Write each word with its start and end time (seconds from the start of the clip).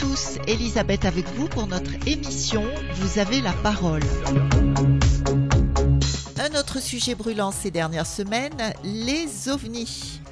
tous, 0.00 0.38
Elisabeth 0.46 1.04
avec 1.04 1.26
vous 1.34 1.46
pour 1.46 1.66
notre 1.66 1.90
émission 2.06 2.64
Vous 2.94 3.18
avez 3.18 3.42
la 3.42 3.52
parole. 3.52 4.00
Un 6.38 6.58
autre 6.58 6.80
sujet 6.80 7.14
brûlant 7.14 7.50
ces 7.50 7.70
dernières 7.70 8.06
semaines, 8.06 8.72
les 8.82 9.50
ovnis. 9.50 10.22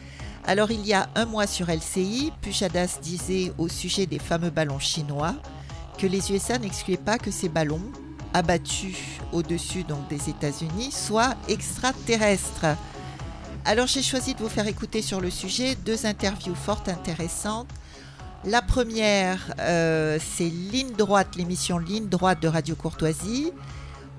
Alors 0.46 0.71
il 0.71 0.86
y 0.86 0.95
a 0.95 1.11
un 1.14 1.27
mois 1.27 1.46
sur 1.46 1.67
LCI, 1.71 2.32
Pujadas 2.41 2.99
disait 3.03 3.53
au 3.59 3.68
sujet 3.68 4.07
des 4.07 4.18
fameux 4.18 4.49
ballons 4.49 4.79
chinois 4.79 5.35
que 5.98 6.07
les 6.07 6.32
USA 6.32 6.59
n'excluaient 6.59 6.96
pas 6.96 7.19
que 7.19 7.30
ces 7.30 7.50
ballons, 7.50 7.93
abattus 8.32 8.96
au-dessus 9.35 9.85
des 10.08 10.30
États-Unis, 10.30 10.93
soient 10.93 11.35
extraterrestres. 11.46 12.75
Alors 13.66 13.86
j'ai 13.86 14.03
choisi 14.03 14.32
de 14.32 14.39
vous 14.39 14.49
faire 14.49 14.66
écouter 14.66 15.03
sur 15.03 15.21
le 15.21 15.29
sujet 15.29 15.75
deux 15.85 16.07
interviews 16.07 16.55
fort 16.55 16.85
intéressantes. 16.86 17.69
La 18.45 18.63
première, 18.63 19.53
euh, 19.59 20.17
c'est 20.21 20.49
Ligne 20.49 20.93
droite, 20.97 21.35
l'émission 21.37 21.77
Ligne 21.79 22.09
droite 22.09 22.41
de 22.41 22.47
Radio 22.47 22.77
Courtoisie, 22.77 23.53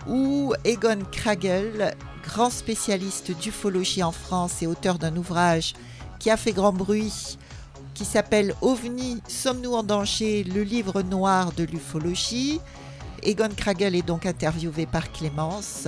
où 0.08 0.54
Egon 0.66 1.00
Kragel, 1.10 1.96
grand 2.24 2.50
spécialiste 2.50 3.32
d'ufologie 3.32 4.04
en 4.04 4.12
France 4.12 4.62
et 4.62 4.68
auteur 4.68 5.00
d'un 5.00 5.16
ouvrage 5.16 5.74
qui 6.20 6.30
a 6.30 6.36
fait 6.36 6.52
grand 6.52 6.74
bruit, 6.74 7.38
qui 7.94 8.04
s'appelle 8.04 8.54
OVNI, 8.62 9.22
Sommes-nous 9.28 9.74
en 9.74 9.84
danger 9.84 10.44
Le 10.44 10.64
livre 10.64 11.02
noir 11.02 11.54
de 11.54 11.64
l'ufologie. 11.64 12.60
Egon 13.24 13.50
Kragel 13.56 13.96
est 13.96 14.06
donc 14.06 14.26
interviewé 14.26 14.86
par 14.86 15.14
Clémence. 15.14 15.88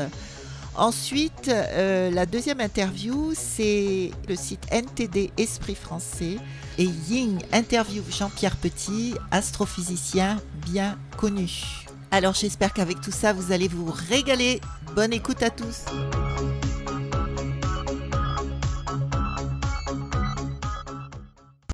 Ensuite, 0.75 1.49
euh, 1.49 2.09
la 2.11 2.25
deuxième 2.25 2.61
interview, 2.61 3.33
c'est 3.35 4.11
le 4.27 4.35
site 4.35 4.65
NTD 4.71 5.31
Esprit 5.37 5.75
Français 5.75 6.37
et 6.77 6.85
Ying 6.85 7.39
interview 7.51 8.01
Jean-Pierre 8.09 8.55
Petit, 8.55 9.15
astrophysicien 9.31 10.37
bien 10.65 10.97
connu. 11.17 11.85
Alors 12.09 12.33
j'espère 12.33 12.73
qu'avec 12.73 13.01
tout 13.01 13.11
ça, 13.11 13.33
vous 13.33 13.51
allez 13.51 13.67
vous 13.67 13.91
régaler. 14.09 14.61
Bonne 14.95 15.13
écoute 15.13 15.43
à 15.43 15.49
tous. 15.49 15.85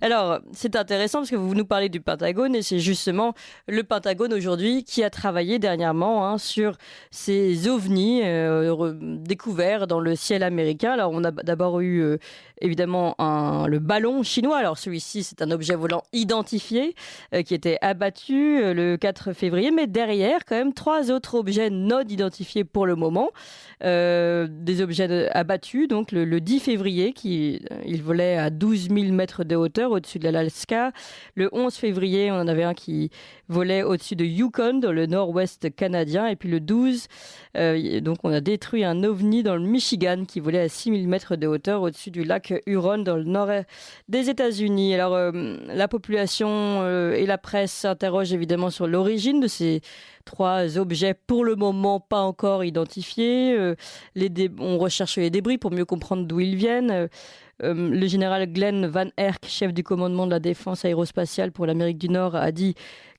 Alors, 0.02 0.40
c'est 0.54 0.76
intéressant 0.76 1.20
parce 1.20 1.32
que 1.32 1.36
vous 1.36 1.56
nous 1.56 1.66
parlez 1.66 1.90
du 1.90 2.02
Pentagone 2.02 2.56
et 2.56 2.62
c'est 2.62 2.78
justement 2.78 3.34
le 3.68 3.84
Pentagone 3.84 4.32
aujourd'hui 4.32 4.84
qui 4.84 5.04
a 5.04 5.10
travaillé 5.10 5.58
dernièrement 5.58 6.28
hein, 6.28 6.38
sur 6.38 6.78
ces 7.10 7.68
ovnis 7.68 8.22
euh, 8.24 8.94
découverts 9.00 9.88
dans 9.88 10.00
le 10.00 10.16
ciel 10.16 10.44
américain. 10.44 10.92
Alors, 10.92 11.12
on 11.14 11.24
a 11.24 11.32
d'abord 11.32 11.80
eu 11.80 12.02
euh, 12.02 12.18
évidemment 12.62 13.16
un, 13.20 13.68
le 13.68 13.80
ballon 13.80 14.24
chinois. 14.24 14.58
Alors 14.58 14.78
celui-ci, 14.78 15.24
c'est 15.24 15.42
un 15.42 15.52
objet 15.52 15.76
volant 15.76 16.04
identifié 16.14 16.96
euh, 17.34 17.44
qui 17.44 17.54
était 17.54 17.78
abattu 17.82 18.60
euh, 18.60 18.74
le 18.74 18.98
4 18.98 19.34
février, 19.34 19.72
mais 19.72 19.88
derrière, 19.88 20.46
quand 20.46 20.56
même, 20.56 20.74
trois 20.74 21.12
autres 21.12 21.36
objets 21.36 21.70
non 21.70 22.02
identifiés 22.02 22.64
pour 22.64 22.86
le 22.86 22.96
moment. 22.96 23.30
Euh, 23.84 24.48
des 24.50 24.82
objets 24.82 25.30
abattus, 25.32 25.88
donc 25.88 26.12
le, 26.12 26.40
10 26.40 26.60
février, 26.60 27.14
qui 27.14 27.62
il 27.86 28.02
volait 28.02 28.38
à 28.38 28.50
12 28.50 28.90
000 28.90 29.14
mètres 29.14 29.44
de 29.44 29.56
hauteur 29.56 29.92
au-dessus 29.92 30.20
de 30.20 30.30
l'Alaska. 30.30 30.92
Le 31.36 31.50
11 31.52 31.74
février, 31.76 32.32
on 32.32 32.36
en 32.36 32.48
avait 32.48 32.64
un 32.64 32.74
qui 32.74 33.12
volait 33.50 33.84
au-dessus 33.84 34.16
de 34.16 34.26
Yukon, 34.26 34.80
dans 34.80 34.92
le 34.92 35.06
nord-ouest 35.06 35.74
canadien. 35.76 36.28
Et 36.28 36.36
puis 36.36 36.50
le 36.50 36.60
12, 36.60 37.08
donc 38.02 38.18
on 38.24 38.32
a 38.32 38.42
détruit 38.42 38.84
un 38.84 39.04
ovni 39.04 39.44
dans 39.44 39.56
le 39.56 39.62
Michigan 39.62 40.24
qui 40.28 40.40
volait 40.40 40.60
à 40.60 40.70
6 40.70 40.92
000 40.92 41.08
mètres 41.08 41.36
de 41.36 41.48
hauteur 41.48 41.82
au-dessus 41.82 42.12
du 42.12 42.24
lac 42.24 42.47
Huron 42.66 43.00
dans 43.00 43.18
le 43.18 43.24
nord 43.24 43.50
des 44.08 44.30
États-Unis. 44.30 44.94
Alors 44.94 45.14
euh, 45.14 45.58
la 45.68 45.88
population 45.88 46.48
euh, 46.50 47.14
et 47.14 47.26
la 47.26 47.38
presse 47.38 47.72
s'interrogent 47.72 48.34
évidemment 48.34 48.70
sur 48.70 48.88
l'origine 48.88 49.40
de 49.40 49.48
ces 49.48 49.82
trois 50.26 50.78
objets 50.78 51.14
pour 51.14 51.46
le 51.46 51.56
moment 51.56 52.00
pas 52.00 52.22
encore 52.22 52.64
identifiés. 52.64 53.56
Euh, 53.58 53.76
on 54.60 54.78
recherche 54.78 55.18
les 55.18 55.30
débris 55.30 55.58
pour 55.58 55.72
mieux 55.72 55.86
comprendre 55.86 56.26
d'où 56.26 56.40
ils 56.40 56.56
viennent. 56.56 57.08
le 57.60 58.08
général 58.08 58.52
Glenn 58.52 58.86
Van 58.88 59.10
Erck, 59.18 59.46
chef 59.48 59.74
du 59.74 59.84
commandement 59.84 60.26
de 60.26 60.32
la 60.32 60.40
défense 60.40 60.86
aérospatiale 60.86 61.52
pour 61.52 61.66
l'Amérique 61.66 61.98
du 61.98 62.10
Nord, 62.10 62.36
a 62.36 62.52
dit 62.52 62.76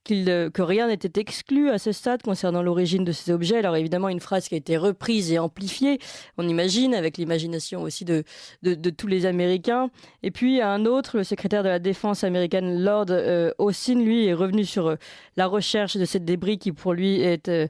que 0.09 0.63
rien 0.63 0.89
n'était 0.89 1.21
exclu 1.21 1.71
à 1.71 1.79
ce 1.79 1.93
stade 1.93 2.23
concernant 2.23 2.63
l'origine 2.63 3.05
de 3.05 3.13
ces 3.13 3.31
objets. 3.31 3.59
Alors 3.59 3.77
évidemment, 3.77 4.09
une 4.09 4.21
phrase 4.21 4.49
qui 4.49 4.55
a 4.55 4.59
été 4.59 4.77
reprise 4.77 5.33
et 5.33 5.39
amplifiée, 5.39 5.99
on 6.37 6.49
imagine, 6.49 6.95
avec 6.95 7.17
l'imagination 7.17 7.83
aussi 7.83 8.05
de, 8.05 8.25
de, 8.63 8.91
tous 8.91 9.07
les 9.07 9.27
Américains. 9.27 9.91
Et 10.23 10.31
puis 10.31 10.61
un 10.61 10.85
autre, 10.87 11.19
le 11.19 11.25
secrétaire 11.25 11.63
de 11.63 11.69
la 11.69 11.79
défense 11.79 12.25
américaine, 12.25 12.83
Lord 12.83 13.07
euh, 13.11 13.53
Austin, 13.59 14.01
lui, 14.01 14.27
est 14.27 14.35
revenu 14.35 14.65
sur 14.65 14.89
euh, 14.89 14.97
la 15.37 15.47
recherche 15.47 15.97
de 15.97 16.05
ces 16.05 16.21
débris 16.21 16.59
qui 16.59 16.73
pour 16.73 16.93
lui 16.93 17.21
est... 17.21 17.49
Euh, 17.49 17.69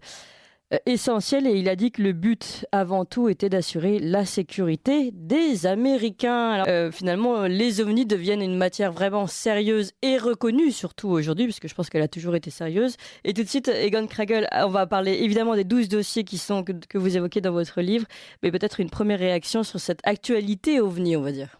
essentiel 0.86 1.46
et 1.46 1.52
il 1.52 1.68
a 1.68 1.76
dit 1.76 1.90
que 1.90 2.02
le 2.02 2.12
but 2.12 2.66
avant 2.72 3.04
tout 3.04 3.28
était 3.28 3.48
d'assurer 3.48 3.98
la 3.98 4.24
sécurité 4.24 5.10
des 5.12 5.66
Américains. 5.66 6.64
Euh, 6.66 6.90
finalement, 6.90 7.42
les 7.42 7.80
ovnis 7.80 8.06
deviennent 8.06 8.42
une 8.42 8.56
matière 8.56 8.92
vraiment 8.92 9.26
sérieuse 9.26 9.92
et 10.02 10.18
reconnue, 10.18 10.72
surtout 10.72 11.08
aujourd'hui, 11.08 11.44
puisque 11.44 11.68
je 11.68 11.74
pense 11.74 11.88
qu'elle 11.88 12.02
a 12.02 12.08
toujours 12.08 12.34
été 12.34 12.50
sérieuse. 12.50 12.96
Et 13.24 13.32
tout 13.32 13.42
de 13.42 13.48
suite, 13.48 13.68
Egon 13.68 14.06
Kragel, 14.06 14.46
on 14.52 14.68
va 14.68 14.86
parler 14.86 15.12
évidemment 15.22 15.54
des 15.54 15.64
12 15.64 15.88
dossiers 15.88 16.24
qui 16.24 16.38
sont, 16.38 16.62
que 16.64 16.98
vous 16.98 17.16
évoquez 17.16 17.40
dans 17.40 17.52
votre 17.52 17.80
livre, 17.80 18.06
mais 18.42 18.50
peut-être 18.50 18.80
une 18.80 18.90
première 18.90 19.18
réaction 19.18 19.62
sur 19.62 19.80
cette 19.80 20.00
actualité 20.04 20.80
ovni, 20.80 21.16
on 21.16 21.22
va 21.22 21.32
dire. 21.32 21.57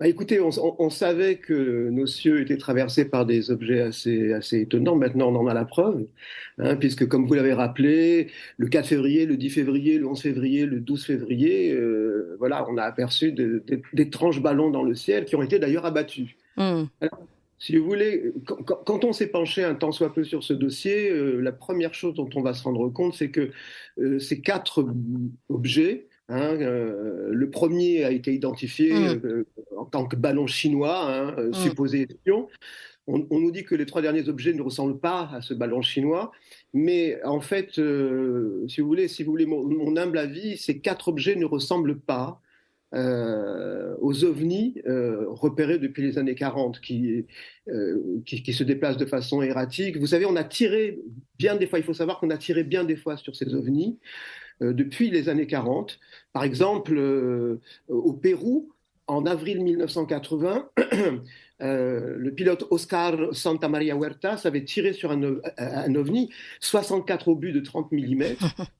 Bah, 0.00 0.06
écoutez, 0.06 0.38
on, 0.40 0.90
savait 0.90 1.38
que 1.38 1.88
nos 1.90 2.06
cieux 2.06 2.40
étaient 2.40 2.56
traversés 2.56 3.04
par 3.04 3.26
des 3.26 3.50
objets 3.50 3.80
assez, 3.80 4.32
assez 4.32 4.60
étonnants. 4.60 4.94
Maintenant, 4.94 5.34
on 5.34 5.34
en 5.34 5.46
a 5.48 5.54
la 5.54 5.64
preuve, 5.64 6.06
hein, 6.58 6.76
puisque 6.76 7.08
comme 7.08 7.26
vous 7.26 7.34
l'avez 7.34 7.52
rappelé, 7.52 8.28
le 8.58 8.68
4 8.68 8.86
février, 8.86 9.26
le 9.26 9.36
10 9.36 9.50
février, 9.50 9.98
le 9.98 10.06
11 10.06 10.22
février, 10.22 10.66
le 10.66 10.78
12 10.78 11.04
février, 11.04 11.72
euh, 11.72 12.36
voilà, 12.38 12.64
on 12.70 12.76
a 12.76 12.84
aperçu 12.84 13.32
d'étranges 13.92 14.40
ballons 14.40 14.70
dans 14.70 14.84
le 14.84 14.94
ciel 14.94 15.24
qui 15.24 15.34
ont 15.34 15.42
été 15.42 15.58
d'ailleurs 15.58 15.84
abattus. 15.84 16.30
Hmm. 16.56 16.84
si 17.58 17.76
vous 17.76 17.84
voulez, 17.84 18.32
quand, 18.44 19.04
on 19.04 19.12
s'est 19.12 19.28
penché 19.28 19.64
un 19.64 19.74
temps 19.74 19.92
soit 19.92 20.12
peu 20.14 20.22
sur 20.22 20.44
ce 20.44 20.52
dossier, 20.52 21.10
euh, 21.10 21.40
la 21.40 21.52
première 21.52 21.94
chose 21.94 22.14
dont 22.14 22.30
on 22.36 22.42
va 22.42 22.54
se 22.54 22.62
rendre 22.62 22.88
compte, 22.88 23.14
c'est 23.14 23.30
que 23.30 23.50
euh, 23.98 24.20
ces 24.20 24.40
quatre 24.40 24.84
objets 25.48 26.07
Hein, 26.28 26.60
euh, 26.60 27.28
le 27.32 27.50
premier 27.50 28.04
a 28.04 28.10
été 28.10 28.34
identifié 28.34 28.92
mm. 28.92 29.20
euh, 29.24 29.46
en 29.76 29.86
tant 29.86 30.06
que 30.06 30.16
ballon 30.16 30.46
chinois, 30.46 31.10
hein, 31.10 31.34
euh, 31.38 31.48
mm. 31.50 31.54
supposé 31.54 32.02
espion. 32.02 32.48
On, 33.10 33.24
nous 33.30 33.50
dit 33.50 33.64
que 33.64 33.74
les 33.74 33.86
trois 33.86 34.02
derniers 34.02 34.28
objets 34.28 34.52
ne 34.52 34.60
ressemblent 34.60 34.98
pas 34.98 35.30
à 35.32 35.40
ce 35.40 35.54
ballon 35.54 35.80
chinois, 35.80 36.30
mais 36.74 37.18
en 37.24 37.40
fait, 37.40 37.80
si 38.68 38.80
vous 38.82 38.86
voulez, 38.86 39.08
si 39.08 39.24
vous 39.24 39.30
voulez 39.30 39.46
mon, 39.46 39.96
humble 39.96 40.18
avis, 40.18 40.58
ces 40.58 40.80
quatre 40.80 41.08
objets 41.08 41.34
ne 41.34 41.46
ressemblent 41.46 41.98
pas 41.98 42.42
aux 42.92 44.24
ovnis 44.24 44.74
repérés 44.84 45.78
depuis 45.78 46.02
les 46.02 46.18
années 46.18 46.34
40, 46.34 46.82
qui, 46.82 47.24
qui, 48.26 48.42
qui, 48.42 48.52
se 48.52 48.62
déplacent 48.62 48.98
de 48.98 49.06
façon 49.06 49.40
erratique. 49.40 49.96
Vous 49.96 50.08
savez, 50.08 50.26
on 50.26 50.36
a 50.36 50.44
tiré 50.44 50.98
bien 51.38 51.56
des 51.56 51.66
fois, 51.66 51.78
il 51.78 51.86
faut 51.86 51.94
savoir 51.94 52.20
qu'on 52.20 52.28
a 52.28 52.36
tiré 52.36 52.62
bien 52.62 52.84
des 52.84 52.96
fois 52.96 53.16
sur 53.16 53.34
ces 53.34 53.54
ovnis. 53.54 53.98
Euh, 54.62 54.72
depuis 54.72 55.10
les 55.10 55.28
années 55.28 55.46
40. 55.46 55.98
Par 56.32 56.44
exemple, 56.44 56.96
euh, 56.96 57.60
au 57.88 58.12
Pérou, 58.12 58.70
en 59.06 59.24
avril 59.24 59.62
1980, 59.62 60.70
euh, 61.62 62.16
le 62.18 62.34
pilote 62.34 62.66
Oscar 62.70 63.34
Santa 63.34 63.68
Maria 63.68 63.94
Huerta 63.94 64.36
avait 64.44 64.64
tiré 64.64 64.92
sur 64.92 65.12
un, 65.12 65.94
ovni 65.94 66.30
64 66.60 67.28
obus 67.28 67.52
de 67.52 67.60
30 67.60 67.92
mm, 67.92 68.22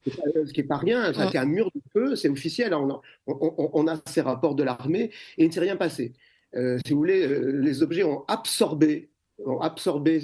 ce 0.46 0.52
qui 0.52 0.60
n'est 0.60 0.66
pas 0.66 0.76
rien, 0.76 1.12
c'était 1.14 1.38
un 1.38 1.46
mur 1.46 1.70
de 1.75 1.80
feu, 1.92 2.16
c'est 2.16 2.28
officiel, 2.28 2.75
on 2.75 3.00
on 3.26 3.86
a, 3.88 3.98
ces 4.06 4.20
rapports 4.20 4.54
de 4.54 4.64
l'armée, 4.64 5.10
et 5.38 5.44
il 5.44 5.48
ne 5.48 5.52
s'est 5.52 5.60
rien 5.60 5.76
passé. 5.76 6.12
si 6.54 6.92
vous 6.92 6.98
voulez, 6.98 7.26
les 7.52 7.82
objets 7.82 8.04
ont 8.04 8.25
absorbé 8.28 9.10
ont 9.46 9.60
absorbé 9.60 10.20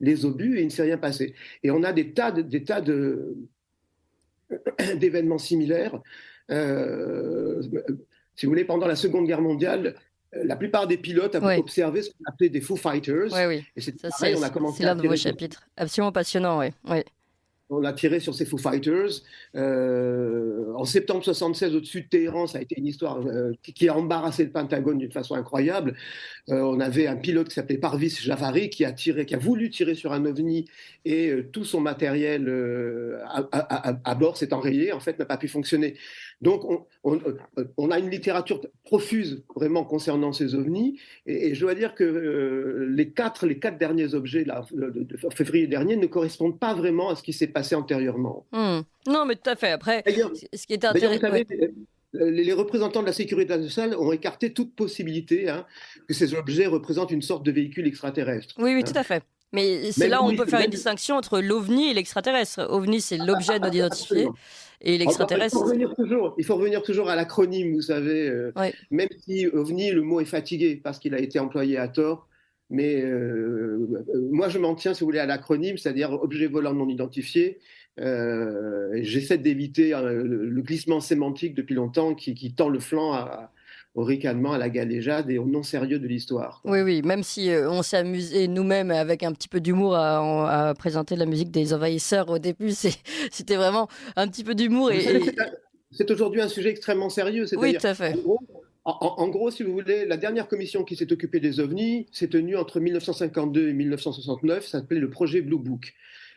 les 0.00 0.24
obus 0.24 0.56
et 0.56 0.62
il 0.62 0.66
ne 0.66 0.70
s'est 0.70 0.82
rien 0.82 0.98
passé. 0.98 1.34
Et 1.62 1.70
on 1.70 1.82
a 1.82 1.92
des 1.92 2.14
tas 2.14 2.32
des 2.32 2.64
tas 2.64 2.80
de, 2.80 3.36
d'événements 4.96 5.38
similaires. 5.38 6.00
Euh, 6.50 7.62
si 8.34 8.46
vous 8.46 8.52
voulez, 8.52 8.64
pendant 8.64 8.86
la 8.86 8.96
Seconde 8.96 9.26
Guerre 9.26 9.40
mondiale, 9.40 9.94
euh, 10.34 10.44
la 10.44 10.56
plupart 10.56 10.86
des 10.86 10.96
pilotes 10.96 11.34
avaient 11.34 11.58
observé 11.58 12.02
ce 12.02 12.10
qu'on 12.10 12.24
appelait 12.26 12.48
des 12.48 12.60
Foo 12.60 12.76
Fighters. 12.76 13.32
Oui, 13.32 13.46
oui. 13.46 13.64
Et 13.76 13.80
c'est 13.80 13.94
on 14.36 14.42
a 14.42 14.50
commencé. 14.50 14.78
C'est 14.78 14.84
l'un 14.84 14.96
de 14.96 15.06
vos 15.06 15.16
chapitres. 15.16 15.66
Absolument 15.76 16.12
passionnant, 16.12 16.58
oui. 16.58 16.68
oui 16.88 17.02
on 17.72 17.84
a 17.84 17.92
tiré 17.92 18.20
sur 18.20 18.34
ces 18.34 18.44
Foo 18.44 18.58
Fighters. 18.58 19.22
Euh, 19.56 20.72
en 20.74 20.84
septembre 20.84 21.24
76, 21.24 21.74
au-dessus 21.74 22.02
de 22.02 22.08
Téhéran, 22.08 22.46
ça 22.46 22.58
a 22.58 22.60
été 22.60 22.78
une 22.78 22.86
histoire 22.86 23.26
euh, 23.26 23.52
qui, 23.62 23.88
a 23.88 23.96
embarrassé 23.96 24.44
le 24.44 24.50
Pentagone 24.50 24.98
d'une 24.98 25.10
façon 25.10 25.34
incroyable. 25.34 25.94
Euh, 26.50 26.60
on 26.60 26.80
avait 26.80 27.06
un 27.06 27.16
pilote 27.16 27.48
qui 27.48 27.54
s'appelait 27.54 27.78
Parvis 27.78 28.10
Javari 28.20 28.68
qui 28.68 28.84
a 28.84 28.92
tiré, 28.92 29.24
qui 29.26 29.34
a 29.34 29.38
voulu 29.38 29.70
tirer 29.70 29.94
sur 29.94 30.12
un 30.12 30.24
ovni 30.26 30.66
et 31.04 31.32
tout 31.52 31.64
son 31.64 31.80
matériel 31.80 32.48
à, 33.24 34.14
bord 34.14 34.36
s'est 34.36 34.52
enrayé. 34.52 34.92
En 34.92 35.00
fait, 35.00 35.18
n'a 35.18 35.24
pas 35.24 35.38
pu 35.38 35.48
fonctionner. 35.48 35.94
Donc, 36.42 36.86
on, 37.04 37.90
a 37.90 37.98
une 38.00 38.10
littérature 38.10 38.60
profuse 38.84 39.44
vraiment 39.54 39.84
concernant 39.84 40.32
ces 40.32 40.56
ovnis. 40.56 40.98
Et, 41.24 41.54
je 41.54 41.60
dois 41.60 41.76
dire 41.76 41.94
que 41.94 42.02
euh, 42.02 42.86
les, 42.90 43.10
quatre, 43.10 43.46
les 43.46 43.60
quatre 43.60 43.78
derniers 43.78 44.14
objets 44.14 44.44
de, 44.44 45.30
février 45.30 45.68
dernier 45.68 45.96
ne 45.96 46.06
correspondent 46.06 46.58
pas 46.58 46.74
vraiment 46.74 47.10
à 47.10 47.16
ce 47.16 47.22
qui 47.22 47.32
s'est 47.32 47.46
passé 47.46 47.76
antérieurement. 47.76 48.44
Hmm. 48.50 48.80
Non, 49.06 49.24
mais 49.24 49.36
tout 49.36 49.48
à 49.48 49.54
fait. 49.54 49.70
Après, 49.70 50.02
ce 50.06 50.66
qui 50.66 50.72
est 50.72 50.84
intéressant. 50.84 51.28
Les 52.14 52.52
représentants 52.52 53.00
de 53.00 53.06
la 53.06 53.14
sécurité 53.14 53.56
nationale 53.56 53.96
ont 53.96 54.12
écarté 54.12 54.52
toute 54.52 54.74
possibilité 54.74 55.48
hein, 55.48 55.64
que 56.06 56.12
ces 56.12 56.34
objets 56.34 56.66
représentent 56.66 57.10
une 57.10 57.22
sorte 57.22 57.42
de 57.42 57.50
véhicule 57.50 57.86
extraterrestre. 57.86 58.54
Oui, 58.58 58.74
oui, 58.74 58.84
tout 58.84 58.92
à 58.94 59.02
fait. 59.02 59.22
Mais 59.52 59.92
c'est 59.92 60.08
là 60.08 60.22
où 60.22 60.26
on 60.26 60.36
peut 60.36 60.46
faire 60.46 60.60
une 60.60 60.70
distinction 60.70 61.16
entre 61.16 61.40
l'OVNI 61.40 61.90
et 61.90 61.94
l'extraterrestre. 61.94 62.66
OVNI, 62.70 63.00
c'est 63.00 63.18
l'objet 63.18 63.58
non 63.58 63.70
identifié. 63.70 64.28
Et 64.82 64.98
l'extraterrestre. 64.98 65.56
Il, 66.38 66.44
faut 66.44 66.56
revenir 66.56 66.82
toujours 66.82 67.08
à 67.08 67.16
l'acronyme, 67.16 67.74
vous 67.74 67.82
savez. 67.82 68.28
Euh, 68.28 68.52
même 68.90 69.08
si 69.24 69.46
OVNI, 69.46 69.92
le 69.92 70.02
mot 70.02 70.20
est 70.20 70.26
fatigué 70.26 70.80
parce 70.82 70.98
qu'il 70.98 71.14
a 71.14 71.20
été 71.20 71.38
employé 71.38 71.78
à 71.78 71.88
tort. 71.88 72.28
Mais 72.68 73.02
euh, 73.02 73.86
euh, 74.14 74.28
moi, 74.30 74.48
je 74.48 74.58
m'en 74.58 74.74
tiens, 74.74 74.94
si 74.94 75.00
vous 75.00 75.06
voulez, 75.06 75.20
à 75.20 75.26
l'acronyme, 75.26 75.76
c'est-à-dire 75.76 76.12
objet 76.12 76.46
volant 76.46 76.74
non 76.74 76.88
identifié. 76.88 77.60
J'essaie 77.96 79.38
d'éviter 79.38 79.90
le, 79.90 80.62
glissement 80.62 81.00
sémantique 81.00 81.54
depuis 81.54 81.74
longtemps 81.74 82.14
qui, 82.14 82.34
qui 82.34 82.54
tend 82.54 82.68
le 82.68 82.80
flanc 82.80 83.12
à, 83.12 83.52
au 83.94 84.04
ricanement, 84.04 84.52
à 84.52 84.58
la 84.58 84.70
galéjade 84.70 85.30
et 85.30 85.38
au 85.38 85.46
non-sérieux 85.46 85.98
de 85.98 86.06
l'histoire. 86.06 86.62
Oui, 86.64 86.80
oui, 86.80 87.02
même 87.02 87.22
si 87.22 87.50
euh, 87.50 87.70
on 87.70 87.82
s'est 87.82 87.98
amusé 87.98 88.48
nous-mêmes 88.48 88.90
avec 88.90 89.22
un 89.22 89.32
petit 89.32 89.48
peu 89.48 89.60
d'humour 89.60 89.94
à, 89.94 90.72
présenter 90.78 91.14
la 91.16 91.26
musique 91.26 91.50
des 91.50 91.74
envahisseurs 91.74 92.28
au 92.30 92.38
début, 92.38 92.70
c'était 93.30 93.56
vraiment 93.56 93.88
un 94.16 94.28
petit 94.28 94.44
peu 94.44 94.54
d'humour. 94.54 94.92
Et, 94.92 95.20
C'est 95.90 96.10
aujourd'hui 96.10 96.40
un 96.40 96.48
sujet 96.48 96.70
extrêmement 96.70 97.10
sérieux. 97.10 97.44
Oui, 97.56 97.74
tout 97.74 97.86
à 97.86 97.94
fait. 97.94 98.16
En 98.84 99.28
gros, 99.28 99.50
si 99.50 99.62
vous 99.62 99.72
voulez, 99.72 100.06
la 100.06 100.16
dernière 100.16 100.48
commission 100.48 100.82
qui 100.82 100.96
s'est 100.96 101.12
occupée 101.12 101.38
des 101.38 101.60
ovnis 101.60 102.06
s'est 102.10 102.26
tenue 102.26 102.56
entre 102.56 102.80
1952 102.80 103.68
et 103.68 103.72
1969, 103.72 104.64
ça 104.64 104.80
s'appelait 104.80 104.98
le 104.98 105.08
projet 105.08 105.40
Blue 105.40 105.58
Book. 105.58 105.94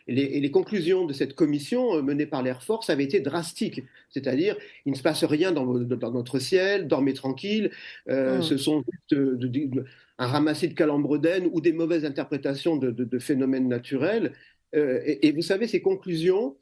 Et 0.08 0.40
les, 0.40 0.52
conclusions 0.52 1.06
de 1.06 1.14
cette 1.14 1.34
commission 1.34 1.96
euh, 1.96 2.02
menée 2.02 2.28
par 2.28 2.44
l'Air 2.44 2.62
Force 2.62 2.90
avaient 2.90 3.04
été 3.04 3.20
drastiques. 3.20 3.84
C'est-à-dire, 4.10 4.56
il 4.86 4.92
ne 4.92 4.98
se 4.98 5.02
passe 5.02 5.24
rien 5.24 5.52
dans, 5.52 5.66
notre 5.66 6.38
ciel, 6.38 6.88
dormez 6.88 7.14
tranquille, 7.14 7.72
euh, 8.10 8.38
hmm. 8.38 8.42
ce 8.44 8.58
sont 8.58 8.84
juste 8.92 9.20
un 10.18 10.28
ramassis 10.28 10.68
de 10.68 10.74
calembredaines 10.74 11.50
ou 11.52 11.60
des 11.60 11.74
mauvaises 11.74 12.06
interprétations 12.06 12.78
de, 12.78 13.20
phénomènes 13.20 13.68
naturels. 13.68 14.34
Euh, 14.76 15.02
et, 15.04 15.32
vous 15.32 15.42
savez, 15.42 15.68
ces 15.68 15.82
conclusions, 15.82 16.56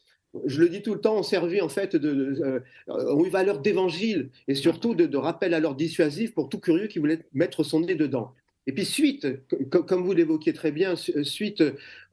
je 0.46 0.62
le 0.62 0.70
dis 0.70 0.82
tout 0.82 0.94
le 0.94 1.02
temps, 1.02 1.18
ont 1.18 1.24
servi 1.24 1.60
en 1.62 1.70
fait 1.70 1.96
de, 1.98 2.64
ont 2.88 3.26
eu 3.26 3.30
valeur 3.30 3.60
d'évangile 3.60 4.30
et 4.48 4.56
surtout 4.56 4.96
de, 4.96 5.18
rappel 5.18 5.54
à 5.54 5.60
l'ordre 5.60 5.78
dissuasif 5.78 6.34
pour 6.34 6.48
tout 6.48 6.60
curieux 6.60 6.88
qui 6.88 7.00
voulait 7.00 7.20
mettre 7.34 7.64
son 7.64 7.82
nez 7.82 7.96
dedans. 7.96 8.34
Et 8.66 8.72
puis 8.72 8.86
suite, 8.86 9.28
comme 9.70 10.04
vous 10.04 10.14
l'évoquiez 10.14 10.54
très 10.54 10.72
bien, 10.72 10.96
suite 10.96 11.62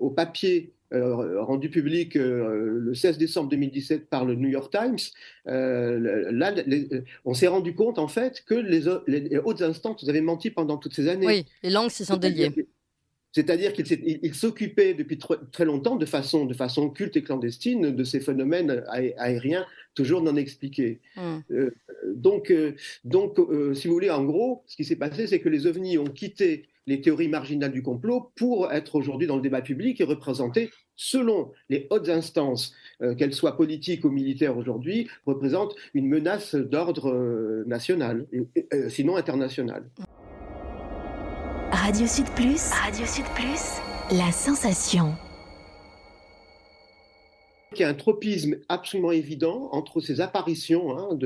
au 0.01 0.11
papier 0.11 0.73
euh, 0.73 0.80
rendu 0.93 1.71
public 1.71 2.17
euh, 2.17 2.79
le 2.81 2.95
16 2.95 3.19
décembre 3.19 3.49
2017 3.51 4.09
par 4.09 4.25
le 4.25 4.35
New 4.35 4.49
York 4.49 4.73
Times, 4.73 4.99
euh, 5.47 6.31
là, 6.33 6.55
on 7.25 7.35
s'est 7.35 7.47
rendu 7.47 7.75
compte 7.75 7.99
en 7.99 8.09
fait 8.09 8.43
que 8.45 8.55
les, 8.55 8.89
hautes 9.39 9.63
instances 9.63 10.09
avaient 10.09 10.21
menti 10.21 10.51
pendant 10.51 10.79
toutes 10.79 10.95
ces 10.95 11.09
années. 11.09 11.27
Oui, 11.27 11.47
les 11.63 11.71
langues 11.71 11.91
se 11.91 12.05
sont 12.05 12.17
déliées. 12.17 12.67
C'est-à-dire 13.33 13.73
qu'ils 13.73 14.35
s'occupaient 14.35 14.93
depuis 14.93 15.17
très 15.53 15.65
longtemps 15.65 15.95
de 15.95 16.07
façon, 16.07 16.47
de 16.47 16.55
façon 16.55 16.91
culte 16.91 17.17
et 17.17 17.23
clandestine 17.23 17.95
de 17.95 18.05
ces 18.05 18.19
phénomènes 18.19 18.83
aériens 18.89 19.65
toujours 19.95 20.21
non 20.21 20.35
expliqués. 20.35 21.01
Hmm. 21.15 21.39
Donc, 22.07 22.53
donc 23.05 23.39
si 23.75 23.89
vous 23.89 23.95
voulez, 23.95 24.11
en 24.11 24.25
gros, 24.25 24.63
ce 24.67 24.77
qui 24.77 24.85
s'est 24.85 24.97
passé, 24.97 25.27
c'est 25.27 25.41
que 25.41 25.49
les 25.49 25.67
ovnis 25.67 25.99
ont 25.99 26.05
quitté 26.05 26.69
les 26.87 27.01
théories 27.01 27.29
marginales 27.29 27.73
du 27.73 27.83
complot 27.83 28.33
pour 28.37 28.73
être 28.73 28.97
aujourd'hui 28.97 29.27
dans 29.27 29.37
le 29.37 29.43
débat 29.43 29.63
public 29.63 30.01
et 30.01 30.05
représenter, 30.05 30.71
selon 30.97 31.53
les 31.69 31.87
hautes 31.91 32.09
instances, 32.09 32.75
euh, 33.01 33.15
qu'elles 33.15 33.33
soient 33.33 33.57
politiques 33.57 34.05
ou 34.05 34.11
militaires 34.11 34.57
aujourd'hui, 34.57 35.09
représentent 35.25 35.75
une 35.95 36.09
menace 36.09 36.55
d'ordre 36.55 37.11
euh, 37.11 37.65
national, 37.67 38.27
euh, 38.75 38.89
sinon 38.89 39.17
international. 39.17 39.89
Radio 41.71 42.07
Sud 42.07 42.27
Plus, 42.35 42.71
Radio 42.71 43.07
Sud 43.07 43.25
Plus, 43.37 43.81
la 44.11 44.33
sensation. 44.33 45.15
Il 47.73 47.81
y 47.81 47.85
a 47.85 47.89
un 47.89 47.95
tropisme 47.95 48.57
absolument 48.69 49.13
évident 49.13 49.69
entre 49.73 50.01
ces 50.01 50.21
apparitions 50.21 50.99
hein, 50.99 51.19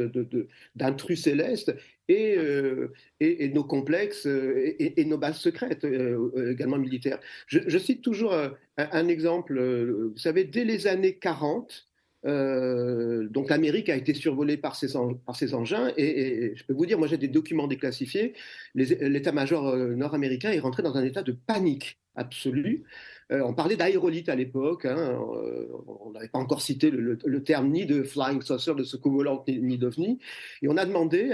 d'intrus 0.74 1.22
célestes 1.22 1.74
euh, 2.10 2.88
et, 3.20 3.44
et, 3.44 3.48
nos 3.48 3.64
complexes 3.64 4.26
euh, 4.26 4.74
et, 4.78 5.04
nos 5.06 5.16
bases 5.16 5.38
secrètes, 5.38 5.84
euh, 5.84 6.52
également 6.52 6.76
militaires. 6.76 7.18
Je, 7.46 7.78
cite 7.78 8.02
toujours 8.02 8.34
un, 8.76 9.08
exemple. 9.08 9.58
Vous 9.58 10.18
savez, 10.18 10.44
dès 10.44 10.64
les 10.64 10.86
années 10.86 11.14
40, 11.14 11.88
donc 12.24 13.50
l'Amérique 13.50 13.88
a 13.90 13.96
été 13.96 14.14
survolée 14.14 14.56
par 14.56 14.76
ces, 14.76 14.96
engins 14.96 15.92
et, 15.96 16.52
je 16.56 16.64
peux 16.64 16.72
vous 16.72 16.86
dire, 16.86 16.98
moi 16.98 17.06
j'ai 17.06 17.18
des 17.18 17.28
documents 17.28 17.66
déclassifiés, 17.66 18.34
l'état-major 18.74 19.76
nord-américain 19.76 20.50
est 20.50 20.60
rentré 20.60 20.82
dans 20.82 20.96
un 20.96 21.04
état 21.04 21.22
de 21.22 21.32
panique 21.32 21.98
absolue. 22.16 22.84
Euh, 23.32 23.40
on 23.42 23.54
parlait 23.54 23.76
d'aérolite 23.76 24.28
à 24.28 24.34
l'époque, 24.34 24.84
hein, 24.84 24.96
euh, 24.98 25.66
on 25.86 26.10
n'avait 26.10 26.28
pas 26.28 26.38
encore 26.38 26.60
cité 26.60 26.90
le, 26.90 27.42
terme 27.42 27.68
ni 27.70 27.86
de 27.86 28.02
flying 28.02 28.42
saucer, 28.42 28.74
de 28.74 28.84
secours 28.84 29.12
volant, 29.12 29.44
ni, 29.48 29.78
d'ovni, 29.78 30.18
et 30.62 30.68
on 30.68 30.76
a 30.76 30.84
demandé 30.84 31.32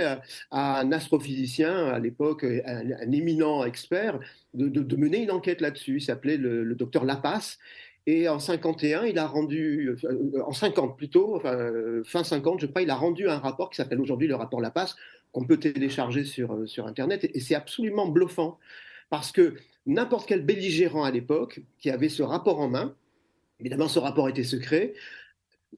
à, 0.50 0.80
un 0.80 0.92
astrophysicien 0.92 1.86
à 1.86 1.98
l'époque, 1.98 2.44
un, 2.44 3.12
éminent 3.12 3.64
expert, 3.64 4.20
de, 4.54 4.96
mener 4.96 5.22
une 5.22 5.30
enquête 5.30 5.60
là-dessus. 5.60 5.96
Il 5.96 6.02
s'appelait 6.02 6.36
le, 6.36 6.74
docteur 6.74 7.04
Lapace. 7.04 7.58
Et 8.06 8.28
en 8.28 8.38
51, 8.38 9.04
il 9.04 9.18
a 9.18 9.26
rendu, 9.26 9.96
euh, 10.04 10.42
en 10.44 10.52
50 10.52 10.96
plutôt, 10.96 11.36
enfin, 11.36 11.70
fin 12.04 12.24
50, 12.24 12.60
je 12.60 12.66
crois, 12.66 12.82
il 12.82 12.90
a 12.90 12.96
rendu 12.96 13.28
un 13.28 13.38
rapport 13.38 13.70
qui 13.70 13.76
s'appelle 13.76 14.00
aujourd'hui 14.00 14.26
le 14.26 14.34
rapport 14.34 14.60
Lapace, 14.60 14.96
qu'on 15.32 15.44
peut 15.44 15.58
télécharger 15.58 16.24
sur, 16.24 16.68
sur 16.68 16.86
Internet. 16.86 17.30
et 17.32 17.40
c'est 17.40 17.54
absolument 17.54 18.08
bluffant. 18.08 18.58
Parce 19.10 19.32
que 19.32 19.54
n'importe 19.86 20.28
quel 20.28 20.44
belligérant 20.44 21.04
à 21.04 21.10
l'époque 21.10 21.60
qui 21.78 21.90
avait 21.90 22.08
ce 22.08 22.22
rapport 22.22 22.60
en 22.60 22.68
main, 22.68 22.94
évidemment 23.58 23.88
ce 23.88 23.98
rapport 23.98 24.28
était 24.28 24.44
secret, 24.44 24.94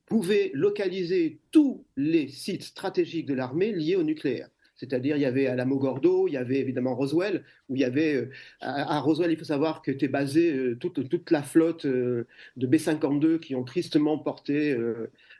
pouvait 0.06 0.50
localiser 0.54 1.38
tous 1.50 1.84
les 1.96 2.28
sites 2.28 2.62
stratégiques 2.62 3.26
de 3.26 3.34
l'armée 3.34 3.72
liés 3.72 3.96
au 3.96 4.02
nucléaire. 4.02 4.48
C'est-à-dire, 4.82 5.16
il 5.16 5.22
y 5.22 5.26
avait 5.26 5.46
Alamogordo, 5.46 6.26
il 6.26 6.32
y 6.32 6.36
avait 6.36 6.58
évidemment 6.58 6.96
Roswell, 6.96 7.44
où 7.68 7.76
il 7.76 7.82
y 7.82 7.84
avait, 7.84 8.16
euh, 8.16 8.30
à, 8.60 8.98
Roswell, 8.98 9.30
il 9.30 9.36
faut 9.36 9.44
savoir 9.44 9.80
que 9.80 9.92
était 9.92 10.08
basée 10.08 10.52
euh, 10.52 10.74
toute, 10.74 11.08
toute, 11.08 11.30
la 11.30 11.44
flotte 11.44 11.86
euh, 11.86 12.26
de 12.56 12.66
B-52 12.66 13.38
qui 13.38 13.54
ont 13.54 13.62
tristement 13.62 14.18
porté 14.18 14.76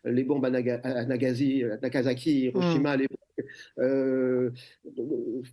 les 0.05 0.23
bombes 0.23 0.45
à, 0.45 0.51
Nagasaki, 0.51 2.45
Hiroshima 2.45 2.93
à 2.93 2.97
l'époque. 2.97 3.19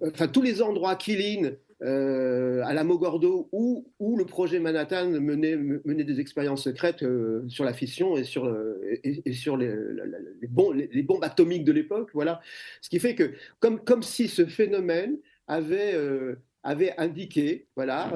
enfin, 0.03 0.27
tous 0.27 0.43
les 0.43 0.61
endroits 0.61 0.95
Kilin, 0.95 1.53
euh, 1.81 2.61
à 2.65 2.73
la 2.73 2.83
Mogordo 2.83 3.47
où, 3.53 3.87
où, 3.99 4.17
le 4.17 4.25
projet 4.25 4.59
Manhattan 4.59 5.09
menait, 5.11 5.55
menait 5.55 6.03
des 6.03 6.19
expériences 6.19 6.63
secrètes 6.63 7.03
euh, 7.03 7.47
sur 7.47 7.63
la 7.63 7.73
fission 7.73 8.17
et 8.17 8.25
sur, 8.25 8.53
et, 9.03 9.31
sur 9.31 9.55
les, 9.55 9.73
les, 10.41 10.47
bombes, 11.03 11.23
atomiques 11.23 11.63
de 11.63 11.71
l'époque. 11.71 12.09
Voilà. 12.13 12.41
Ce 12.81 12.89
qui 12.89 12.99
fait 12.99 13.15
que, 13.15 13.31
comme, 13.61 13.79
comme 13.79 14.03
si 14.03 14.27
ce 14.27 14.45
phénomène 14.45 15.19
avait, 15.47 15.93
euh, 15.93 16.35
avait 16.63 16.93
indiqué 16.97 17.67
voilà, 17.77 18.11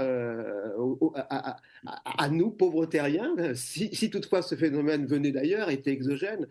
à, 1.15 1.58
à, 1.86 2.29
nous, 2.29 2.51
pauvres 2.51 2.86
terriens, 2.86 3.34
si, 3.55 3.96
si, 3.96 4.10
toutefois 4.10 4.41
ce 4.41 4.55
phénomène 4.55 5.05
venait 5.05 5.32
d'ailleurs, 5.32 5.70
était 5.70 5.91
exogène, 5.91 6.48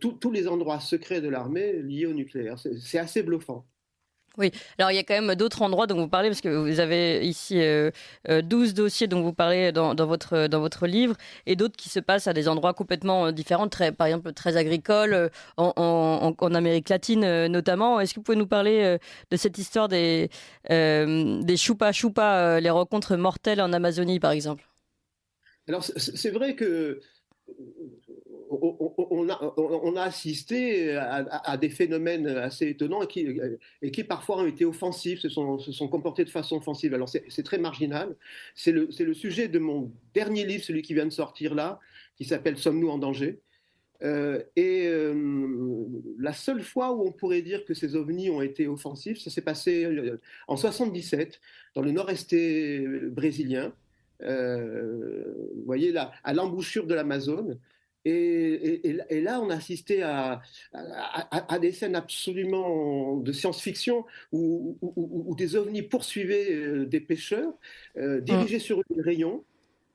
tous 0.00 0.30
les 0.32 0.48
endroits 0.48 0.80
secrets 0.80 1.20
de 1.20 1.28
l'armée 1.28 1.74
liés 1.82 2.06
au 2.06 2.14
nucléaire. 2.14 2.56
C'est 2.58 2.98
assez 2.98 3.22
bluffant. 3.22 3.66
Oui, 4.38 4.52
alors 4.78 4.90
il 4.90 4.96
y 4.96 4.98
a 4.98 5.02
quand 5.02 5.14
même 5.14 5.34
d'autres 5.34 5.62
endroits 5.62 5.86
dont 5.86 5.96
vous 5.96 6.08
parlez, 6.08 6.28
parce 6.28 6.42
que 6.42 6.48
vous 6.48 6.78
avez 6.78 7.26
ici 7.26 7.54
12 7.54 7.62
euh, 7.62 7.90
euh, 8.28 8.42
dossiers 8.42 9.06
dont 9.06 9.22
vous 9.22 9.32
parlez 9.32 9.72
dans, 9.72 9.94
votre, 9.94 10.46
dans 10.46 10.60
votre 10.60 10.86
livre, 10.86 11.16
et 11.46 11.56
d'autres 11.56 11.76
qui 11.76 11.88
se 11.88 12.00
passent 12.00 12.26
à 12.26 12.34
des 12.34 12.46
endroits 12.46 12.74
complètement 12.74 13.26
euh, 13.26 13.32
différents, 13.32 13.68
très, 13.68 13.92
par 13.92 14.06
exemple 14.06 14.32
très 14.32 14.58
agricoles, 14.58 15.30
en, 15.56 16.54
Amérique 16.54 16.88
latine 16.88 17.46
notamment. 17.48 18.00
Est-ce 18.00 18.14
que 18.14 18.20
vous 18.20 18.24
pouvez 18.24 18.38
nous 18.38 18.46
parler 18.46 18.98
de 19.30 19.36
cette 19.36 19.58
histoire 19.58 19.88
des, 19.88 20.30
des 20.68 21.56
choupa 21.56 21.92
choupa, 21.92 22.60
les 22.60 22.70
rencontres 22.70 23.16
mortelles 23.16 23.60
en 23.60 23.72
Amazonie 23.72 24.20
par 24.20 24.30
exemple? 24.30 24.66
Alors 25.68 25.84
c'est 25.84 26.30
vrai 26.30 26.54
que 26.54 27.00
on 28.62 29.96
a, 29.96 30.02
assisté 30.02 30.96
à, 30.96 31.56
des 31.56 31.70
phénomènes 31.70 32.26
assez 32.26 32.68
étonnants 32.68 33.02
et 33.02 33.06
qui, 33.06 33.26
et 33.82 33.90
qui, 33.90 34.04
parfois 34.04 34.38
ont 34.38 34.46
été 34.46 34.64
offensifs, 34.64 35.20
se 35.20 35.28
sont, 35.28 35.58
se 35.58 35.72
sont 35.72 35.88
comportés 35.88 36.24
de 36.24 36.30
façon 36.30 36.56
offensive. 36.56 36.94
Alors 36.94 37.08
c'est 37.08 37.42
très 37.42 37.58
marginal. 37.58 38.16
C'est 38.54 38.72
le, 38.72 38.88
le, 38.98 39.14
sujet 39.14 39.48
de 39.48 39.58
mon 39.58 39.90
dernier 40.14 40.44
livre, 40.44 40.64
celui 40.64 40.82
qui 40.82 40.94
vient 40.94 41.06
de 41.06 41.10
sortir 41.10 41.54
là, 41.54 41.80
qui 42.16 42.24
s'appelle 42.24 42.56
Sommes-nous 42.56 42.88
en 42.88 42.98
danger? 42.98 43.40
Euh, 44.02 44.42
et 44.56 44.86
euh, 44.88 45.86
la 46.18 46.32
seule 46.32 46.62
fois 46.62 46.92
où 46.92 47.06
on 47.06 47.12
pourrait 47.12 47.42
dire 47.42 47.64
que 47.64 47.74
ces 47.74 47.96
ovnis 47.96 48.30
ont 48.30 48.42
été 48.42 48.68
offensifs, 48.68 49.20
ça 49.20 49.30
s'est 49.30 49.42
passé 49.42 49.84
euh, 49.84 50.20
en 50.48 50.56
77 50.56 51.40
dans 51.74 51.82
le 51.82 51.92
nord-est 51.92 52.34
brésilien. 53.10 53.72
vous 54.20 55.64
voyez 55.64 55.92
là, 55.92 56.12
à 56.24 56.34
l'embouchure 56.34 56.86
de 56.86 56.94
l'Amazone. 56.94 57.58
Et, 58.08 59.20
là, 59.22 59.40
on 59.40 59.50
a 59.50 59.56
assisté 59.56 60.02
à, 60.02 60.40
à, 60.72 61.58
des 61.58 61.72
scènes 61.72 61.96
absolument 61.96 63.16
de 63.16 63.32
science-fiction 63.32 64.04
où, 64.32 65.34
des 65.36 65.56
ovnis 65.56 65.82
poursuivaient 65.82 66.86
des 66.86 67.00
pêcheurs, 67.00 67.52
dirigés 67.96 68.60
sur 68.60 68.82
une 68.94 69.00
rayon 69.00 69.44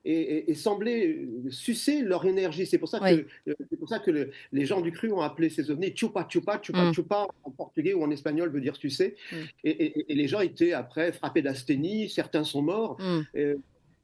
et, 0.06 0.54
semblaient 0.56 1.28
sucer 1.50 2.02
leur 2.02 2.26
énergie. 2.26 2.66
C'est 2.66 2.78
pour 2.78 2.90
ça 2.90 3.00
que, 3.00 3.26
c'est 3.46 3.78
pour 3.78 3.90
ça 3.90 4.00
que 4.00 4.32
les 4.52 4.66
gens 4.66 4.82
du 4.82 4.92
cru 4.92 5.12
ont 5.12 5.22
appelé 5.22 5.50
ces 5.50 5.70
ovnis 5.72 5.94
chupa 5.96 6.28
chupa, 6.28 6.60
chupa 6.62 6.86
mm. 6.86 6.94
chupa 6.94 7.28
en 7.44 7.52
portugais 7.52 7.94
ou 7.94 8.04
en 8.04 8.12
espagnol 8.12 8.50
veut 8.50 8.62
dire 8.62 8.76
sucer. 8.76 9.16
Mm. 9.32 9.36
Et, 9.64 10.06
les 10.10 10.28
gens 10.28 10.42
étaient 10.42 10.74
après 10.74 11.12
frappés 11.12 11.42
d'asthénie, 11.42 12.10
certains 12.10 12.44
sont 12.44 12.62
morts. 12.62 12.98
Mm. 13.00 13.54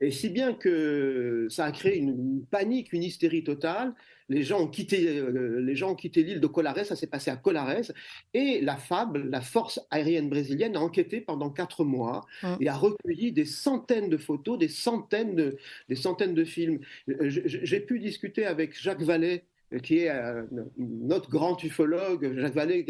Et 0.02 0.12
si 0.12 0.30
bien 0.30 0.54
que 0.54 1.48
ça 1.50 1.66
a 1.66 1.72
créé 1.72 1.98
une, 1.98 2.46
panique, 2.50 2.94
une 2.94 3.04
hystérie 3.04 3.44
totale. 3.44 3.94
Les 4.30 4.44
gens 4.44 4.62
ont 4.62 4.68
quitté, 4.68 5.20
euh, 5.20 5.62
les 5.62 5.76
gens 5.76 5.92
ont 5.92 5.96
quitté 5.96 6.22
l'île 6.22 6.42
de 6.42 6.48
Colares, 6.48 6.86
ça 6.86 6.98
s'est 6.98 7.08
passé 7.08 7.32
à 7.32 7.38
Colares, 7.38 7.94
et 8.34 8.60
la 8.60 8.76
FAB, 8.76 9.16
la 9.16 9.40
force 9.40 9.80
aérienne 9.90 10.28
brésilienne, 10.28 10.76
a 10.76 10.82
enquêté 10.82 11.22
pendant 11.22 11.50
quatre 11.50 11.86
mois 11.86 12.26
hum. 12.44 12.58
et 12.60 12.68
a 12.68 12.76
recueilli 12.76 13.32
des 13.32 13.46
centaines 13.46 14.10
de 14.10 14.18
photos, 14.18 14.60
des 14.60 14.68
centaines 14.68 15.34
de, 15.34 15.58
des 15.88 15.96
centaines 15.96 16.34
de 16.34 16.44
films. 16.44 16.80
Euh, 17.08 17.30
j'ai 17.30 17.80
pu 17.80 18.00
discuter 18.00 18.46
avec 18.46 18.78
Jacques 18.78 19.02
Vallée, 19.02 19.44
qui 19.84 20.00
est 20.00 20.10
euh, 20.10 20.44
notre 20.78 21.30
grand 21.30 21.62
ufologue, 21.62 22.38
Jacques 22.38 22.54
Vallée, 22.54 22.86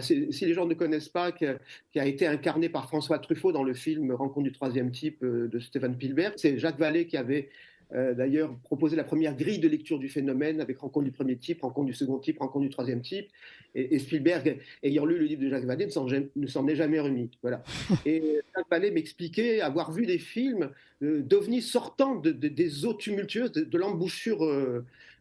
si, 0.00 0.26
les 0.40 0.54
gens 0.54 0.66
ne 0.66 0.74
connaissent 0.74 1.08
pas, 1.08 1.32
qui 1.32 1.46
a, 1.46 2.06
été 2.06 2.26
incarné 2.26 2.68
par 2.68 2.88
François 2.88 3.18
Truffaut 3.18 3.52
dans 3.52 3.62
le 3.62 3.74
film 3.74 4.12
Rencontre 4.12 4.44
du 4.44 4.52
troisième 4.52 4.90
type 4.90 5.22
euh, 5.22 5.48
de 5.48 5.58
Stéphane 5.60 5.94
Spielberg. 5.94 6.34
C'est 6.36 6.58
Jacques 6.58 6.78
Vallée 6.78 7.06
qui 7.06 7.16
avait 7.16 7.48
euh, 7.94 8.14
d'ailleurs 8.14 8.52
proposé 8.64 8.96
la 8.96 9.04
première 9.04 9.36
grille 9.36 9.60
de 9.60 9.68
lecture 9.68 10.00
du 10.00 10.08
phénomène 10.08 10.60
avec 10.60 10.78
Rencontre 10.78 11.04
du 11.04 11.12
premier 11.12 11.36
type, 11.36 11.62
Rencontre 11.62 11.86
du 11.86 11.94
second 11.94 12.18
type, 12.18 12.40
Rencontre 12.40 12.64
du 12.64 12.70
troisième 12.70 13.02
type. 13.02 13.28
Et, 13.76 13.98
Spielberg, 14.00 14.58
ayant 14.82 15.04
lu 15.04 15.18
le 15.18 15.26
livre 15.26 15.42
de 15.42 15.50
Jacques 15.50 15.66
Vallée, 15.66 15.86
ne 15.86 16.46
s'en 16.46 16.66
est 16.66 16.76
jamais 16.76 16.98
remis. 16.98 17.30
Voilà. 17.42 17.62
Et 18.06 18.40
Jacques 18.56 18.70
Vallée 18.70 18.90
m'expliquait 18.90 19.60
avoir 19.60 19.92
vu 19.92 20.06
des 20.06 20.18
films 20.18 20.70
d'ovnis 21.00 21.62
sortant 21.62 22.16
des 22.16 22.84
eaux 22.86 22.94
tumultueuses, 22.94 23.52
de, 23.52 23.78
l'embouchure 23.78 24.42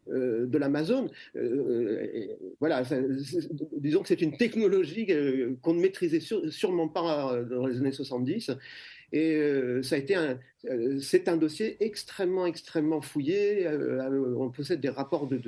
euh, 0.10 0.46
de 0.46 0.58
l'Amazon. 0.60 1.10
Euh, 1.36 2.28
voilà, 2.60 2.84
disons 3.78 4.04
que 4.04 4.08
c'est 4.08 4.22
une 4.22 4.38
technologie 4.38 5.08
euh, 5.10 5.56
qu'on 5.64 5.74
ne 5.74 5.82
maîtrisait 5.82 6.20
sûrement 6.20 6.88
pas 6.88 7.42
dans 7.44 7.66
les 7.66 7.78
années 7.78 7.92
70. 7.92 8.52
Et 9.12 9.40
ça 9.82 9.96
a 9.96 9.98
été 9.98 10.14
un, 10.16 10.38
c'est 11.00 11.30
un 11.30 11.38
dossier 11.38 11.78
extrêmement, 11.84 12.46
extrêmement 12.46 13.02
fouillé. 13.02 13.68
on 14.38 14.50
possède 14.50 14.82
des 14.82 14.90
rapports 14.90 15.28
de, 15.28 15.42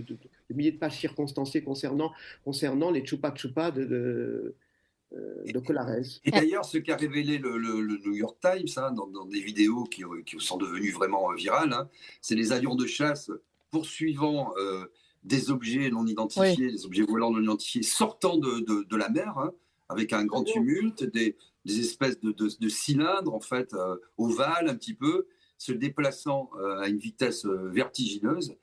milliers 0.50 0.72
de 0.72 0.78
pages 0.78 0.98
circonstanciées 1.00 1.62
concernant, 1.64 2.14
concernant 2.46 2.92
les 2.92 3.06
chupa 3.06 3.34
chupa 3.36 3.72
de, 3.72 4.56
de 5.12 5.60
Colares. 5.60 6.22
Et 6.24 6.32
d'ailleurs, 6.32 6.66
ce 6.66 6.78
qu'a 6.78 6.96
révélé 6.96 7.40
le, 7.40 7.58
New 8.06 8.16
York 8.16 8.38
Times 8.40 8.68
hein, 8.78 8.92
dans, 8.94 9.26
des 9.26 9.42
vidéos 9.42 9.84
qui, 9.84 10.04
sont 10.40 10.58
devenues 10.58 10.92
vraiment 10.92 11.34
virales, 11.34 11.74
hein, 11.74 11.90
c'est 12.22 12.36
les 12.36 12.54
avions 12.54 12.76
de 12.76 12.86
chasse 12.86 13.32
poursuivant 13.72 14.54
euh, 14.58 14.86
des 15.24 15.52
objets 15.52 15.90
non 15.90 16.06
identifiés, 16.06 16.72
des 16.72 16.86
objets 16.86 17.04
volants 17.04 17.32
non 17.32 17.42
identifiés 17.42 17.84
sortant 17.84 18.38
de, 18.38 18.96
la 18.96 19.10
mer, 19.10 19.38
hein, 19.38 19.54
avec 19.90 20.14
un 20.14 20.26
grand 20.26 20.44
tumulte, 20.44 21.04
des, 21.04 21.36
espèces 21.66 22.20
de, 22.22 22.70
cylindres 22.70 23.34
en 23.34 23.40
fait 23.40 23.74
euh, 23.74 23.98
ovales 24.18 24.70
un 24.70 24.76
petit 24.76 24.94
peu, 24.94 25.28
se 25.58 25.72
déplaçant 25.72 26.50
euh, 26.60 26.80
à 26.80 26.88
une 26.88 26.98
vitesse 26.98 27.46
vertigineuse. 27.46 28.56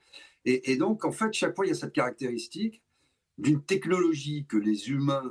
Et, 0.45 0.77
donc 0.77 1.05
en 1.05 1.11
fait 1.11 1.33
chaque 1.33 1.55
fois 1.55 1.65
il 1.65 1.69
y 1.69 1.71
a 1.71 1.75
cette 1.75 1.93
caractéristique 1.93 2.83
d'une 3.39 3.63
technologie 3.63 4.45
que 4.47 4.57
les 4.57 4.89
humains 4.89 5.29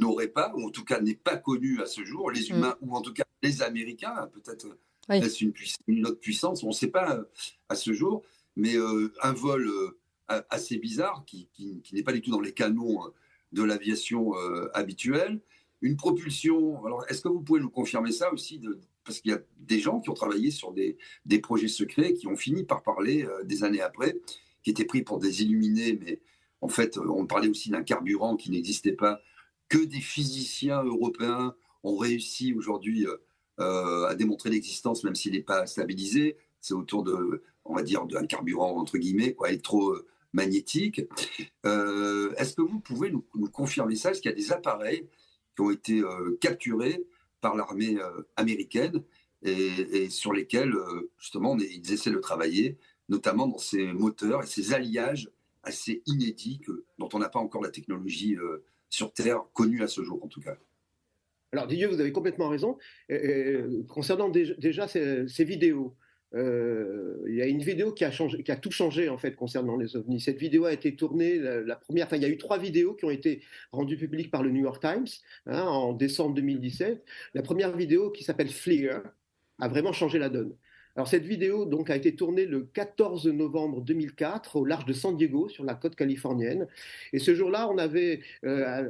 n'auraient 0.00 0.28
pas, 0.28 0.52
ou 0.56 0.66
en 0.66 0.70
tout 0.70 0.84
cas 0.84 1.00
n'est 1.00 1.14
pas 1.14 1.36
connue 1.36 1.80
à 1.80 1.86
ce 1.86 2.04
jour, 2.04 2.30
les 2.30 2.50
mm. 2.50 2.56
humains, 2.56 2.76
ou 2.82 2.94
en 2.96 3.00
tout 3.00 3.12
cas 3.12 3.22
les 3.42 3.62
Américains, 3.62 4.28
peut-être 4.34 4.66
est-ce 5.08 5.44
une, 5.44 5.54
une, 5.86 6.06
autre 6.06 6.20
puissance, 6.20 6.62
on 6.62 6.68
ne 6.68 6.72
sait 6.72 6.88
pas 6.88 7.24
à 7.68 7.74
ce 7.74 7.92
jour, 7.92 8.22
mais 8.58 8.76
euh, 8.76 9.12
un 9.22 9.32
vol 9.32 9.66
euh, 9.66 10.42
assez 10.50 10.76
bizarre 10.76 11.24
qui, 11.24 11.48
n'est 11.92 12.02
pas 12.02 12.12
du 12.12 12.20
tout 12.20 12.32
dans 12.32 12.40
les 12.40 12.52
canons 12.52 13.06
euh, 13.06 13.10
de 13.52 13.62
l'aviation 13.62 14.34
habituelle. 14.74 15.40
Une 15.80 15.96
propulsion. 15.96 16.84
Alors, 16.84 17.06
est-ce 17.08 17.22
que 17.22 17.28
vous 17.28 17.40
pouvez 17.40 17.60
nous 17.60 17.70
confirmer 17.70 18.12
ça 18.12 18.30
aussi 18.30 18.60
Parce 19.04 19.20
qu'il 19.20 19.30
y 19.30 19.34
a 19.34 19.40
des 19.58 19.78
gens 19.78 20.00
qui 20.00 20.10
ont 20.10 20.14
travaillé 20.14 20.50
sur 20.50 20.72
des, 20.72 20.98
projets 21.40 21.68
secrets 21.68 22.12
qui 22.12 22.26
ont 22.26 22.36
fini 22.36 22.64
par 22.64 22.82
parler 22.82 23.26
des 23.44 23.64
années 23.64 23.80
après, 23.80 24.18
qui 24.62 24.68
étaient 24.68 24.84
pris 24.84 25.00
pour 25.00 25.18
des 25.18 25.42
illuminés, 25.44 25.98
mais 25.98 26.20
en 26.60 26.68
fait, 26.68 26.98
on 26.98 27.24
parlait 27.26 27.48
aussi 27.48 27.70
d'un 27.70 27.82
carburant 27.82 28.36
qui 28.36 28.50
n'existait 28.50 28.92
pas, 28.92 29.22
que 29.70 29.82
des 29.82 30.00
physiciens 30.00 30.82
européens 30.82 31.54
ont 31.84 31.96
réussi 31.96 32.52
aujourd'hui 32.52 33.06
à 33.56 34.14
démontrer 34.14 34.50
l'existence, 34.50 35.04
même 35.04 35.14
s'il 35.14 35.32
n'est 35.32 35.40
pas 35.40 35.64
stabilisé. 35.64 36.36
C'est 36.60 36.74
autour 36.74 37.02
de 37.02 37.42
on 37.68 37.74
va 37.74 37.82
dire, 37.82 38.06
d'un 38.06 38.26
carburant, 38.26 38.76
entre 38.76 38.98
guillemets, 38.98 39.36
électromagnétique. 39.46 41.02
Euh, 41.66 42.32
Est-ce 42.36 42.54
que 42.54 42.62
vous 42.62 42.80
pouvez 42.80 43.10
nous, 43.10 43.24
confirmer 43.52 43.94
ça? 43.94 44.10
Est-ce 44.10 44.20
qu'il 44.20 44.30
y 44.30 44.34
a 44.34 44.36
des 44.36 44.52
appareils 44.52 45.06
qui 45.54 45.62
ont 45.62 45.70
été 45.70 46.00
euh, 46.00 46.36
capturés 46.40 47.04
par 47.40 47.54
l'armée 47.54 47.98
euh, 48.00 48.22
américaine 48.36 49.02
et, 49.42 50.10
sur 50.10 50.32
lesquels, 50.32 50.74
justement, 51.20 51.56
ils 51.56 51.92
essaient 51.92 52.10
de 52.10 52.18
travailler, 52.18 52.76
notamment 53.08 53.46
dans 53.46 53.58
ces 53.58 53.92
moteurs 53.92 54.42
et 54.42 54.46
ces 54.46 54.74
alliages 54.74 55.30
assez 55.62 56.02
inédits 56.06 56.60
dont 56.98 57.08
on 57.12 57.20
n'a 57.20 57.28
pas 57.28 57.38
encore 57.38 57.62
la 57.62 57.70
technologie 57.70 58.36
sur 58.90 59.12
Terre 59.12 59.44
connue 59.52 59.84
à 59.84 59.86
ce 59.86 60.02
jour, 60.02 60.24
en 60.24 60.26
tout 60.26 60.40
cas? 60.40 60.56
Alors 61.52 61.68
Didier, 61.68 61.86
vous 61.86 62.00
avez 62.00 62.10
complètement 62.10 62.48
raison. 62.48 62.78
concernant 63.86 64.28
déjà 64.28 64.88
ces 64.88 65.44
vidéos, 65.44 65.94
il 66.34 67.34
y 67.34 67.42
a 67.42 67.46
une 67.46 67.62
vidéo 67.62 67.92
qui 67.92 68.04
a, 68.04 68.56
tout 68.56 68.70
changé 68.70 69.08
en 69.08 69.18
fait 69.18 69.34
concernant 69.34 69.76
les 69.76 69.96
ovnis. 69.96 70.20
Cette 70.20 70.38
vidéo 70.38 70.66
a 70.66 70.72
été 70.72 70.94
tournée, 70.94 71.38
la, 71.38 71.76
première, 71.76 72.08
il 72.12 72.22
y 72.22 72.24
a 72.24 72.28
eu 72.28 72.36
trois 72.36 72.58
vidéos 72.58 72.94
qui 72.94 73.04
ont 73.04 73.10
été 73.10 73.42
rendues 73.72 73.96
publiques 73.96 74.30
par 74.30 74.42
le 74.42 74.50
New 74.50 74.62
York 74.62 74.80
Times 74.80 75.06
hein, 75.46 75.62
en 75.62 75.92
décembre 75.92 76.34
2017. 76.34 77.04
La 77.34 77.42
première 77.42 77.76
vidéo 77.76 78.10
qui 78.10 78.24
s'appelle 78.24 78.50
Fleer 78.50 79.00
a 79.60 79.68
vraiment 79.68 79.92
changé 79.92 80.18
la 80.18 80.28
donne. 80.28 80.54
Alors 80.98 81.06
cette 81.06 81.26
vidéo 81.26 81.64
donc 81.64 81.90
a 81.90 81.96
été 81.96 82.16
tournée 82.16 82.44
le 82.44 82.62
14 82.74 83.28
novembre 83.28 83.82
2004 83.82 84.56
au 84.56 84.64
large 84.64 84.84
de 84.84 84.92
San 84.92 85.16
Diego 85.16 85.48
sur 85.48 85.62
la 85.62 85.74
côte 85.74 85.94
californienne. 85.94 86.66
Et 87.12 87.20
ce 87.20 87.36
jour-là, 87.36 87.68
on 87.70 87.78
avait 87.78 88.18
euh, 88.44 88.88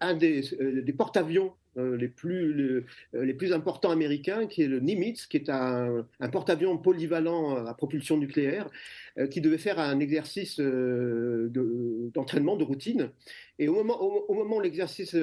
un, 0.00 0.14
des, 0.14 0.54
euh, 0.54 0.84
porte-avions 0.96 1.52
euh, 1.78 1.96
les, 1.96 2.06
plus, 2.06 2.84
les 3.12 3.34
plus 3.34 3.52
importants 3.52 3.90
américains, 3.90 4.46
qui 4.46 4.62
est 4.62 4.68
le 4.68 4.78
Nimitz, 4.78 5.26
qui 5.26 5.38
est 5.38 5.50
un, 5.50 6.06
porte-avions 6.30 6.78
polyvalent 6.78 7.56
à 7.56 7.74
propulsion 7.74 8.16
nucléaire, 8.18 8.70
qui 9.28 9.40
devait 9.40 9.58
faire 9.58 9.80
un 9.80 9.98
exercice 9.98 10.60
d'entraînement 10.60 12.54
de, 12.56 12.62
routine. 12.62 13.10
Et 13.58 13.66
au 13.66 13.74
moment, 13.74 14.00
au 14.00 14.32
moment 14.32 14.58
où 14.58 14.60
l'exercice 14.60 15.16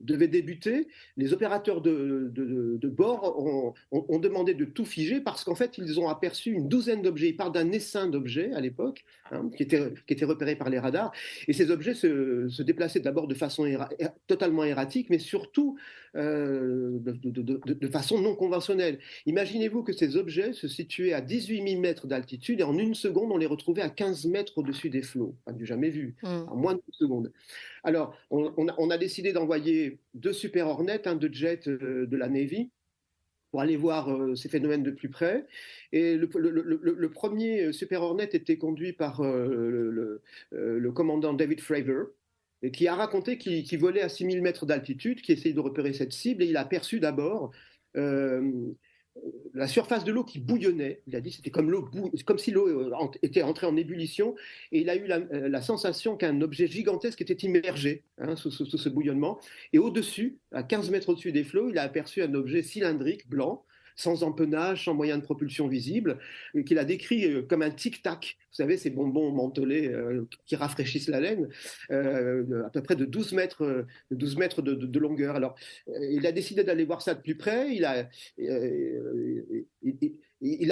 devait 0.00 0.28
débuter, 0.28 0.88
les 1.16 1.32
opérateurs 1.32 1.80
de, 1.80 2.30
de, 2.32 2.88
bord 2.88 3.42
ont, 3.90 4.18
demandé 4.18 4.54
de 4.54 4.64
tout 4.64 4.84
figer 4.84 5.20
parce 5.20 5.44
qu'en 5.44 5.54
fait, 5.54 5.78
ils 5.78 5.98
ont 5.98 6.08
aperçu 6.08 6.52
une 6.52 6.68
douzaine 6.68 7.02
d'objets. 7.02 7.28
Ils 7.28 7.36
parlent 7.36 7.52
d'un 7.52 7.72
essaim 7.72 8.08
d'objets 8.08 8.52
à 8.52 8.60
l'époque, 8.60 9.04
hein, 9.30 9.50
qui, 9.56 9.62
était, 9.62 9.92
qui 10.06 10.12
était 10.12 10.24
repéré 10.24 10.56
par 10.56 10.70
les 10.70 10.78
radars. 10.78 11.12
Et 11.48 11.52
ces 11.52 11.70
objets 11.70 11.94
se, 11.94 12.48
se 12.48 12.62
déplaçaient 12.62 13.00
d'abord 13.00 13.26
de 13.26 13.34
façon 13.34 13.66
totalement 14.26 14.64
erratique, 14.64 15.10
mais 15.10 15.18
surtout 15.18 15.76
euh, 16.16 16.98
de, 17.02 17.88
façon 17.88 18.20
non 18.20 18.34
conventionnelle. 18.34 18.98
Imaginez-vous 19.26 19.82
que 19.82 19.92
ces 19.92 20.16
objets 20.16 20.52
se 20.52 20.66
situaient 20.66 21.12
à 21.12 21.20
18 21.20 21.68
000 21.68 21.80
mètres 21.80 22.06
d'altitude 22.06 22.60
et 22.60 22.62
en 22.62 22.78
une 22.78 22.94
seconde, 22.94 23.32
on 23.32 23.36
les 23.36 23.46
retrouvait 23.46 23.82
à 23.82 23.90
15 23.90 24.26
mètres 24.26 24.56
au-dessus 24.56 24.88
des 24.88 25.02
flots. 25.02 25.36
Pas 25.44 25.52
du 25.52 25.66
jamais 25.66 25.90
vu, 25.90 26.16
mmh. 26.22 26.26
en 26.26 26.56
moins 26.56 26.74
d'une 26.74 26.92
seconde. 26.92 27.32
Alors, 27.86 28.18
on, 28.30 28.90
a, 28.90 28.98
décidé 28.98 29.32
d'envoyer 29.32 30.00
deux 30.14 30.32
Super 30.32 30.66
Hornets, 30.66 31.06
un 31.06 31.14
de 31.14 31.32
jet 31.32 31.68
euh, 31.68 32.04
de 32.08 32.16
la 32.16 32.28
Navy, 32.28 32.72
pour 33.52 33.60
aller 33.60 33.76
voir 33.76 34.12
euh, 34.12 34.34
ces 34.34 34.48
phénomènes 34.48 34.82
de 34.82 34.90
plus 34.90 35.08
près. 35.08 35.46
Et 35.92 36.16
le, 36.16 37.08
premier 37.08 37.72
Super 37.72 38.02
Hornet 38.02 38.28
était 38.32 38.58
conduit 38.58 38.92
par 38.92 39.20
euh, 39.20 40.20
le, 40.50 40.92
commandant 40.92 41.32
David 41.32 41.60
Fravor, 41.60 42.08
qui 42.72 42.88
a 42.88 42.96
raconté 42.96 43.38
qu'il 43.38 43.78
volait 43.78 44.02
à 44.02 44.08
6000 44.08 44.42
mètres 44.42 44.66
d'altitude, 44.66 45.22
qui 45.22 45.30
essayait 45.30 45.54
de 45.54 45.60
repérer 45.60 45.92
cette 45.92 46.12
cible, 46.12 46.42
et 46.42 46.46
il 46.46 46.56
a 46.56 46.62
aperçu 46.62 46.98
d'abord 46.98 47.52
la 49.56 49.66
surface 49.66 50.04
de 50.04 50.12
l'eau 50.12 50.22
qui 50.22 50.38
bouillonnait. 50.38 51.00
Il 51.06 51.16
a 51.16 51.20
dit 51.20 51.32
c'était 51.32 51.50
comme 51.50 51.68
si 52.38 52.50
l'eau 52.50 52.68
euh, 52.68 52.92
était 53.22 53.42
entrée 53.42 53.66
en 53.66 53.76
ébullition, 53.76 54.34
et 54.70 54.80
il 54.80 54.90
a 54.90 54.96
eu 54.96 55.06
la, 55.06 55.16
euh, 55.32 55.60
sensation 55.60 56.16
qu'un 56.16 56.40
objet 56.42 56.66
gigantesque 56.66 57.22
était 57.22 57.46
immergé 57.46 58.02
hein, 58.18 58.36
sous, 58.36 58.50
ce 58.50 58.88
bouillonnement. 58.88 59.40
Et 59.72 59.78
au-dessus, 59.78 60.38
à 60.52 60.62
15 60.62 60.90
mètres 60.90 61.08
au-dessus 61.08 61.32
des 61.32 61.44
flots, 61.44 61.70
il 61.70 61.78
a 61.78 61.82
aperçu 61.82 62.22
un 62.22 62.34
objet 62.34 62.62
cylindrique 62.62 63.28
blanc 63.28 63.64
sans 63.96 64.22
empennage, 64.22 64.84
sans 64.84 64.94
moyen 64.94 65.18
de 65.18 65.22
propulsion 65.22 65.66
visible, 65.66 66.18
qu'il 66.66 66.78
a 66.78 66.84
décrit 66.84 67.24
euh, 67.24 67.42
comme 67.42 67.62
un 67.62 67.70
tic-tac. 67.70 68.36
Vous 68.50 68.56
savez, 68.56 68.76
ces 68.76 68.90
bonbons 68.90 69.32
mentholés 69.32 69.88
euh, 69.88 70.28
qui 70.44 70.54
rafraîchissent 70.54 71.08
la 71.08 71.20
laine, 71.20 71.48
euh, 71.90 72.64
à 72.66 72.70
peu 72.70 72.82
près 72.82 72.94
de 72.94 73.04
12 73.06 73.32
mètres, 73.32 73.86
12 74.10 74.36
mètres 74.36 74.62
de, 74.62 74.98
longueur. 74.98 75.36
Alors, 75.36 75.56
il 75.86 76.26
a 76.26 76.32
décidé 76.32 76.64
d'aller 76.64 76.84
voir 76.84 77.02
ça 77.02 77.14
de 77.14 77.20
plus 77.20 77.36
près. 77.36 77.74
Il 77.74 77.84
a, 77.84 78.08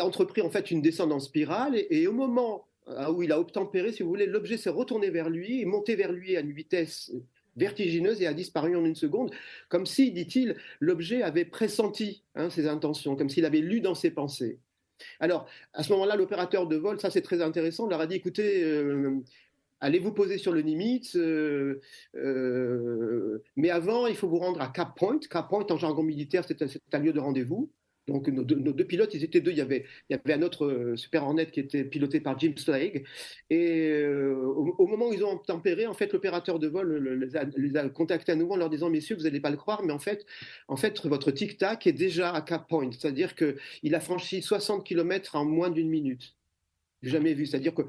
entrepris 0.05 0.43
en 0.43 0.51
fait 0.51 0.71
une 0.71 0.83
descente 0.83 1.13
en 1.13 1.21
spirale 1.21 1.77
et, 1.77 1.87
et 1.91 2.07
au 2.07 2.13
moment 2.13 2.69
où 3.11 3.23
il 3.23 3.33
a 3.33 3.41
obtempéré, 3.41 3.93
si 3.93 4.03
vous 4.03 4.09
voulez, 4.11 4.27
l'objet 4.27 4.57
s'est 4.57 4.71
retourné 4.71 5.11
vers 5.11 5.31
lui 5.31 5.61
et 5.61 5.65
monté 5.65 5.97
vers 5.97 6.13
lui 6.13 6.37
à 6.37 6.41
une 6.41 6.53
vitesse 6.53 7.11
vertigineuse 7.57 8.21
et 8.23 8.27
a 8.27 8.35
disparu 8.35 8.77
en 8.77 8.85
une 8.85 8.95
seconde, 8.95 9.31
comme 9.69 9.87
si, 9.87 10.13
dit-il, 10.13 10.57
l'objet 10.81 11.23
avait 11.23 11.45
pressenti 11.45 12.23
hein, 12.35 12.51
ses 12.51 12.67
intentions, 12.67 13.17
comme 13.17 13.31
s'il 13.31 13.45
avait 13.45 13.61
lu 13.61 13.81
dans 13.81 13.95
ses 13.95 14.11
pensées. 14.11 14.59
Alors, 15.21 15.47
à 15.73 15.83
ce 15.83 15.93
moment-là, 15.93 16.17
l'opérateur 16.17 16.67
de 16.67 16.77
vol, 16.77 17.01
ça 17.01 17.11
c'est 17.11 17.23
très 17.23 17.43
intéressant, 17.43 17.87
leur 17.87 18.01
a 18.01 18.07
dit, 18.07 18.17
écoutez, 18.17 18.63
euh, 18.63 19.21
allez 19.81 19.99
vous 19.99 20.13
poser 20.13 20.39
sur 20.39 20.53
le 20.53 20.63
Nimitz, 20.63 21.17
euh, 21.17 21.81
euh, 22.15 23.43
mais 23.57 23.71
avant, 23.71 24.07
il 24.07 24.17
faut 24.17 24.29
vous 24.29 24.39
rendre 24.39 24.61
à 24.61 24.69
Cap 24.69 24.97
Point. 24.97 25.19
Cap 25.31 25.49
Point, 25.49 25.67
en 25.71 25.77
jargon 25.77 26.03
militaire, 26.03 26.45
c'est 26.47 26.63
un 26.93 26.99
lieu 26.99 27.13
de 27.13 27.21
rendez-vous. 27.21 27.71
Donc 28.07 28.29
nos 28.29 28.45
deux, 28.45 28.85
pilotes, 28.85 29.15
ils 29.15 29.25
étaient 29.25 29.41
deux. 29.41 29.53
Il 29.53 29.57
y 29.57 29.63
avait, 29.63 29.87
un 30.11 30.43
autre 30.43 30.67
euh, 30.67 30.97
Super 30.97 31.25
Hornet 31.25 31.47
qui 31.47 31.61
était 31.61 31.85
piloté 31.85 32.21
par 32.21 32.39
Jim 32.39 32.53
Slade. 32.57 33.03
Et 33.49 34.01
euh, 34.03 34.35
au, 34.37 34.87
moment 34.87 35.09
où 35.09 35.15
ils 35.15 35.25
ont 35.25 35.39
tempéré, 35.39 35.87
en 35.87 35.95
fait, 35.95 36.13
l'opérateur 36.13 36.59
de 36.59 36.69
vol 36.69 37.19
les 37.57 37.77
a, 37.77 37.89
contactés 37.89 38.33
à 38.33 38.37
nouveau 38.37 38.55
en 38.55 38.57
leur 38.59 38.69
disant, 38.69 38.91
messieurs, 38.91 39.17
vous 39.17 39.23
n'allez 39.23 39.41
pas 39.41 39.51
le 39.51 39.57
croire, 39.57 39.83
mais 39.83 39.93
en 39.93 39.99
fait, 39.99 40.27
votre 41.05 41.31
tic-tac 41.31 41.87
est 41.87 41.93
déjà 41.93 42.33
à 42.33 42.43
Cap 42.43 42.69
Point. 42.69 42.91
C'est-à-dire 42.93 43.35
qu'il 43.35 43.95
a 43.95 44.01
franchi 44.01 44.43
60 44.43 44.85
km 44.85 45.37
en 45.37 45.47
moins 45.47 45.71
d'une 45.71 45.89
minute. 45.89 46.35
Jamais 47.03 47.33
vu. 47.33 47.47
C'est-à-dire 47.47 47.75
que 47.75 47.83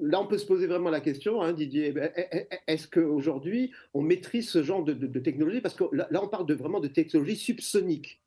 là, 0.00 0.20
on 0.20 0.26
peut 0.26 0.38
se 0.38 0.46
poser 0.46 0.66
vraiment 0.66 0.90
la 0.90 1.00
question, 1.00 1.42
hein, 1.42 1.52
Didier, 1.52 1.88
eh 1.88 1.92
ben, 1.92 2.10
eh, 2.16 2.26
eh, 2.32 2.46
est-ce 2.66 2.88
qu'aujourd'hui, 2.88 3.72
on 3.92 4.00
maîtrise 4.00 4.48
ce 4.48 4.62
genre 4.62 4.84
de, 4.84 4.94
technologie? 5.18 5.60
Parce 5.60 5.74
que 5.74 5.84
là, 5.92 6.08
on 6.22 6.28
parle 6.28 6.46
de, 6.46 6.54
vraiment 6.54 6.80
de 6.80 6.88
technologie 6.88 7.36
subsonique. 7.36 8.21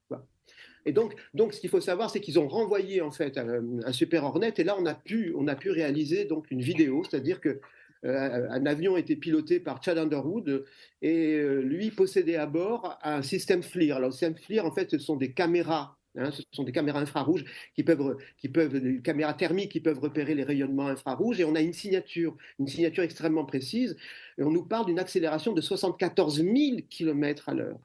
Et 0.86 0.92
donc, 0.92 1.16
donc 1.34 1.54
ce 1.54 1.60
qu'il 1.60 1.70
faut 1.70 1.82
savoir, 1.82 2.10
c'est 2.10 2.20
qu'ils 2.20 2.40
ont 2.40 2.48
renvoyé 2.48 3.02
en 3.02 3.12
fait 3.12 3.38
un, 3.38 3.92
Super 3.92 4.24
Hornet, 4.24 4.54
et 4.58 4.64
là 4.64 4.76
on 4.80 4.86
a 4.86 4.94
pu, 4.94 5.34
on 5.38 5.48
a 5.48 5.56
pu 5.56 5.72
réaliser 5.72 6.26
donc 6.26 6.50
une 6.52 6.62
vidéo, 6.62 7.04
c'est-à-dire 7.04 7.42
que 7.42 7.60
euh, 8.06 8.48
un 8.50 8.66
avion 8.66 8.98
était 8.98 9.16
piloté 9.16 9.60
par 9.60 9.82
Chad 9.82 9.98
Underwood 9.98 10.66
et 11.02 11.34
euh, 11.34 11.62
lui 11.62 11.90
possédait 11.90 12.36
à 12.36 12.46
bord 12.46 13.00
un 13.02 13.24
système 13.24 13.64
FLIR. 13.64 13.96
Alors 13.96 14.10
le 14.10 14.14
système 14.14 14.36
FLIR, 14.38 14.66
en 14.66 14.72
fait, 14.72 14.92
ce 14.92 15.00
sont 15.00 15.16
des 15.16 15.32
caméras 15.32 15.98
Hein, 16.18 16.32
ce 16.32 16.44
sont 16.52 16.64
des 16.64 16.72
caméras 16.72 17.00
infrarouges 17.00 17.44
qui 17.74 17.84
peuvent, 17.84 18.18
qui 18.38 18.48
peuvent, 18.50 18.80
des 18.80 19.02
caméras 19.02 19.34
thermiques 19.34 19.72
qui 19.72 19.82
peuvent 19.82 20.00
repérer 20.00 20.34
les 20.34 20.44
rayonnements 20.44 20.88
infrarouges. 20.88 21.40
Et 21.40 21.46
on 21.46 21.56
a 21.56 21.62
une 21.62 21.74
signature, 21.74 22.36
une 22.60 22.68
signature 22.68 23.04
extrêmement 23.04 23.46
précise. 23.46 23.98
Et 24.38 24.44
on 24.44 24.52
nous 24.52 24.64
parle 24.66 24.86
d'une 24.86 25.00
accélération 25.00 25.54
de 25.54 25.62
74 25.62 26.38
000 26.38 26.54
km 26.90 27.50
à 27.50 27.54
l'heure. 27.54 27.80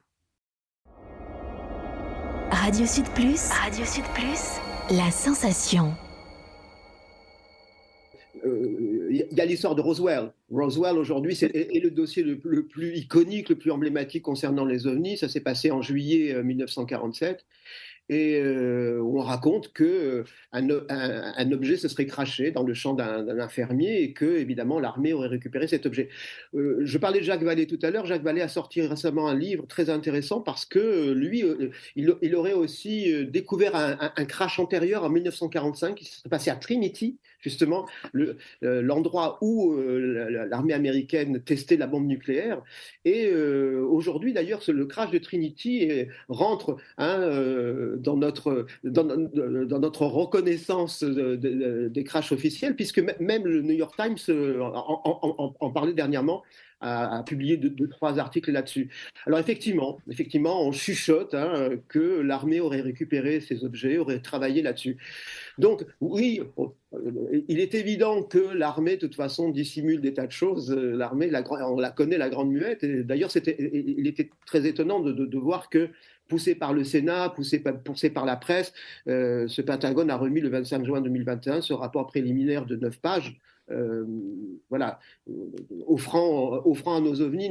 Radio 2.61 2.85
Sud 2.85 3.05
Plus. 3.15 3.49
Radio 3.49 3.83
Sud 3.83 4.03
Plus. 4.13 4.61
La 4.95 5.09
sensation. 5.09 5.95
Il 8.35 8.47
euh, 8.47 9.25
y 9.31 9.41
a 9.41 9.45
l'histoire 9.45 9.73
de 9.73 9.81
Roswell. 9.81 10.31
Roswell 10.51 10.99
aujourd'hui 10.99 11.35
c'est 11.35 11.47
est, 11.55 11.79
le 11.79 11.89
dossier 11.89 12.21
le, 12.21 12.37
plus 12.37 12.95
iconique, 12.95 13.49
le 13.49 13.55
plus 13.55 13.71
emblématique 13.71 14.21
concernant 14.21 14.63
les 14.63 14.85
ovnis. 14.85 15.17
Ça 15.17 15.27
s'est 15.27 15.41
passé 15.41 15.71
en 15.71 15.81
juillet 15.81 16.35
1947. 16.43 17.43
Euh, 18.11 18.21
et 18.21 18.39
euh, 18.39 19.01
on 19.03 19.19
raconte 19.19 19.73
que 19.73 19.83
euh, 19.83 20.23
un, 20.51 21.51
objet 21.51 21.77
se 21.77 21.87
serait 21.87 22.05
craché 22.05 22.51
dans 22.51 22.63
le 22.63 22.73
champ 22.73 22.93
d'un 22.93 23.47
fermier 23.47 24.03
et 24.03 24.13
que 24.13 24.37
évidemment 24.37 24.79
l'armée 24.79 25.13
aurait 25.13 25.27
récupéré 25.27 25.67
cet 25.67 25.85
objet. 25.85 26.09
Euh, 26.53 26.79
je 26.81 26.97
parlais 26.97 27.19
de 27.19 27.25
Jacques 27.25 27.43
Vallée 27.43 27.67
tout 27.67 27.79
à 27.81 27.89
l'heure. 27.89 28.05
Jacques 28.05 28.23
Vallée 28.23 28.41
a 28.41 28.47
sorti 28.47 28.81
récemment 28.81 29.27
un 29.27 29.35
livre 29.35 29.65
très 29.67 29.89
intéressant 29.89 30.41
parce 30.41 30.65
que 30.65 31.11
lui, 31.11 31.43
il, 31.95 32.35
aurait 32.35 32.53
aussi 32.53 33.25
découvert 33.25 33.75
un, 33.75 34.25
crash 34.25 34.59
antérieur 34.59 35.03
en 35.03 35.09
1945 35.09 35.95
qui 35.95 36.05
s'est 36.05 36.29
passé 36.29 36.49
à 36.49 36.55
Trinity, 36.55 37.17
justement 37.39 37.87
l'endroit 38.61 39.37
où 39.41 39.75
l'armée 39.75 40.73
américaine 40.73 41.41
testait 41.41 41.77
la 41.77 41.87
bombe 41.87 42.05
nucléaire. 42.05 42.61
Et 43.05 43.33
aujourd'hui, 43.33 44.33
d'ailleurs, 44.33 44.61
le 44.67 44.85
crash 44.85 45.11
de 45.11 45.17
Trinity 45.17 46.07
rentre 46.29 46.77
hein, 46.97 47.97
dans 48.01 48.17
notre, 48.17 48.65
dans, 48.83 49.05
notre 49.05 50.05
reconnaissance 50.05 51.03
des 51.03 52.03
crashs 52.03 52.31
officiels, 52.31 52.75
puisque 52.75 52.99
même 53.19 53.45
le 53.45 53.61
New 53.61 53.75
York 53.75 53.95
Times 53.95 54.17
euh, 54.29 54.59
en, 54.61 55.71
parlait 55.71 55.93
dernièrement, 55.93 56.43
a, 56.81 57.23
publié 57.23 57.57
deux, 57.57 57.87
trois 57.87 58.17
articles 58.17 58.51
là-dessus. 58.51 58.89
Alors 59.27 59.39
effectivement, 59.39 59.99
effectivement, 60.09 60.65
on 60.65 60.71
chuchote 60.71 61.35
hein, 61.35 61.69
que 61.87 62.21
l'armée 62.21 62.59
aurait 62.59 62.81
récupéré 62.81 63.39
ces 63.39 63.63
objets, 63.63 63.99
aurait 63.99 64.19
travaillé 64.19 64.63
là-dessus. 64.63 64.97
Donc 65.59 65.85
oui, 65.99 66.41
il 67.47 67.59
est 67.59 67.75
évident 67.75 68.23
que 68.23 68.39
l'armée, 68.39 68.95
de 68.95 69.01
toute 69.01 69.15
façon, 69.15 69.49
dissimule 69.49 70.01
des 70.01 70.13
tas 70.13 70.25
de 70.25 70.31
choses. 70.31 70.71
L'armée, 70.71 71.31
on 71.49 71.79
la 71.79 71.91
connaît, 71.91 72.17
la 72.17 72.29
grande 72.29 72.49
muette. 72.49 72.83
D'ailleurs, 72.83 73.29
il 73.35 74.07
était 74.07 74.31
très 74.47 74.67
étonnant 74.67 74.99
de 75.01 75.37
voir 75.37 75.69
que 75.69 75.89
poussé 76.31 76.55
par 76.55 76.71
le 76.71 76.85
Sénat, 76.85 77.29
poussé, 77.29 77.61
poussé 77.83 78.09
par 78.09 78.25
la 78.25 78.37
presse, 78.37 78.71
euh, 79.09 79.49
ce 79.49 79.61
Pentagone 79.61 80.09
a 80.09 80.15
remis 80.15 80.39
le 80.39 80.47
25 80.47 80.85
juin 80.85 81.01
2021 81.01 81.59
ce 81.59 81.73
rapport 81.73 82.07
préliminaire 82.07 82.65
de 82.65 82.77
9 82.77 83.01
pages, 83.01 83.37
euh, 83.69 84.05
voilà, 84.69 85.01
offrant, 85.87 86.65
offrant 86.65 86.95
à 86.95 87.01
nos 87.01 87.19
ovnis 87.19 87.47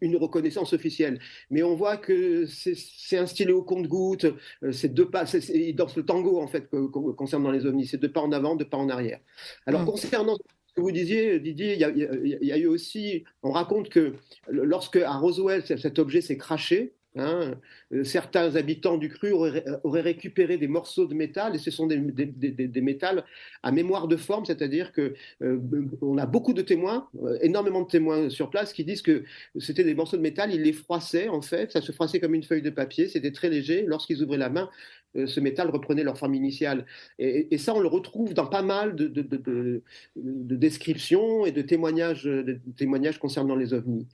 une, 0.00 0.16
reconnaissance 0.16 0.72
officielle. 0.72 1.18
Mais 1.50 1.64
on 1.64 1.74
voit 1.74 1.96
que 1.96 2.46
c'est 2.46 3.18
un 3.18 3.26
stylet 3.26 3.50
au 3.50 3.62
compte-goutte, 3.62 4.26
euh, 4.62 4.70
c'est 4.70 4.94
deux 4.94 5.10
pas, 5.10 5.24
il 5.52 5.74
danse 5.74 5.96
le 5.96 6.04
tango 6.04 6.40
en 6.40 6.46
fait 6.46 6.70
concernant 7.16 7.50
les 7.50 7.66
ovnis, 7.66 7.88
c'est 7.88 7.98
deux 7.98 8.12
pas 8.12 8.20
en 8.20 8.30
avant, 8.30 8.54
deux 8.54 8.64
pas 8.64 8.78
en 8.78 8.88
arrière. 8.88 9.18
Alors 9.66 9.82
mmh. 9.82 9.86
concernant 9.86 10.36
ce 10.36 10.74
que 10.76 10.80
vous 10.80 10.92
disiez, 10.92 11.40
Didier, 11.40 11.72
il 11.74 11.80
y, 11.80 12.52
a, 12.52 12.58
eu 12.58 12.66
aussi, 12.66 13.24
on 13.42 13.50
raconte 13.50 13.88
que 13.88 14.14
lorsque 14.46 14.98
à 14.98 15.16
Roswell 15.16 15.64
cet 15.64 15.98
objet 15.98 16.20
s'est 16.20 16.38
craché, 16.38 16.94
Hein, 17.16 17.60
certains 18.02 18.56
habitants 18.56 18.96
du 18.96 19.08
cru 19.08 19.32
auraient, 19.32 20.00
récupéré 20.00 20.56
des 20.56 20.66
morceaux 20.68 21.06
de 21.06 21.14
métal 21.14 21.54
et 21.54 21.58
ce 21.58 21.70
sont 21.70 21.86
des, 21.86 21.98
des, 21.98 22.80
métals 22.80 23.24
à 23.62 23.70
mémoire 23.70 24.08
de 24.08 24.16
forme, 24.16 24.44
c'est-à-dire 24.44 24.92
que 24.92 25.14
euh, 25.42 25.58
on 26.02 26.18
a 26.18 26.26
beaucoup 26.26 26.54
de 26.54 26.62
témoins, 26.62 27.08
euh, 27.22 27.38
énormément 27.40 27.82
de 27.82 27.88
témoins 27.88 28.30
sur 28.30 28.50
place 28.50 28.72
qui 28.72 28.84
disent 28.84 29.02
que 29.02 29.24
c'était 29.58 29.84
des 29.84 29.94
morceaux 29.94 30.16
de 30.16 30.22
métal, 30.22 30.52
ils 30.52 30.62
les 30.62 30.72
froissaient 30.72 31.28
en 31.28 31.42
fait, 31.42 31.72
ça 31.72 31.80
se 31.80 31.92
froissait 31.92 32.20
comme 32.20 32.34
une 32.34 32.42
feuille 32.42 32.62
de 32.62 32.70
papier, 32.70 33.06
c'était 33.08 33.32
très 33.32 33.48
léger. 33.48 33.84
Lorsqu'ils 33.86 34.22
ouvraient 34.22 34.38
la 34.38 34.50
main, 34.50 34.70
ce 35.14 35.38
métal 35.38 35.70
reprenait 35.70 36.02
leur 36.02 36.18
forme 36.18 36.34
initiale. 36.34 36.86
Et, 37.20 37.56
ça, 37.58 37.72
on 37.72 37.78
le 37.78 37.86
retrouve 37.86 38.34
dans 38.34 38.46
pas 38.46 38.62
mal 38.62 38.96
de, 38.96 39.06
de 39.06 40.56
descriptions 40.56 41.46
et 41.46 41.52
de 41.52 41.62
témoignages, 41.62 42.24
de 42.24 42.58
témoignages 42.76 43.20
concernant 43.20 43.54
les 43.54 43.74
ovnis. 43.74 44.08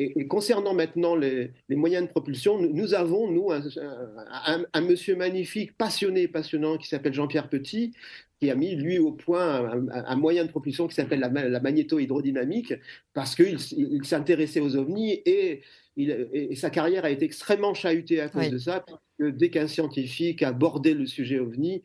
Et, 0.00 0.28
concernant 0.28 0.74
maintenant 0.74 1.16
les, 1.16 1.50
moyens 1.70 2.06
de 2.06 2.10
propulsion, 2.10 2.60
nous, 2.60 2.94
avons, 2.94 3.17
nous, 3.26 3.50
un, 3.50 4.80
monsieur 4.80 5.16
magnifique, 5.16 5.76
passionné, 5.76 6.28
passionnant, 6.28 6.78
qui 6.78 6.86
s'appelle 6.86 7.14
Jean-Pierre 7.14 7.48
Petit, 7.48 7.92
qui 8.40 8.50
a 8.50 8.54
mis, 8.54 8.76
lui, 8.76 8.98
au 8.98 9.12
point 9.12 9.68
un, 9.90 10.16
moyen 10.16 10.44
de 10.44 10.50
propulsion 10.50 10.86
qui 10.86 10.94
s'appelle 10.94 11.20
la, 11.20 11.28
la 11.28 11.60
magnéto-hydrodynamique, 11.60 12.74
parce 13.14 13.34
qu'il 13.34 13.58
s'intéressait 14.04 14.60
aux 14.60 14.76
ovnis 14.76 15.20
et, 15.26 15.62
et, 15.96 16.54
sa 16.54 16.70
carrière 16.70 17.04
a 17.04 17.10
été 17.10 17.24
extrêmement 17.24 17.74
chahutée 17.74 18.20
à 18.20 18.28
cause 18.28 18.50
de 18.50 18.58
ça, 18.58 18.84
parce 18.86 19.00
que 19.18 19.30
dès 19.30 19.50
qu'un 19.50 19.66
scientifique 19.66 20.42
abordait 20.42 20.94
le 20.94 21.06
sujet 21.06 21.40
ovni, 21.40 21.82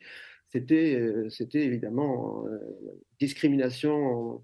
c'était 0.52 0.94
euh, 0.94 1.28
évidemment 1.54 2.46
euh, 2.46 2.58
discrimination 3.18 4.40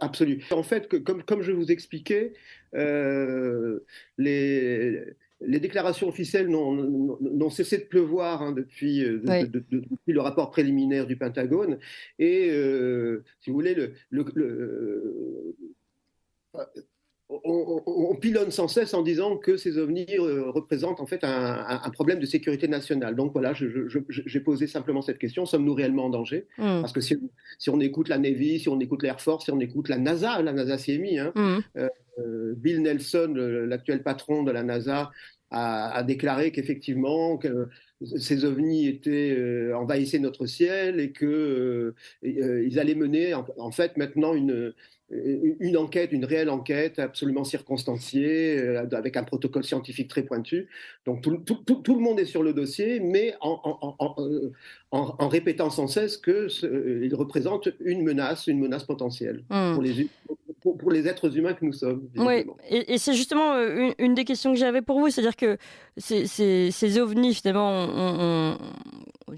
absolue. 0.00 0.44
En 0.50 0.62
fait, 0.62 1.02
comme, 1.02 1.22
comme 1.22 1.42
je 1.42 1.52
vous 1.52 1.72
expliquais, 1.72 2.34
euh, 2.74 3.80
les, 4.18 5.02
les 5.40 5.60
déclarations 5.60 6.08
officielles 6.08 6.48
n'ont 6.48 7.50
cessé 7.50 7.78
de 7.78 7.84
pleuvoir 7.84 8.42
hein, 8.42 8.52
depuis, 8.52 9.04
euh, 9.04 9.20
depuis, 9.48 10.12
le 10.12 10.20
rapport 10.20 10.50
préliminaire 10.50 11.06
du 11.06 11.16
Pentagone. 11.16 11.78
Et, 12.18 12.48
euh, 12.50 13.22
si 13.40 13.50
vous 13.50 13.56
voulez, 13.56 13.74
le, 13.74 14.24
on, 17.28 18.16
pilonne 18.20 18.50
sans 18.50 18.68
cesse 18.68 18.94
en 18.94 19.02
disant 19.02 19.36
que 19.36 19.56
ces 19.56 19.78
ovnis 19.78 20.06
euh, 20.18 20.50
représentent 20.50 21.00
en 21.00 21.06
fait 21.06 21.20
un, 21.22 21.90
problème 21.90 22.20
de 22.20 22.26
sécurité 22.26 22.68
nationale. 22.68 23.16
Donc 23.16 23.32
voilà, 23.32 23.52
j'ai 23.52 24.40
posé 24.40 24.66
simplement 24.66 25.02
cette 25.02 25.18
question 25.18 25.44
sommes-nous 25.44 25.74
réellement 25.74 26.06
en 26.06 26.10
danger? 26.10 26.46
Mmh. 26.58 26.80
Parce 26.80 26.92
que 26.92 27.00
si, 27.00 27.18
on 27.68 27.80
écoute 27.80 28.08
la 28.08 28.18
Navy, 28.18 28.60
si 28.60 28.68
on 28.68 28.78
écoute 28.80 29.02
l'Air 29.02 29.20
Force, 29.20 29.46
si 29.46 29.50
on 29.50 29.60
écoute 29.60 29.88
la 29.88 29.98
NASA, 29.98 30.40
la 30.42 30.52
NASA 30.52 30.78
s'y 30.78 30.92
est 30.92 30.98
mis. 30.98 31.18
Hein, 31.18 31.32
euh, 31.36 31.60
euh, 31.76 31.88
Bill 32.18 32.82
Nelson, 32.82 33.34
l'actuel 33.68 34.02
patron 34.02 34.42
de 34.42 34.50
la 34.50 34.62
NASA, 34.62 35.10
a, 35.50 36.02
déclaré 36.02 36.50
qu'effectivement 36.50 37.38
que 37.38 37.68
ces 38.04 38.44
ovnis 38.44 38.88
étaient 38.88 39.72
envahissaient 39.74 40.18
notre 40.18 40.46
ciel 40.46 40.98
et 41.00 41.12
que 41.12 41.94
ils 42.22 42.78
allaient 42.78 42.94
mener 42.94 43.32
en 43.34 43.70
fait 43.70 43.96
maintenant 43.96 44.34
une 44.34 44.74
une 45.08 45.76
enquête, 45.76 46.10
une 46.10 46.24
réelle 46.24 46.50
enquête 46.50 46.98
absolument 46.98 47.44
circonstanciée, 47.44 48.58
euh, 48.58 48.88
avec 48.92 49.16
un 49.16 49.22
protocole 49.22 49.62
scientifique 49.62 50.08
très 50.08 50.22
pointu. 50.22 50.68
Donc 51.04 51.22
tout, 51.22 51.94
le 51.94 52.00
monde 52.00 52.18
est 52.18 52.24
sur 52.24 52.42
le 52.42 52.52
dossier, 52.52 52.98
mais 52.98 53.34
en, 53.40 54.16
euh, 54.18 54.50
répétant 55.28 55.70
sans 55.70 55.86
cesse 55.86 56.16
qu'il 56.16 56.34
euh, 56.64 57.08
représente 57.12 57.68
une 57.80 58.02
menace, 58.02 58.48
une 58.48 58.58
menace 58.58 58.84
potentielle 58.84 59.44
hmm. 59.48 59.74
pour, 59.74 59.82
les, 59.82 60.08
pour, 60.74 60.90
les 60.90 61.06
êtres 61.08 61.36
humains 61.36 61.54
que 61.54 61.64
nous 61.64 61.72
sommes. 61.72 62.08
Oui, 62.16 62.44
et, 62.68 62.98
c'est 62.98 63.14
justement 63.14 63.54
une, 63.98 64.14
des 64.14 64.24
questions 64.24 64.52
que 64.52 64.58
j'avais 64.58 64.82
pour 64.82 64.98
vous, 64.98 65.10
c'est-à-dire 65.10 65.36
que 65.36 65.58
ces, 65.96 66.26
ces, 66.26 66.98
ovnis, 66.98 67.34
finalement, 67.34 67.70
ont 67.70 68.58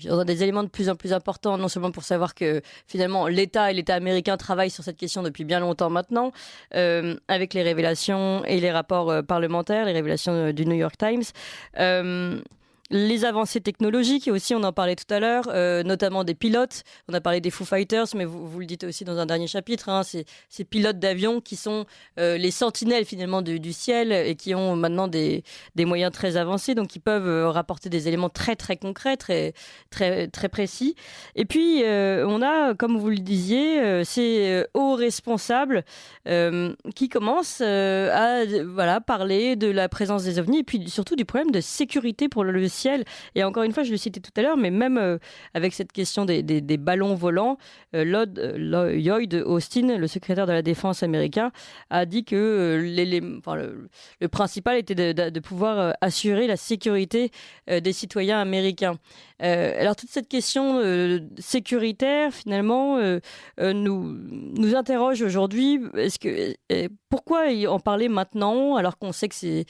on 0.09 0.19
a 0.19 0.25
des 0.25 0.43
éléments 0.43 0.62
de 0.62 0.69
plus 0.69 0.88
en 0.88 0.97
plus 0.97 1.12
importants, 1.12 1.57
non 1.57 1.69
seulement 1.69 1.91
pour 1.91 2.05
savoir 2.05 2.35
que 2.35 2.61
finalement 2.87 3.27
l'État 3.27 3.71
et 3.71 3.75
l'État 3.75 3.95
américain 3.95 4.37
travaillent 4.37 4.71
sur 4.71 4.85
cette 4.85 4.97
question 4.97 5.23
depuis 5.23 5.45
bien 5.45 5.61
longtemps 5.61 5.91
maintenant, 5.91 6.33
euh, 6.75 7.17
avec 7.29 7.55
les 7.55 7.62
révélations 7.62 8.45
et 8.45 8.61
les 8.61 8.71
rapports 8.71 9.11
euh, 9.11 9.23
parlementaires, 9.23 9.87
les 9.87 9.93
révélations 9.93 10.33
euh, 10.33 10.53
du 10.53 10.67
New 10.67 10.77
York 10.77 10.97
Times 10.99 11.25
les 12.90 13.24
avancées 13.24 13.61
technologiques, 13.61 14.29
et 14.29 14.31
aussi 14.31 14.55
on 14.55 14.62
en 14.62 14.72
parlait 14.72 14.96
tout 14.96 15.12
à 15.12 15.20
l'heure, 15.20 15.44
euh, 15.48 15.83
notamment 15.83 16.24
des 16.24 16.35
pilotes. 16.35 16.85
On 17.09 17.14
a 17.14 17.20
parlé 17.20 17.40
des 17.40 17.51
Foo 17.51 17.64
Fighters, 17.64 18.07
mais 18.14 18.24
vous, 18.24 18.59
le 18.59 18.66
dites 18.66 18.85
aussi 18.85 19.05
dans 19.05 19.18
un 19.18 19.27
dernier 19.27 19.46
chapitre, 19.46 19.88
hein, 19.88 20.03
ces, 20.03 20.24
pilotes 20.64 20.98
d'avion 20.98 21.40
qui 21.40 21.57
sont 21.57 21.87
euh, 22.18 22.38
les 22.38 22.51
sentinelles 22.51 23.05
finalement 23.05 23.42
du, 23.42 23.72
ciel 23.72 24.12
et 24.12 24.35
qui 24.35 24.55
ont 24.55 24.77
maintenant 24.77 25.09
des, 25.09 25.44
des, 25.74 25.85
moyens 25.85 26.12
très 26.12 26.37
avancés, 26.37 26.74
donc 26.74 26.88
qui 26.88 26.98
peuvent 26.98 27.29
euh, 27.29 27.51
rapporter 27.51 27.90
des 27.90 28.09
éléments 28.09 28.31
très 28.31 28.57
très 28.57 28.77
concrets, 28.77 29.16
très 29.16 29.53
très 29.90 30.29
très 30.29 30.48
précis. 30.48 30.94
Et 31.37 31.44
puis 31.44 31.83
on 31.85 32.42
a, 32.42 32.74
comme 32.74 32.96
vous 32.98 33.11
le 33.11 33.18
disiez, 33.18 34.05
ces 34.05 34.64
hauts 34.74 34.94
responsables 34.94 35.85
qui 36.94 37.09
commencent 37.09 37.61
à 37.61 38.44
voilà 38.64 39.01
parler 39.01 39.57
de 39.57 39.68
la 39.68 39.88
présence 39.88 40.24
des 40.24 40.38
ovnis 40.38 40.61
et 40.61 40.64
puis 40.64 40.88
surtout 40.88 41.16
du 41.16 41.24
problème 41.24 41.51
de 41.51 41.61
sécurité 41.61 42.29
pour 42.29 42.44
le 42.44 42.68
ciel. 42.68 42.78
Et 43.35 43.45
encore 43.45 43.62
une 43.62 43.73
fois, 43.73 43.83
je 43.83 43.91
le 43.91 43.97
citais 43.97 44.21
tout 44.21 44.31
à 44.37 44.43
l'heure, 44.43 44.57
mais 44.57 44.71
même 44.71 44.99
euh, 44.99 45.19
avec 45.55 45.75
cette 45.75 45.93
question 45.93 46.25
des, 46.25 46.43
ballons 46.77 47.14
volants, 47.14 47.59
euh, 47.95 48.05
Lloyd, 48.05 48.38
Lloyd, 48.57 49.35
Austin, 49.47 49.97
le 49.97 50.07
secrétaire 50.07 50.47
de 50.47 50.53
la 50.53 50.62
défense 50.62 51.03
américain, 51.03 51.51
a 51.91 52.07
dit 52.07 52.25
que 52.25 52.37
euh, 52.37 53.88
le, 54.21 54.29
principal 54.29 54.79
était 54.79 54.95
de, 54.95 55.41
pouvoir 55.41 55.95
assurer 56.01 56.47
la 56.47 56.57
sécurité 56.57 57.31
des 57.69 57.93
citoyens 57.93 58.41
américains. 58.41 58.99
alors 59.41 59.97
toute 59.97 60.11
cette 60.11 60.29
question 60.29 60.81
sécuritaire, 61.38 62.33
finalement, 62.33 62.99
nous, 63.59 64.75
interroge 64.75 65.23
aujourd'hui. 65.23 65.81
Est-ce 65.97 66.19
que 66.19 66.55
pourquoi 67.09 67.45
en 67.69 67.81
parler 67.81 68.09
maintenant 68.09 68.77
alors 68.77 68.99
qu'on 68.99 69.12
sait 69.12 69.29
que 69.29 69.64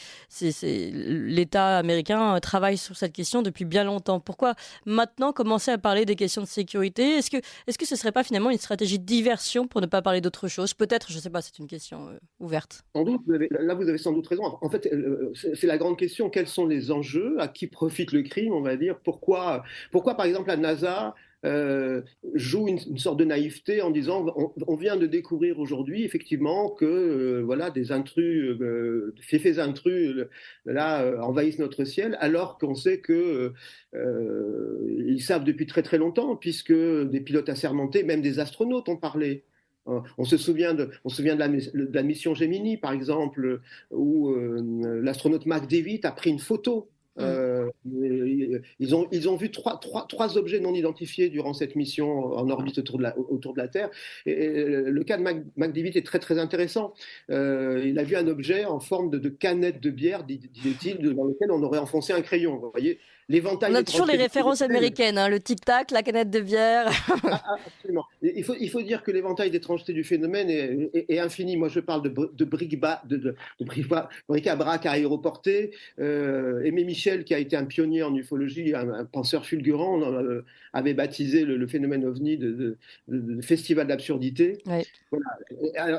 l'État 1.28 1.78
américain 1.78 2.38
travaille 2.40 2.76
sur 2.76 2.96
cette 2.98 3.12
question 3.12 3.42
depuis 3.42 3.64
bien 3.64 3.84
longtemps. 3.84 4.20
Pourquoi 4.20 4.54
maintenant 4.84 5.32
commencer 5.32 5.70
à 5.70 5.78
parler 5.78 6.04
des 6.04 6.16
questions 6.16 6.42
de 6.42 6.46
sécurité? 6.46 7.16
Est-ce 7.16 7.30
que, 7.30 7.36
est 7.38 7.70
-ce 7.70 7.78
que 7.78 7.86
ce 7.86 7.94
ne 7.94 7.98
serait 7.98 8.12
pas 8.12 8.24
finalement 8.24 8.50
une 8.50 8.58
stratégie 8.58 8.98
de 8.98 9.04
diversion 9.04 9.66
pour 9.66 9.80
ne 9.80 9.86
pas 9.86 10.02
parler 10.02 10.20
d'autre 10.20 10.48
chose? 10.48 10.74
Peut-être, 10.74 11.10
je 11.10 11.16
ne 11.16 11.22
sais 11.22 11.30
pas, 11.30 11.42
c'est 11.42 11.58
une 11.58 11.66
question 11.66 12.08
euh, 12.08 12.18
ouverte. 12.40 12.82
Sans 12.94 13.04
doute, 13.04 13.22
là 13.50 13.74
vous 13.74 13.88
avez 13.88 13.98
sans 13.98 14.12
doute 14.12 14.26
raison. 14.26 14.58
En 14.60 14.68
fait, 14.68 14.86
euh, 14.86 15.32
c'est 15.34 15.66
la 15.66 15.78
grande 15.78 15.98
question, 15.98 16.30
quels 16.30 16.48
sont 16.48 16.66
les 16.66 16.90
enjeux? 16.90 17.36
À 17.38 17.48
qui 17.48 17.66
profite 17.66 18.12
le 18.12 18.22
crime, 18.22 18.52
on 18.52 18.62
va 18.62 18.76
dire? 18.76 18.98
Pourquoi, 19.04 19.62
pourquoi 19.92 20.14
par 20.14 20.26
exemple, 20.26 20.48
la 20.48 20.56
NASA 20.56 21.14
euh, 21.44 22.02
joue 22.34 22.66
une, 22.66 22.98
sorte 22.98 23.16
de 23.18 23.24
naïveté 23.24 23.80
en 23.80 23.90
disant 23.90 24.26
on, 24.66 24.74
vient 24.74 24.96
de 24.96 25.06
découvrir 25.06 25.60
aujourd'hui 25.60 26.02
effectivement 26.02 26.68
que 26.70 26.84
euh, 26.84 27.42
voilà 27.44 27.70
des 27.70 27.92
intrus, 27.92 28.56
euh, 28.60 29.14
faits 29.20 29.60
intrus 29.60 30.26
là 30.64 31.22
envahissent 31.22 31.60
notre 31.60 31.84
ciel, 31.84 32.16
alors 32.20 32.58
qu'on 32.58 32.74
sait 32.74 32.98
que 32.98 33.52
ils 33.94 35.22
savent 35.22 35.44
depuis 35.44 35.66
très 35.66 35.82
très 35.82 35.98
longtemps 35.98 36.34
puisque 36.34 36.72
des 36.72 37.20
pilotes 37.20 37.48
assermentés, 37.48 38.02
même 38.02 38.22
des 38.22 38.40
astronautes 38.40 38.88
ont 38.88 38.96
parlé. 38.96 39.44
On 40.18 40.24
se 40.24 40.36
souvient 40.36 40.74
de, 40.74 40.90
on 41.04 41.08
se 41.08 41.16
souvient 41.16 41.34
de 41.34 41.88
la, 41.94 42.02
mission 42.02 42.34
Gemini, 42.34 42.76
par 42.76 42.92
exemple, 42.92 43.62
où 43.90 44.34
l'astronaute 44.34 45.46
McDavid 45.46 46.00
a 46.04 46.12
pris 46.12 46.30
une 46.30 46.40
photo. 46.40 46.90
Euh, 47.18 47.70
ils, 47.84 48.94
ont, 48.94 49.08
ils 49.12 49.28
ont 49.28 49.36
vu 49.36 49.50
trois, 49.50 49.78
trois, 49.78 50.06
trois, 50.06 50.36
objets 50.38 50.60
non 50.60 50.74
identifiés 50.74 51.28
durant 51.28 51.54
cette 51.54 51.76
mission 51.76 52.34
en 52.34 52.48
orbite 52.50 52.78
autour 52.78 52.98
de 52.98 53.02
la, 53.02 53.18
autour 53.18 53.54
de 53.54 53.58
la 53.58 53.68
Terre. 53.68 53.90
Et, 54.26 54.64
le 54.64 55.04
cas 55.04 55.16
de 55.16 55.22
McDavid 55.22 55.96
est 55.96 56.06
très 56.06 56.18
très 56.18 56.38
intéressant. 56.38 56.94
Euh, 57.30 57.84
il 57.86 57.98
a 57.98 58.04
vu 58.04 58.16
un 58.16 58.26
objet 58.28 58.64
en 58.64 58.80
forme 58.80 59.10
de, 59.10 59.18
de 59.18 59.28
canette 59.28 59.80
de 59.80 59.90
bière, 59.90 60.24
dit-il, 60.24 60.98
dans 61.14 61.24
lequel 61.24 61.50
on 61.50 61.62
aurait 61.62 61.78
enfoncé 61.78 62.12
un 62.12 62.22
crayon. 62.22 62.58
Vous 62.58 62.70
voyez, 62.70 62.98
on 63.30 63.74
a 63.74 63.82
toujours 63.82 64.06
les 64.06 64.16
références 64.16 64.62
américaines, 64.62 65.18
hein, 65.18 65.28
le 65.28 65.38
tic-tac, 65.38 65.90
la 65.90 66.02
canette 66.02 66.30
de 66.30 66.40
bière. 66.40 66.90
Ah, 67.08 67.42
ah, 67.44 67.56
absolument. 67.66 68.06
Il 68.22 68.42
faut, 68.42 68.54
il 68.58 68.70
faut 68.70 68.80
dire 68.80 69.02
que 69.02 69.10
l'éventail 69.10 69.50
d'étrangeté 69.50 69.92
du 69.92 70.02
phénomène 70.02 70.48
est, 70.48 71.18
infini. 71.18 71.56
Moi, 71.56 71.68
je 71.68 71.80
parle 71.80 72.02
de, 72.02 72.08
de, 72.08 72.44
bric-à-brac 72.44 73.06
de, 73.06 73.16
de, 73.16 73.34
de 74.30 74.88
aéroporté. 74.88 75.74
Euh, 75.98 76.62
Aimé 76.64 76.84
Michel, 76.84 77.24
qui 77.24 77.34
a 77.34 77.38
été 77.38 77.56
un 77.56 77.64
pionnier 77.64 78.02
en 78.02 78.14
ufologie, 78.14 78.74
un, 78.74 79.04
penseur 79.04 79.44
fulgurant, 79.44 80.00
euh, 80.02 80.44
avait 80.72 80.94
baptisé 80.94 81.44
le, 81.44 81.66
phénomène 81.66 82.06
ovni 82.06 82.38
de, 82.38 82.78
festival 83.42 83.86
d'absurdité. 83.86 84.58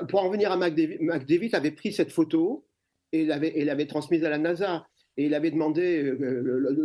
pour 0.08 0.24
en 0.24 0.30
venir 0.30 0.52
à 0.52 0.58
McDavid, 0.58 1.54
avait 1.54 1.72
pris 1.72 1.94
cette 1.94 2.12
photo 2.12 2.66
et 3.12 3.26
l'avait 3.26 3.88
transmise 3.88 4.24
à 4.24 4.30
la 4.30 4.38
NASA 4.38 4.88
et 5.20 5.26
il 5.26 5.34
avait 5.34 5.52
demandé, 5.52 6.02
euh, 6.02 6.18
euh, 6.22 6.78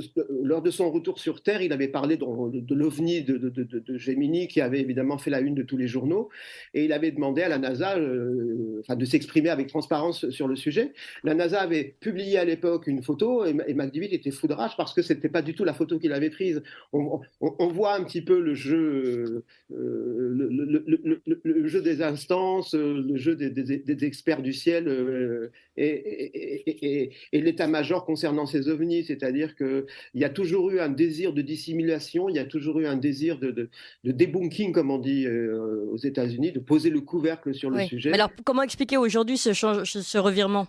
lors 0.42 0.60
de 0.60 0.72
son 0.72 0.90
retour 0.90 1.20
sur 1.20 1.40
Terre, 1.40 1.62
il 1.62 1.72
avait 1.72 1.86
parlé 1.86 2.16
de, 2.16 2.74
l'OVNI 2.74 3.22
de, 3.22 3.36
de, 3.38 3.96
Gemini, 3.96 4.48
qui 4.48 4.60
avait 4.60 4.80
évidemment 4.80 5.18
fait 5.18 5.30
la 5.30 5.38
une 5.38 5.54
de 5.54 5.62
tous 5.62 5.76
les 5.76 5.86
journaux, 5.86 6.30
et 6.74 6.84
il 6.84 6.92
avait 6.92 7.12
demandé 7.12 7.42
à 7.42 7.48
la 7.48 7.58
NASA 7.58 7.96
euh, 7.96 8.82
de 8.88 9.04
s'exprimer 9.04 9.50
avec 9.50 9.68
transparence 9.68 10.28
sur 10.30 10.48
le 10.48 10.56
sujet. 10.56 10.94
La 11.22 11.34
NASA 11.34 11.60
avait 11.60 11.94
publié 12.00 12.36
à 12.36 12.44
l'époque 12.44 12.88
une 12.88 13.04
photo, 13.04 13.46
et, 13.46 13.54
et 13.68 13.74
McDavid 13.74 14.12
était 14.12 14.32
fou 14.32 14.48
de 14.48 14.52
rage 14.52 14.76
parce 14.76 14.94
que 14.94 15.02
ce 15.02 15.12
n'était 15.12 15.28
pas 15.28 15.42
du 15.42 15.54
tout 15.54 15.62
la 15.62 15.72
photo 15.72 16.00
qu'il 16.00 16.12
avait 16.12 16.30
prise. 16.30 16.60
On, 16.92 17.20
voit 17.68 17.94
un 17.94 18.02
petit 18.02 18.22
peu 18.22 18.40
le 18.40 18.54
jeu, 18.54 19.44
le, 19.70 21.66
jeu 21.68 21.82
des 21.82 22.02
instances, 22.02 22.74
le 22.74 23.16
jeu 23.16 23.36
des, 23.36 24.04
experts 24.04 24.42
du 24.42 24.52
ciel 24.52 25.50
et, 25.76 27.12
et 27.32 27.40
l'état-major 27.40 28.04
concernant 28.04 28.23
concernant 28.24 28.46
ces 28.46 28.70
ovnis, 28.70 29.04
c'est-à-dire 29.04 29.54
qu'il 29.54 29.84
y 30.14 30.24
a 30.24 30.30
toujours 30.30 30.70
eu 30.70 30.80
un 30.80 30.88
désir 30.88 31.34
de 31.34 31.42
dissimulation, 31.42 32.30
il 32.30 32.36
y 32.36 32.38
a 32.38 32.46
toujours 32.46 32.80
eu 32.80 32.86
un 32.86 32.96
désir 32.96 33.38
de, 33.38 33.50
de, 33.50 33.68
debunking, 34.04 34.72
comme 34.72 34.90
on 34.90 34.96
dit 34.98 35.26
euh, 35.26 35.84
aux 35.90 35.98
États-Unis, 35.98 36.52
de 36.52 36.58
poser 36.58 36.88
le 36.88 37.02
couvercle 37.02 37.54
sur 37.54 37.68
le 37.68 37.82
sujet. 37.82 38.14
alors, 38.14 38.30
comment 38.42 38.62
expliquer 38.62 38.96
aujourd'hui 38.96 39.36
ce, 39.36 39.52
ce 39.52 40.18
revirement? 40.18 40.66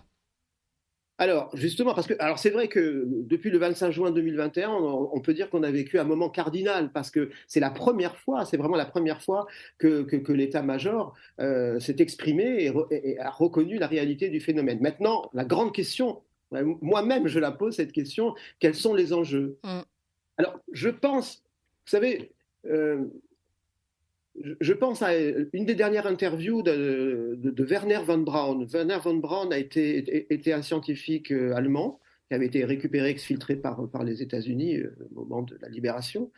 Alors, 1.18 1.48
justement, 1.54 1.94
parce 1.94 2.06
que 2.06 2.12
alors 2.18 2.38
c'est 2.38 2.50
vrai 2.50 2.68
que 2.68 3.04
depuis 3.06 3.48
le 3.48 3.56
25 3.56 3.90
juin 3.90 4.10
2021, 4.10 4.68
on, 4.70 5.20
peut 5.20 5.32
dire 5.32 5.48
qu'on 5.48 5.62
a 5.62 5.70
vécu 5.70 5.98
un 5.98 6.04
moment 6.04 6.28
cardinal, 6.28 6.92
parce 6.92 7.10
que 7.10 7.30
c'est 7.46 7.60
la 7.60 7.70
première 7.70 8.18
fois, 8.18 8.44
c'est 8.44 8.58
vraiment 8.58 8.76
la 8.76 8.84
première 8.84 9.22
fois 9.22 9.46
que, 9.78 10.02
que, 10.02 10.32
l'état-major 10.32 11.14
euh, 11.40 11.80
s'est 11.80 11.96
exprimé 12.00 12.70
et, 12.90 13.18
a 13.18 13.30
reconnu 13.30 13.78
la 13.78 13.86
réalité 13.86 14.28
du 14.28 14.40
phénomène. 14.40 14.78
Maintenant, 14.82 15.30
la 15.32 15.46
grande 15.46 15.72
question 15.72 16.20
moi-même, 16.50 17.26
je 17.26 17.38
la 17.38 17.52
pose 17.52 17.76
cette 17.76 17.92
question, 17.92 18.34
quels 18.58 18.74
sont 18.74 18.94
les 18.94 19.12
enjeux? 19.12 19.58
Mm. 19.64 19.80
Alors, 20.38 20.60
je 20.72 20.88
pense, 20.88 21.42
vous 21.86 21.90
savez, 21.90 22.32
euh, 22.66 23.04
je 24.60 24.72
pense 24.72 25.02
à 25.02 25.16
une 25.16 25.64
des 25.64 25.74
dernières 25.74 26.06
interviews 26.06 26.62
de, 26.62 27.38
Werner 27.58 28.00
von 28.04 28.18
Braun. 28.18 28.66
Werner 28.66 28.98
von 29.02 29.16
Braun 29.16 29.50
a 29.50 29.58
été, 29.58 30.32
était 30.32 30.52
un 30.52 30.62
scientifique 30.62 31.32
euh, 31.32 31.54
allemand 31.54 32.00
qui 32.28 32.34
avait 32.34 32.46
été 32.46 32.64
récupéré, 32.64 33.10
exfiltré 33.10 33.56
par, 33.56 33.88
par 33.88 34.04
les 34.04 34.22
États-Unis 34.22 34.78
au 35.14 35.24
moment 35.24 35.42
de 35.42 35.56
la 35.60 35.68
libération, 35.68 36.30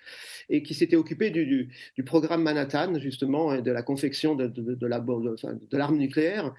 et 0.48 0.62
qui 0.62 0.74
s'était 0.74 0.96
occupé 0.96 1.30
du, 1.30 1.68
du, 1.96 2.04
programme 2.04 2.42
Manhattan, 2.42 2.98
justement, 2.98 3.54
et 3.54 3.62
de 3.62 3.70
la 3.70 3.82
confection 3.82 4.34
de, 4.34 4.46
de, 4.46 5.76
l'arme 5.76 5.98
nucléaire. 5.98 6.54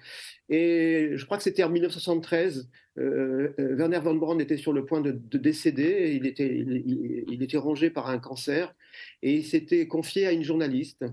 Et 0.48 1.12
je 1.14 1.24
crois 1.24 1.36
que 1.36 1.44
c'était 1.44 1.62
en 1.62 1.70
1973 1.70 2.68
euh, 2.98 3.52
euh, 3.58 3.76
Werner 3.76 4.00
von 4.00 4.14
Braun 4.14 4.40
était 4.40 4.56
sur 4.56 4.72
le 4.72 4.84
point 4.84 5.00
de, 5.00 5.12
décéder, 5.12 6.12
il 6.16 6.26
était, 6.26 6.64
il, 7.28 7.42
était 7.42 7.56
rongé 7.56 7.88
par 7.88 8.08
un 8.10 8.18
cancer 8.18 8.74
et 9.22 9.34
il 9.34 9.44
s'était 9.44 9.86
confié 9.86 10.26
à 10.26 10.32
une 10.32 10.42
journaliste. 10.42 11.04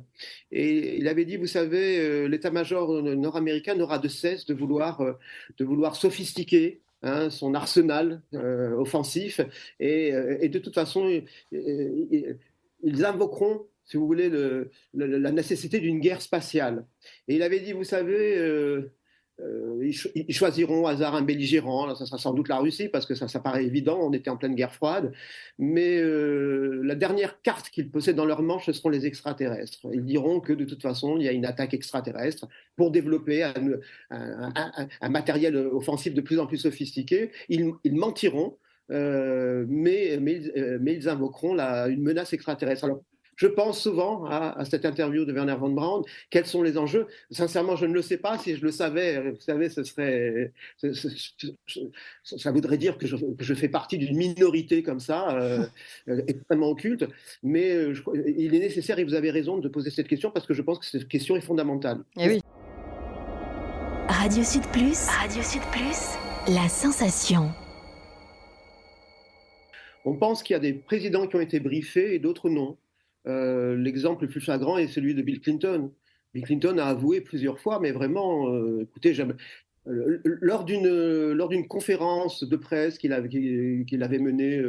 Et 0.51 0.97
il 0.97 1.07
avait 1.07 1.25
dit, 1.25 1.37
vous 1.37 1.47
savez, 1.47 1.99
euh, 1.99 2.27
l'état-major 2.27 3.01
nord-américain 3.03 3.75
n'aura 3.75 3.99
de 3.99 4.07
cesse 4.07 4.45
de 4.45 4.53
vouloir, 4.53 5.01
de 5.57 5.65
vouloir 5.65 5.95
sophistiquer 5.95 6.81
hein, 7.03 7.29
son 7.29 7.53
arsenal 7.53 8.21
offensif 8.33 9.41
et, 9.79 10.11
de 10.49 10.59
toute 10.59 10.75
façon, 10.75 11.21
ils 11.51 13.05
invoqueront 13.05 13.65
si 13.87 13.95
vous 13.95 14.05
voulez, 14.05 14.29
la 14.93 15.31
nécessité 15.31 15.79
d'une 15.79 15.99
guerre 15.99 16.21
spatiale. 16.21 16.85
Et 17.27 17.35
il 17.35 17.41
avait 17.41 17.61
dit, 17.61 17.71
vous 17.71 17.85
savez, 17.85 18.37
euh, 18.37 18.91
ils, 20.15 20.33
choisiront 20.33 20.83
au 20.83 20.87
hasard 20.87 21.15
un 21.15 21.21
belligérant. 21.21 21.93
ça 21.95 22.05
sera 22.05 22.17
sans 22.17 22.33
doute 22.33 22.49
la 22.49 22.57
Russie 22.57 22.89
parce 22.89 23.05
que 23.05 23.13
ça, 23.13 23.39
paraît 23.39 23.65
évident. 23.65 23.99
On 24.01 24.11
était 24.11 24.29
en 24.29 24.37
pleine 24.37 24.55
guerre 24.55 24.73
froide. 24.73 25.11
Mais 25.59 25.99
euh, 25.99 26.81
la 26.83 26.95
dernière 26.95 27.41
carte 27.41 27.69
qu'ils 27.69 27.89
possèdent 27.89 28.15
dans 28.15 28.25
leur 28.25 28.41
manche, 28.41 28.65
ce 28.65 28.73
seront 28.73 28.89
les 28.89 29.05
extraterrestres. 29.05 29.87
Ils 29.93 30.05
diront 30.05 30.39
que 30.39 30.53
de 30.53 30.65
toute 30.65 30.81
façon, 30.81 31.17
il 31.17 31.23
y 31.23 31.27
a 31.27 31.31
une 31.31 31.45
attaque 31.45 31.73
extraterrestre 31.73 32.47
pour 32.75 32.91
développer 32.91 33.43
un, 33.43 35.09
matériel 35.09 35.55
offensif 35.55 36.13
de 36.13 36.21
plus 36.21 36.39
en 36.39 36.47
plus 36.47 36.57
sophistiqué. 36.57 37.31
Ils, 37.49 37.73
mentiront. 37.85 38.57
Euh, 38.89 39.65
mais, 39.67 40.15
ils 40.15 41.09
invoqueront 41.09 41.57
une 41.57 42.01
menace 42.01 42.33
extraterrestre. 42.33 42.87
Je 43.37 43.47
pense 43.47 43.79
souvent 43.79 44.25
à, 44.25 44.65
cette 44.65 44.83
interview 44.83 45.23
de 45.23 45.31
Werner 45.31 45.55
von 45.57 45.69
Braun. 45.69 46.03
Quels 46.31 46.47
sont 46.47 46.63
les 46.63 46.77
enjeux? 46.77 47.07
Sincèrement, 47.29 47.75
je 47.75 47.85
ne 47.85 47.93
le 47.93 48.01
sais 48.01 48.17
pas. 48.17 48.37
Si 48.39 48.55
je 48.55 48.63
le 48.63 48.71
savais, 48.71 49.31
vous 49.31 49.39
savez, 49.39 49.69
ce 49.69 49.83
serait, 49.83 50.51
ça 52.23 52.51
voudrait 52.51 52.77
dire 52.77 52.97
que 52.97 53.05
je, 53.05 53.53
fais 53.53 53.69
partie 53.69 53.99
d'une 53.99 54.17
minorité 54.17 54.81
comme 54.81 54.99
ça, 54.99 55.37
euh, 55.37 55.65
euh, 56.09 56.21
extrêmement 56.27 56.69
occulte. 56.69 57.05
Mais 57.43 57.71
euh, 57.75 57.93
il 58.37 58.55
est 58.55 58.59
nécessaire, 58.59 58.97
et 58.97 59.03
vous 59.03 59.13
avez 59.13 59.29
raison, 59.29 59.59
de 59.59 59.69
poser 59.69 59.91
cette 59.91 60.07
question 60.07 60.31
parce 60.31 60.47
que 60.47 60.55
je 60.55 60.63
pense 60.63 60.79
que 60.79 60.85
cette 60.85 61.07
question 61.07 61.35
est 61.35 61.41
fondamentale. 61.41 61.99
Eh 62.19 62.27
oui. 62.27 62.41
Radio 64.07 64.43
Sud 64.43 64.63
Plus. 64.71 65.07
Radio 65.09 65.43
Sud 65.43 65.61
Plus. 65.71 66.17
La 66.47 66.67
sensation. 66.69 67.51
On 70.05 70.15
pense 70.15 70.41
qu'il 70.41 70.55
y 70.55 70.57
a 70.57 70.59
des 70.59 70.73
présidents 70.73 71.27
qui 71.27 71.35
ont 71.35 71.41
été 71.41 71.59
briefés 71.59 72.15
et 72.15 72.19
d'autres 72.19 72.49
non. 72.49 72.77
Euh, 73.27 73.75
l'exemple 73.75 74.23
le 74.23 74.29
plus 74.29 74.41
flagrant 74.41 74.77
est 74.77 74.87
celui 74.87 75.15
de 75.15 75.21
Bill 75.21 75.39
Clinton. 75.39 75.91
Bill 76.33 76.43
Clinton 76.43 76.77
a 76.77 76.85
avoué 76.85 77.21
plusieurs 77.21 77.59
fois, 77.59 77.79
mais 77.79 77.91
vraiment, 77.91 78.53
euh, 78.53 78.81
écoutez, 78.83 79.15
euh, 79.19 80.19
lors 80.23 80.65
d'une 80.65 81.67
conférence 81.67 82.43
de 82.43 82.55
presse 82.55 82.97
qu'il 82.97 83.13
avait, 83.13 83.85
avait 84.01 84.19
menée 84.19 84.61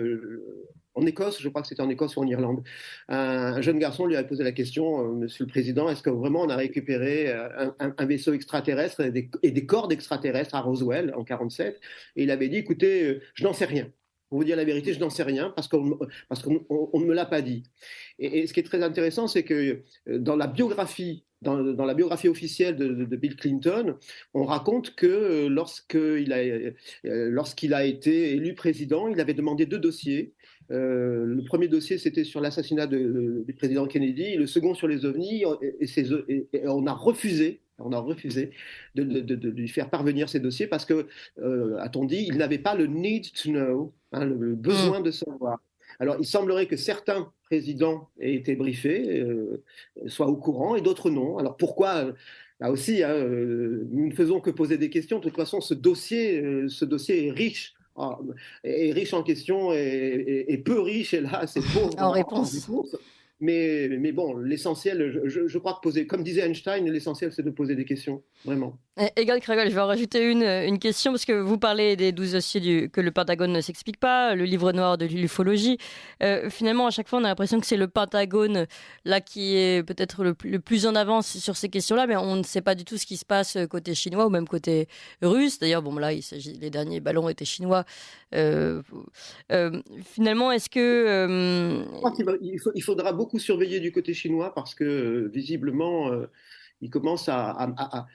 en 0.95 1.07
Écosse, 1.07 1.41
je 1.41 1.49
crois 1.49 1.63
que 1.63 1.69
c'était 1.69 1.83
en 1.83 1.91
Écosse 1.91 2.17
ou 2.17 2.21
en 2.21 2.27
Irlande, 2.27 2.63
un, 3.09 3.61
jeune 3.61 3.79
garçon 3.79 4.07
lui 4.07 4.17
a 4.17 4.25
posé 4.25 4.43
la 4.45 4.53
question, 4.53 5.13
Monsieur 5.15 5.45
le 5.45 5.51
Président, 5.51 5.89
est-ce 5.89 6.03
que 6.03 6.11
vraiment 6.11 6.43
on 6.43 6.49
a 6.49 6.57
récupéré 6.57 7.33
un, 7.33 8.07
vaisseau 8.07 8.33
extraterrestre 8.33 9.01
et 9.01 9.11
des, 9.11 9.31
et 9.43 9.51
des 9.51 9.67
corps 9.67 9.89
d'extraterrestres 9.89 10.55
à 10.55 10.61
Roswell 10.61 11.13
en 11.17 11.25
47 11.25 11.81
Et 12.17 12.23
il 12.23 12.31
avait 12.31 12.49
dit, 12.49 12.57
écoutez, 12.57 13.21
je 13.35 13.45
n'en 13.45 13.53
sais 13.53 13.65
rien. 13.67 13.89
Pour 14.29 14.39
vous 14.39 14.45
dire 14.45 14.57
la 14.57 14.65
vérité, 14.65 14.93
je 14.93 15.01
n'en 15.01 15.11
sais 15.11 15.23
rien 15.23 15.53
parce 15.57 15.69
qu'on 15.69 15.85
ne 15.85 17.05
me 17.05 17.15
l'a 17.15 17.25
pas 17.25 17.41
dit. 17.41 17.63
Et, 18.19 18.47
ce 18.47 18.53
qui 18.53 18.61
est 18.61 18.65
très 18.65 18.83
intéressant, 18.83 19.27
c'est 19.27 19.43
que 19.43 19.83
euh, 20.09 20.19
dans 20.19 20.37
la 20.37 20.47
biographie 20.47 21.25
dans, 21.41 21.57
la 21.63 21.95
biographie 21.95 22.27
officielle 22.27 22.75
de, 22.75 23.17
Bill 23.17 23.37
Clinton, 23.37 23.95
on 24.35 24.45
raconte 24.45 24.97
que 24.97 25.07
euh, 25.07 25.49
lorsqu'il 25.49 26.33
a, 26.33 26.39
euh, 26.39 26.73
lorsqu'il 27.05 27.75
a 27.75 27.85
été 27.85 28.33
élu 28.33 28.55
président, 28.55 29.07
il 29.07 29.21
avait 29.21 29.35
demandé 29.35 29.65
deux 29.65 29.79
dossiers. 29.79 30.33
le 30.69 31.41
premier 31.47 31.69
dossier, 31.69 31.97
c'était 31.97 32.25
sur 32.25 32.41
l'assassinat 32.41 32.89
du 32.89 33.55
président 33.57 33.87
Kennedy, 33.87 34.35
le 34.35 34.49
second 34.49 34.75
sur 34.75 34.89
les 34.89 35.05
ovnis, 35.05 35.45
et, 35.63 36.49
et 36.53 36.69
on 36.69 36.87
a 36.87 36.93
refusé 36.93 37.61
on 37.79 37.93
a 37.93 37.99
refusé 37.99 38.51
de, 38.97 39.49
lui 39.49 39.69
faire 39.69 39.89
parvenir 39.89 40.29
ces 40.29 40.41
dossiers 40.41 40.67
parce 40.67 40.85
que, 40.85 41.07
a-t-on 41.79 42.05
dit, 42.05 42.25
il 42.27 42.37
n'avait 42.37 42.59
pas 42.59 42.75
le 42.75 42.87
need 42.87 43.33
to 43.33 43.51
know, 43.51 43.95
hein, 44.13 44.25
le, 44.25 44.55
besoin 44.55 45.01
mm. 45.01 45.05
de 45.05 45.11
savoir. 45.11 45.59
Alors, 46.01 46.17
il 46.19 46.27
semblerait 46.27 46.67
que 46.67 46.77
certains 46.77 47.33
présidents 47.45 48.09
aient 48.21 48.35
été 48.35 48.55
briefés, 48.55 49.21
euh, 49.21 49.63
soient 50.07 50.29
au 50.29 50.37
courant, 50.37 50.77
et 50.77 50.81
d'autres 50.81 51.11
non. 51.11 51.39
Alors, 51.39 51.57
pourquoi 51.57 52.13
Là 52.61 52.73
aussi, 52.73 53.05
hein, 53.05 53.11
euh, 53.11 53.87
nous 53.93 54.09
ne 54.09 54.15
faisons 54.15 54.41
que 54.41 54.51
poser 54.51 54.79
des 54.79 54.91
questions. 54.91 55.19
De 55.19 55.23
toute 55.23 55.37
façon, 55.37 55.61
ce 55.61 55.75
dossier, 55.75 56.41
euh, 56.41 56.69
ce 56.69 56.85
dossier 56.85 57.27
est 57.27 57.31
riche. 57.31 57.75
Est 58.63 58.93
riche 58.93 59.13
en 59.13 59.25
questions 59.25 59.73
et, 59.73 60.63
peu 60.65 60.81
riche, 60.81 61.15
et 61.15 61.21
là, 61.21 61.49
c'est 61.49 61.61
pauvre 61.61 61.99
en, 61.99 62.13
réponse. 62.13 62.71
Mais, 63.41 63.89
mais 63.89 64.13
bon, 64.13 64.37
l'essentiel, 64.37 65.21
je, 65.27 65.49
je, 65.49 65.59
crois 65.59 65.75
que 65.75 65.81
poser, 65.81 66.07
comme 66.07 66.23
disait 66.23 66.43
Einstein, 66.43 66.89
l'essentiel 66.89 67.33
c'est 67.33 67.43
de 67.43 67.51
poser 67.51 67.75
des 67.75 67.85
questions, 67.85 68.23
vraiment. 68.45 68.79
Égal 69.15 69.41
Kragel, 69.41 69.71
je 69.71 69.75
vais 69.75 69.81
en 69.81 69.87
rajouter 69.87 70.29
une, 70.29 70.43
une 70.43 70.81
question 70.81 71.13
parce 71.13 71.25
que 71.25 71.33
vous 71.33 71.57
parlez 71.57 71.95
des 71.95 72.11
douze 72.11 72.33
dossiers 72.33 72.61
du, 72.61 72.91
que 72.91 73.01
le 73.01 73.13
Pentagone 73.13 73.53
ne 73.53 73.61
s'explique 73.61 74.01
pas, 74.01 74.35
le 74.35 74.45
livre 74.45 74.73
noir 74.73 74.99
de 74.99 75.07
l'ufologie. 75.07 75.79
Euh, 76.21 76.51
finalement, 76.51 76.89
à 76.89 76.91
chaque 76.91 77.07
fois, 77.07 77.21
on 77.21 77.25
a 77.25 77.29
l'impression 77.29 77.61
que 77.61 77.67
c'est 77.67 77.77
le 77.77 77.87
Pentagone 77.87 78.67
là 79.05 79.21
qui 79.21 79.57
est 79.57 79.87
peut-être 79.87 80.25
le, 80.25 80.35
plus 80.35 80.85
en 80.87 80.97
avance 80.97 81.39
sur 81.39 81.57
ces 81.57 81.69
questions-là, 81.69 82.09
mais 82.09 82.17
on 82.17 82.35
ne 82.35 82.43
sait 82.43 82.61
pas 82.61 82.75
du 82.75 82.85
tout 82.85 82.97
ce 82.97 83.07
qui 83.07 83.17
se 83.17 83.25
passe 83.25 83.57
côté 83.71 83.95
chinois 83.95 84.27
ou 84.27 84.31
même 84.31 84.49
côté 84.49 84.89
russe. 85.23 85.61
D'ailleurs, 85.61 85.83
bon, 85.83 85.95
là, 85.95 86.13
il 86.13 86.23
s'agit, 86.23 86.55
les 86.55 86.71
derniers 86.71 86.99
ballons 86.99 87.29
étaient 87.29 87.45
chinois. 87.45 87.85
Euh, 88.35 88.83
euh, 89.53 89.81
finalement, 90.03 90.51
est-ce 90.51 90.69
que 90.69 91.85
je 91.89 91.97
crois 91.99 92.11
qu'il 92.11 92.27
il 92.75 92.83
faudra 92.83 93.13
beaucoup 93.13 93.39
surveiller 93.39 93.79
du 93.79 93.93
côté 93.93 94.13
chinois 94.13 94.53
parce 94.55 94.75
que 94.75 95.31
visiblement, 95.33 96.11
il 96.81 96.91
commence 96.91 97.29
à 97.29 98.07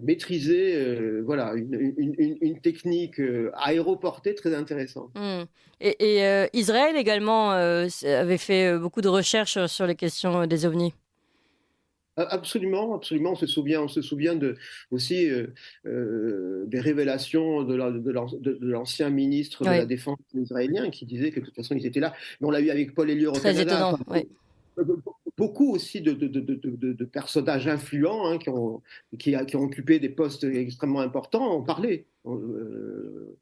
maîtriser 0.00 0.74
euh, 0.76 1.22
voilà, 1.24 1.54
une, 1.54 2.58
technique 2.60 3.20
euh, 3.20 3.50
aéroportée 3.54 4.34
très 4.34 4.54
intéressante. 4.54 5.10
Hmm. 5.14 5.44
Et, 5.80 6.24
euh, 6.24 6.46
Israël 6.52 6.96
également 6.96 7.50
avait 7.50 8.38
fait 8.38 8.78
beaucoup 8.78 9.00
de 9.00 9.08
recherches 9.08 9.66
sur 9.66 9.86
les 9.86 9.96
questions 9.96 10.46
des 10.46 10.66
ovnis. 10.66 10.94
Absolument, 12.16 12.94
absolument. 12.94 13.32
On 13.32 13.36
se 13.36 13.46
souvient, 13.46 13.80
on 13.82 13.88
se 13.88 14.02
souvient 14.02 14.34
de, 14.34 14.56
aussi 14.90 15.30
des 15.84 16.80
révélations 16.80 17.64
de 17.64 18.66
l'ancien 18.66 19.08
ministre 19.08 19.64
de 19.64 19.70
la 19.70 19.86
Défense 19.86 20.18
israélien 20.34 20.90
qui 20.90 21.06
disait 21.06 21.30
que 21.30 21.40
de 21.40 21.46
toute 21.46 21.56
façon 21.56 21.74
ils 21.74 21.86
étaient 21.86 22.00
là. 22.00 22.12
Mais 22.40 22.46
on 22.46 22.50
l'a 22.50 22.60
eu 22.60 22.70
avec 22.70 22.94
Paul 22.94 23.10
Elior 23.10 23.34
au 23.34 23.38
Très 23.38 23.60
Étonnant, 23.60 23.98
oui 24.08 24.28
beaucoup 25.36 25.72
aussi 25.72 26.00
de, 26.00 27.04
personnages 27.04 27.68
influents 27.68 28.26
hein, 28.26 28.38
qui, 28.38 28.50
ont, 28.50 28.82
occupé 29.54 29.98
des 29.98 30.08
postes 30.08 30.44
extrêmement 30.44 31.00
importants 31.00 31.56
ont 31.56 31.62
parlé. 31.62 32.06
Euh, 32.26 33.36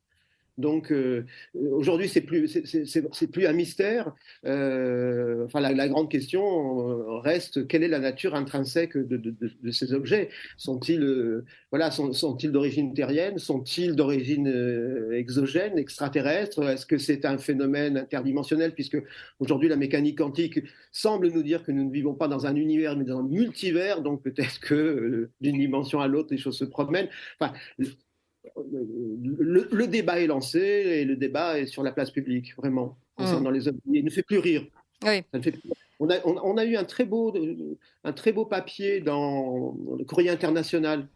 donc 0.59 0.93
euh, 0.93 1.25
aujourd'hui, 1.55 2.09
c'est 2.09 2.21
plus, 2.21 2.49
c'est 2.49 3.27
plus 3.31 3.47
un 3.47 3.53
mystère. 3.53 4.15
Euh, 4.47 5.45
enfin, 5.47 5.61
la, 5.61 5.89
grande 5.89 6.11
question 6.11 6.91
euh, 6.91 7.19
reste 7.19 7.67
quelle 7.67 7.83
est 7.83 7.89
la 7.89 7.99
nature 7.99 8.35
intrinsèque 8.35 8.97
de, 8.97 9.71
ces 9.71 9.93
objets? 9.93 10.29
Sont-ils, 10.57 11.43
voilà, 11.71 11.91
sont, 11.91 12.37
ils 12.37 12.53
d'origine 12.53 12.95
terrienne? 12.95 13.39
Sont-ils 13.39 13.95
d'origine 13.95 15.11
exogène, 15.13 15.79
extraterrestre? 15.79 16.63
Est-ce 16.69 16.87
que 16.87 16.99
c'est 16.99 17.25
un 17.25 17.39
phénomène 17.39 17.97
interdimensionnel? 17.97 18.75
Puisque 18.75 18.99
aujourd'hui, 19.39 19.69
la 19.69 19.77
mécanique 19.77 20.19
quantique 20.19 20.61
semble 20.93 21.29
nous 21.29 21.43
dire 21.43 21.65
que 21.65 21.73
nous 21.73 21.85
ne 21.85 21.93
vivons 21.93 22.15
pas 22.15 22.29
dans 22.29 22.47
un 22.47 22.55
univers, 22.55 22.97
mais 22.97 23.05
dans 23.05 23.21
un 23.21 23.29
multivers. 23.29 24.03
Donc 24.03 24.23
peut-être 24.23 24.61
que 24.61 25.31
d'une 25.41 25.59
dimension 25.59 26.01
à 26.01 26.09
l'autre, 26.09 26.29
les 26.31 26.39
choses 26.39 26.59
se 26.59 26.65
promènent. 26.65 27.09
Le, 28.57 29.87
débat 29.87 30.21
est 30.21 30.27
lancé 30.27 30.59
et 30.59 31.05
le 31.05 31.17
débat 31.17 31.59
est 31.59 31.67
sur 31.67 31.83
la 31.83 31.93
place 31.93 32.11
publique, 32.11 32.57
vraiment, 32.57 32.99
concernant 33.17 33.51
mm. 33.51 33.55
les 33.55 33.69
ovnis. 33.69 33.81
Il 33.93 34.05
ne 34.05 34.11
fait 34.11 34.23
plus 34.23 34.39
rire. 34.39 34.65
On, 35.99 36.57
a, 36.57 36.65
eu 36.65 36.77
un 36.77 36.85
très 36.85 37.05
beau, 37.05 37.35
un 38.05 38.13
très 38.13 38.33
beau 38.33 38.47
papier 38.47 39.01
dans 39.01 39.77
le 39.99 40.05
Courrier 40.05 40.31
international 40.31 41.07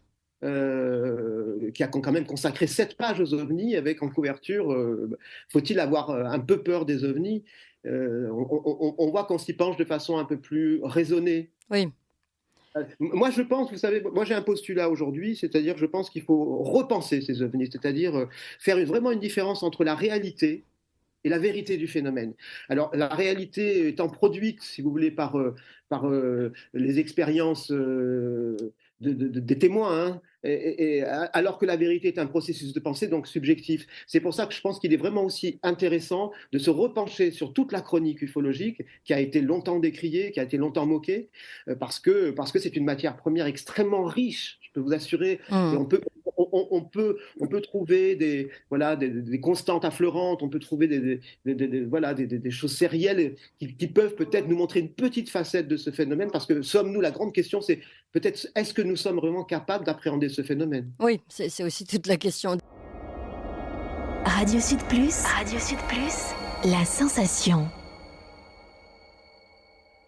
euh, 0.43 1.71
qui 1.71 1.81
a 1.81 1.87
quand 1.87 2.11
même 2.11 2.25
consacré 2.25 2.67
sept 2.67 2.97
pages 2.97 3.19
aux 3.19 3.33
ovnis 3.33 3.75
avec 3.75 4.03
en 4.03 4.09
couverture 4.09 4.71
euh, 4.71 5.09
faut-il 5.49 5.79
avoir 5.79 6.09
euh, 6.09 6.25
un 6.25 6.39
peu 6.39 6.61
peur 6.61 6.85
des 6.85 7.03
ovnis? 7.03 7.43
On, 7.87 8.95
on, 8.97 9.11
voit 9.11 9.25
qu'on 9.25 9.37
s'y 9.37 9.53
penche 9.53 9.77
de 9.77 9.85
façon 9.85 10.17
un 10.17 10.25
peu 10.25 10.37
plus 10.39 10.81
raisonnée. 10.83 11.51
Oui. 11.69 11.87
Moi, 12.99 13.29
je 13.29 13.41
pense, 13.41 13.71
vous 13.71 13.77
savez, 13.77 14.01
moi 14.01 14.25
j'ai 14.25 14.33
un 14.33 14.41
postulat 14.41 14.89
aujourd'hui, 14.89 15.35
c'est-à-dire 15.35 15.77
je 15.77 15.85
pense 15.85 16.09
qu'il 16.09 16.23
faut 16.23 16.63
repenser 16.63 17.21
ces 17.21 17.41
ovnis, 17.41 17.69
c'est-à-dire 17.71 18.27
faire 18.59 18.83
vraiment 18.85 19.11
une 19.11 19.19
différence 19.19 19.63
entre 19.63 19.83
la 19.83 19.95
réalité 19.95 20.65
et 21.23 21.29
la 21.29 21.39
vérité 21.39 21.77
du 21.77 21.87
phénomène. 21.87 22.33
Alors 22.69 22.91
la 22.93 23.07
réalité 23.07 23.87
étant 23.87 24.09
produite, 24.09 24.61
si 24.61 24.81
vous 24.81 24.91
voulez, 24.91 25.11
par, 25.11 25.37
par 25.89 26.09
les 26.73 26.99
expériences 26.99 27.71
des 29.13 29.57
témoins, 29.57 30.07
hein, 30.07 30.21
et, 30.43 31.03
alors 31.03 31.57
que 31.57 31.65
la 31.65 31.75
vérité 31.75 32.09
est 32.09 32.19
un 32.19 32.27
processus 32.27 32.73
de 32.73 32.79
pensée, 32.79 33.07
donc 33.07 33.27
subjectif. 33.27 33.87
C'est 34.07 34.19
pour 34.19 34.33
ça 34.33 34.45
que 34.45 34.53
je 34.53 34.61
pense 34.61 34.79
qu'il 34.79 34.93
est 34.93 34.97
vraiment 34.97 35.23
aussi 35.23 35.59
intéressant 35.63 36.31
de 36.51 36.59
se 36.59 36.69
repencher 36.69 37.31
sur 37.31 37.53
toute 37.53 37.71
la 37.71 37.81
chronique 37.81 38.21
ufologique 38.21 38.81
qui 39.03 39.13
a 39.13 39.19
été 39.19 39.41
longtemps 39.41 39.79
décriée, 39.79 40.31
qui 40.31 40.39
a 40.39 40.43
été 40.43 40.57
longtemps 40.57 40.85
moquée, 40.85 41.29
euh, 41.67 41.75
parce 41.75 41.99
que 41.99 42.31
parce 42.31 42.51
que 42.51 42.59
c'est 42.59 42.75
une 42.75 42.85
matière 42.85 43.17
première 43.17 43.47
extrêmement 43.47 44.05
riche. 44.05 44.59
Je 44.61 44.69
peux 44.73 44.81
vous 44.81 44.93
assurer. 44.93 45.39
Mmh. 45.49 45.77
on 45.77 45.85
peut 45.85 46.01
on, 46.37 46.81
peut, 46.81 47.17
on 47.39 47.47
peut 47.47 47.61
trouver 47.61 48.15
des, 48.15 48.49
voilà, 48.69 48.95
des, 48.95 49.39
constantes 49.39 49.85
affleurantes, 49.85 50.43
on 50.43 50.49
peut 50.49 50.59
trouver 50.59 50.87
des, 50.87 51.85
voilà, 51.85 52.13
des, 52.13 52.51
choses 52.51 52.75
sérielles 52.75 53.35
qui, 53.59 53.87
peuvent 53.87 54.15
peut-être 54.15 54.47
nous 54.47 54.57
montrer 54.57 54.79
une 54.79 54.89
petite 54.89 55.29
facette 55.29 55.67
de 55.67 55.77
ce 55.77 55.91
phénomène, 55.91 56.29
parce 56.31 56.45
que 56.45 56.61
sommes-nous, 56.61 57.01
la 57.01 57.11
grande 57.11 57.33
question, 57.33 57.61
c'est 57.61 57.79
peut-être 58.11 58.47
est-ce 58.55 58.73
que 58.73 58.81
nous 58.81 58.95
sommes 58.95 59.17
vraiment 59.17 59.43
capables 59.43 59.85
d'appréhender 59.85 60.29
ce 60.29 60.41
phénomène? 60.41 60.91
Oui, 60.99 61.19
c'est 61.27 61.63
aussi 61.63 61.85
toute 61.85 62.07
la 62.07 62.17
question. 62.17 62.57
Radio 64.25 64.59
Sud 64.59 64.83
Plus, 64.89 65.23
Radio 65.23 65.59
Sud 65.59 65.77
Plus, 65.87 66.33
la 66.69 66.83
sensation. 66.83 67.67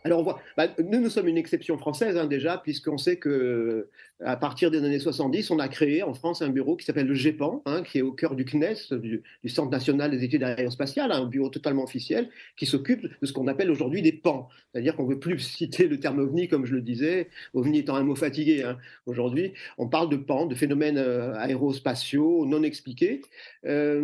Alors, 0.07 0.21
on 0.21 0.23
voit, 0.23 0.39
bah, 0.55 0.67
nous, 0.79 1.01
nous 1.01 1.09
sommes 1.09 1.27
une 1.27 1.37
exception 1.37 1.77
française 1.77 2.15
hein, 2.15 2.27
déjà, 2.27 2.57
puisqu'on 2.57 2.97
sait 2.97 3.17
que 3.17 3.89
à 4.23 4.35
partir 4.35 4.71
des 4.71 4.79
années 4.79 4.99
70, 4.99 5.51
on 5.51 5.59
a 5.59 5.67
créé 5.67 6.01
en 6.01 6.13
France 6.13 6.41
un 6.41 6.49
bureau 6.49 6.75
qui 6.75 6.85
s'appelle 6.85 7.05
le 7.05 7.13
GEPAN, 7.13 7.61
hein, 7.65 7.83
qui 7.83 7.99
est 7.99 8.01
au 8.01 8.11
cœur 8.11 8.35
du 8.35 8.45
CNES, 8.45 8.91
du, 8.91 9.21
Centre 9.47 9.69
national 9.69 10.11
des 10.11 10.23
études 10.23 10.43
aérospatiales, 10.43 11.11
un 11.11 11.25
bureau 11.25 11.49
totalement 11.49 11.83
officiel 11.83 12.29
qui 12.57 12.65
s'occupe 12.65 13.03
de 13.03 13.25
ce 13.25 13.31
qu'on 13.31 13.47
appelle 13.47 13.69
aujourd'hui 13.69 14.01
des 14.01 14.11
PAN. 14.11 14.49
C'est-à-dire 14.71 14.95
qu'on 14.95 15.07
ne 15.07 15.13
veut 15.13 15.19
plus 15.19 15.39
citer 15.57 15.87
le 15.87 15.99
terme 15.99 16.19
OVNI, 16.19 16.47
comme 16.47 16.65
je 16.65 16.73
le 16.73 16.81
disais, 16.81 17.29
OVNI 17.53 17.79
étant 17.79 17.95
un 17.95 18.03
mot 18.03 18.15
fatigué 18.15 18.63
hein, 18.63 18.77
aujourd'hui. 19.05 19.53
On 19.77 19.87
parle 19.87 20.09
de 20.09 20.17
PAN, 20.17 20.47
de 20.47 20.55
phénomènes 20.55 20.97
euh, 20.97 21.35
aérospatiaux 21.35 22.45
non 22.47 22.63
expliqués. 22.63 23.21
Euh, 23.65 24.01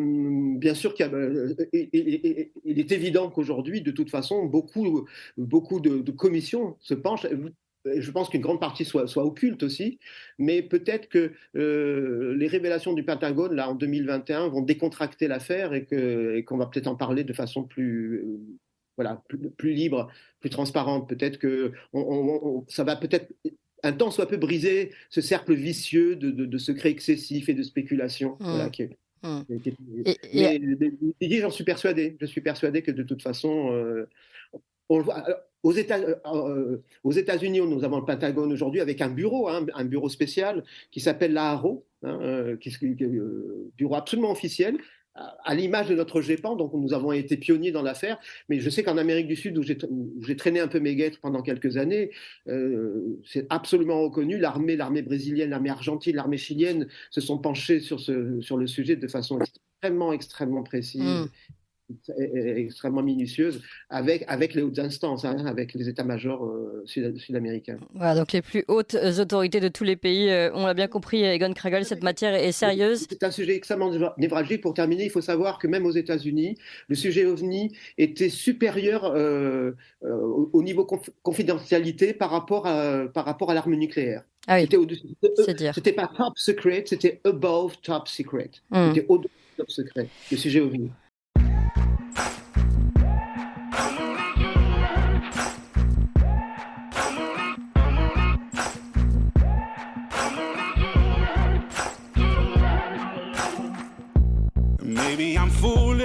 bien 0.58 0.76
sûr 0.76 0.94
qu'il 0.94 1.06
euh, 1.12 1.56
il 1.74 2.80
est 2.80 2.92
évident 2.92 3.30
qu'aujourd'hui, 3.30 3.82
de 3.82 3.92
toute 3.92 4.12
façon, 4.12 4.46
beaucoup, 4.46 5.08
beaucoup 5.38 5.80
de, 5.80 5.93
de 6.02 6.12
commissions 6.12 6.78
se 6.80 6.94
penchent 6.94 7.28
je 7.86 8.12
pense 8.12 8.30
qu'une 8.30 8.42
grande 8.42 8.60
partie 8.60 8.86
soit, 8.86 9.08
soit 9.08 9.26
occulte 9.26 9.64
aussi, 9.64 10.00
mais 10.38 10.62
peut-être 10.62 11.10
que 11.10 11.34
euh, 11.56 12.36
les 12.36 12.48
révélations 12.48 12.94
du 12.94 13.04
Pentagone, 13.04 13.54
là, 13.54 13.70
en 13.70 13.76
2021, 13.76 14.48
vont 14.48 14.62
décontracter 14.62 15.28
l'affaire 15.28 15.74
et 15.74 16.44
qu'on 16.46 16.58
va 16.58 16.68
peut-être 16.68 16.88
en 16.88 16.96
parler 16.96 17.24
de 17.24 17.34
façon 17.34 17.64
plus, 17.64 18.16
euh, 18.16 18.40
voilà, 18.98 19.22
plus, 19.58 19.74
libre, 19.74 20.10
plus 20.40 20.50
transparente. 20.50 21.10
Peut-être 21.10 21.38
que 21.38 21.74
ça 22.68 22.84
va 22.84 22.96
peut-être 22.96 23.34
un 23.84 23.92
temps 23.92 24.12
soit 24.12 24.28
peu 24.28 24.38
briser 24.38 24.92
ce 25.10 25.20
cercle 25.20 25.54
vicieux 25.54 26.16
de, 26.16 26.32
de, 26.32 26.58
secrets 26.58 26.90
excessifs 26.90 27.50
et 27.50 27.54
de 27.54 27.64
spéculation. 27.64 28.38
Voilà, 28.40 28.70
mmh. 28.70 28.88
mmh. 29.24 29.44
j'en 31.42 31.52
suis 31.52 31.66
persuadé. 31.66 32.16
Je 32.22 32.26
suis 32.26 32.40
persuadé 32.40 32.82
que 32.82 32.92
de 32.92 33.04
toute 33.04 33.22
façon, 33.22 33.74
euh, 33.74 34.08
on 34.88 35.00
le 35.00 35.04
voit. 35.04 35.26
Aux 35.64 35.72
États-Unis, 35.72 37.60
euh, 37.60 37.64
euh, 37.64 37.68
nous 37.68 37.84
avons 37.84 37.98
le 38.00 38.06
Pentagone 38.06 38.52
aujourd'hui 38.52 38.82
avec 38.82 39.02
un 39.02 39.10
bureau, 39.10 39.48
hein, 39.48 39.66
un 39.74 39.86
bureau 39.86 40.10
spécial 40.10 40.64
qui 40.92 41.00
s'appelle 41.00 41.34
l'ARO, 41.34 41.86
hein, 42.04 42.20
euh, 42.22 42.58
qui 42.58 42.70
bureau 43.78 43.96
absolument 43.96 44.32
officiel, 44.32 44.78
à 45.16 45.54
l'image 45.54 45.90
de 45.90 45.94
notre 45.96 46.22
GEPAN, 46.22 46.56
donc 46.56 46.74
nous 46.74 46.92
avons 46.92 47.12
été 47.12 47.38
pionniers 47.38 47.72
dans 47.72 47.84
l'affaire, 47.84 48.18
mais 48.50 48.60
je 48.60 48.68
sais 48.72 48.82
qu'en 48.82 48.98
Amérique 48.98 49.28
du 49.28 49.36
Sud, 49.36 49.56
où 49.60 49.62
j'ai 49.62 50.36
traîné 50.36 50.60
un 50.60 50.68
peu 50.68 50.80
mes 50.80 50.96
guêtres 50.96 51.20
pendant 51.22 51.44
quelques 51.44 51.78
années, 51.78 52.10
c'est 53.24 53.46
absolument 53.52 54.02
reconnu, 54.02 54.40
l'armée, 54.40 54.76
l'armée 54.76 55.04
brésilienne, 55.04 55.52
l'armée 55.52 55.70
argentine, 55.70 56.16
l'armée 56.16 56.40
chilienne 56.40 56.88
se 57.12 57.22
sont 57.22 57.38
penchés 57.38 57.80
sur, 57.80 58.00
le 58.58 58.66
sujet 58.66 58.96
de 58.96 59.08
façon 59.08 59.40
extrêmement, 59.40 60.14
extrêmement 60.14 60.64
précise. 60.64 61.04
Mmh 61.04 61.30
extrêmement 62.18 63.04
minutieuse 63.04 63.62
avec, 63.90 64.24
avec 64.28 64.54
les 64.54 64.62
hautes 64.62 64.80
instances, 64.80 65.26
hein, 65.26 65.46
avec 65.46 65.74
les 65.74 65.90
états-majors 65.90 66.46
euh, 66.46 66.84
sud-américains. 66.86 67.80
Voilà, 67.94 68.16
donc 68.16 68.32
les 68.32 68.42
plus 68.42 68.64
hautes 68.68 68.96
autorités 69.20 69.60
de 69.60 69.68
tous 69.68 69.84
les 69.84 69.96
pays, 69.96 70.30
euh, 70.30 70.52
on 70.54 70.66
l'a 70.66 70.74
bien 70.74 70.88
compris, 70.88 71.24
Egon 71.24 71.54
Kragel, 71.54 71.86
cette 71.86 72.04
matière 72.04 72.34
est 72.34 72.52
sérieuse. 72.52 73.08
C'est 73.10 73.24
un 73.24 73.32
sujet 73.32 73.56
extrêmement 73.56 73.92
névralgique. 74.18 74.62
Pour 74.62 74.74
terminer, 74.74 75.06
il 75.06 75.12
faut 75.12 75.22
savoir 75.22 75.60
que 75.60 75.68
même 75.68 75.86
aux 75.86 75.92
États-Unis, 75.92 76.58
le 76.88 76.96
sujet 76.96 77.26
OVNI 77.26 77.76
était 77.98 78.30
supérieur 78.30 79.06
euh, 79.06 79.72
au 80.02 80.64
niveau 80.64 80.86
confidentialité 81.22 82.14
par 82.14 82.30
rapport 82.30 82.68
à, 82.68 83.08
par 83.14 83.26
rapport 83.26 83.52
à 83.52 83.54
l'arme 83.54 83.76
nucléaire. 83.76 84.24
Ah 84.48 84.58
oui. 84.58 84.68
C'était 85.74 85.94
pas 85.94 86.10
top 86.16 86.38
secret, 86.38 86.84
c'était 86.86 87.22
above 87.24 87.78
top 87.82 88.08
secret. 88.08 88.52
Hmm. 88.70 88.90
C'était 88.94 89.06
au-dessus 89.08 89.34
top 89.58 89.72
secret, 89.72 90.08
le 90.32 90.38
sujet 90.38 90.60
OVNI. 90.60 90.92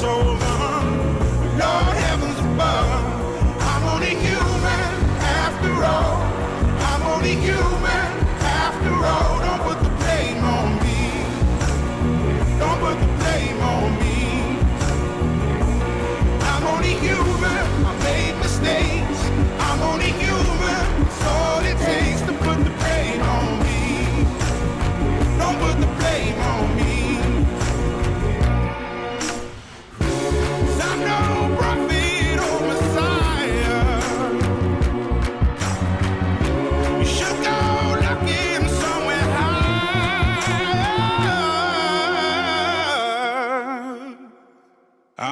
so 0.00 0.27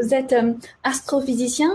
Vous 0.00 0.14
êtes 0.14 0.32
euh, 0.32 0.54
astrophysicien 0.84 1.70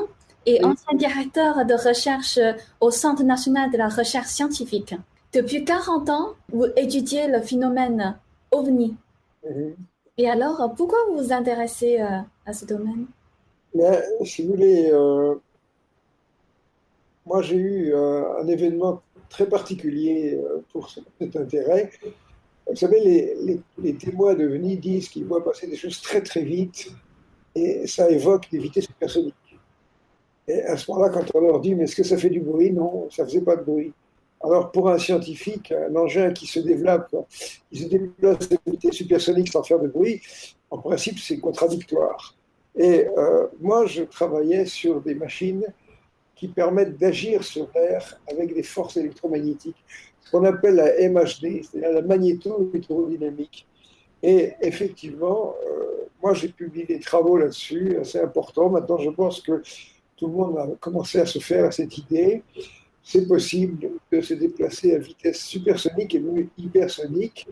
et 0.45 0.59
Oui. 0.61 0.71
ancien 0.71 0.97
directeur 0.97 1.65
de 1.65 1.73
recherche 1.73 2.37
euh, 2.37 2.53
au 2.81 2.91
Centre 2.91 3.23
national 3.23 3.71
de 3.71 3.77
la 3.77 3.87
recherche 3.87 4.27
scientifique. 4.27 4.93
Depuis 5.33 5.63
40 5.65 6.09
ans, 6.09 6.33
vous 6.51 6.65
étudiez 6.75 7.27
le 7.27 7.41
phénomène 7.41 8.17
OVNI. 8.51 8.95
Et 10.17 10.29
alors, 10.29 10.73
pourquoi 10.75 10.99
vous 11.09 11.17
vous 11.23 11.33
intéressez 11.33 11.99
euh, 11.99 12.19
à 12.45 12.53
ce 12.53 12.65
domaine? 12.65 13.07
Mais, 13.73 14.03
si 14.25 14.43
vous 14.43 14.51
voulez, 14.53 14.91
euh, 14.91 15.35
moi 17.25 17.41
j'ai 17.41 17.55
eu 17.55 17.93
euh, 17.93 18.39
un 18.39 18.47
événement 18.47 19.01
très 19.29 19.47
particulier 19.47 20.39
pour 20.71 20.89
cet 21.19 21.35
intérêt. 21.35 21.89
Vous 22.69 22.75
savez, 22.75 22.99
les, 22.99 23.35
les, 23.41 23.61
les 23.79 23.95
témoins 23.95 24.35
de 24.35 24.47
OVNI 24.47 24.77
disent 24.77 25.09
qu'ils 25.09 25.25
voient 25.25 25.43
passer 25.43 25.67
des 25.67 25.75
choses 25.75 25.99
très 26.01 26.21
très 26.21 26.43
vite 26.43 26.91
et 27.55 27.87
ça 27.87 28.09
évoque 28.09 28.49
des 28.51 28.59
vitesses 28.59 28.85
supersoniques. 28.85 29.35
Et 30.47 30.61
à 30.63 30.75
ce 30.75 30.89
moment-là, 30.91 31.09
quand 31.09 31.25
on 31.35 31.41
leur 31.41 31.59
dit 31.59 31.75
mais 31.75 31.85
est-ce 31.85 31.95
que 31.95 32.03
ça 32.03 32.17
fait 32.17 32.29
du 32.29 32.41
bruit? 32.41 32.71
Non, 32.71 33.09
ça 33.09 33.25
faisait 33.25 33.41
pas 33.41 33.55
de 33.55 33.63
bruit. 33.63 33.93
Alors 34.43 34.71
pour 34.71 34.89
un 34.89 34.97
scientifique, 34.97 35.71
un 35.71 35.95
engin 35.95 36.31
qui 36.33 36.47
se 36.47 36.59
développe, 36.59 37.15
qui 37.71 37.83
se 37.83 37.87
déplace 37.87 38.43
à 38.43 38.47
des 38.47 38.71
vitesses 38.71 38.95
supersoniques 38.95 39.51
sans 39.51 39.63
faire 39.63 39.79
de 39.79 39.87
bruit, 39.87 40.21
en 40.69 40.79
principe 40.79 41.19
c'est 41.19 41.39
contradictoire. 41.39 42.35
Et 42.75 43.07
euh, 43.17 43.47
moi, 43.61 43.85
je 43.85 44.03
travaillais 44.03 44.65
sur 44.65 45.01
des 45.01 45.13
machines 45.13 45.65
qui 46.35 46.47
permettent 46.47 46.97
d'agir 46.97 47.43
sur 47.43 47.69
l'air 47.75 48.19
avec 48.29 48.53
des 48.53 48.63
forces 48.63 48.97
électromagnétiques, 48.97 49.83
ce 50.21 50.31
qu'on 50.31 50.43
appelle 50.43 50.75
la 50.75 51.09
MHD, 51.09 51.63
c'est-à-dire 51.63 51.91
la 51.91 52.01
magnéto-hydrodynamique. 52.01 53.67
Et 54.23 54.53
effectivement, 54.61 55.53
euh, 55.67 56.07
moi 56.21 56.33
j'ai 56.33 56.47
publié 56.47 56.85
des 56.85 56.99
travaux 56.99 57.37
là-dessus, 57.37 57.97
assez 57.99 58.19
importants. 58.19 58.69
Maintenant, 58.69 58.97
je 58.97 59.09
pense 59.09 59.41
que 59.41 59.61
tout 60.15 60.27
le 60.27 60.33
monde 60.33 60.57
a 60.57 60.67
commencé 60.79 61.19
à 61.19 61.25
se 61.25 61.39
faire 61.39 61.65
à 61.65 61.71
cette 61.71 61.97
idée. 61.97 62.41
C'est 63.03 63.27
possible 63.27 63.89
de 64.09 64.21
se 64.21 64.33
déplacer 64.33 64.95
à 64.95 64.97
vitesse 64.97 65.43
supersonique 65.43 66.15
et 66.15 66.19
même 66.19 66.47
hypersonique 66.57 67.47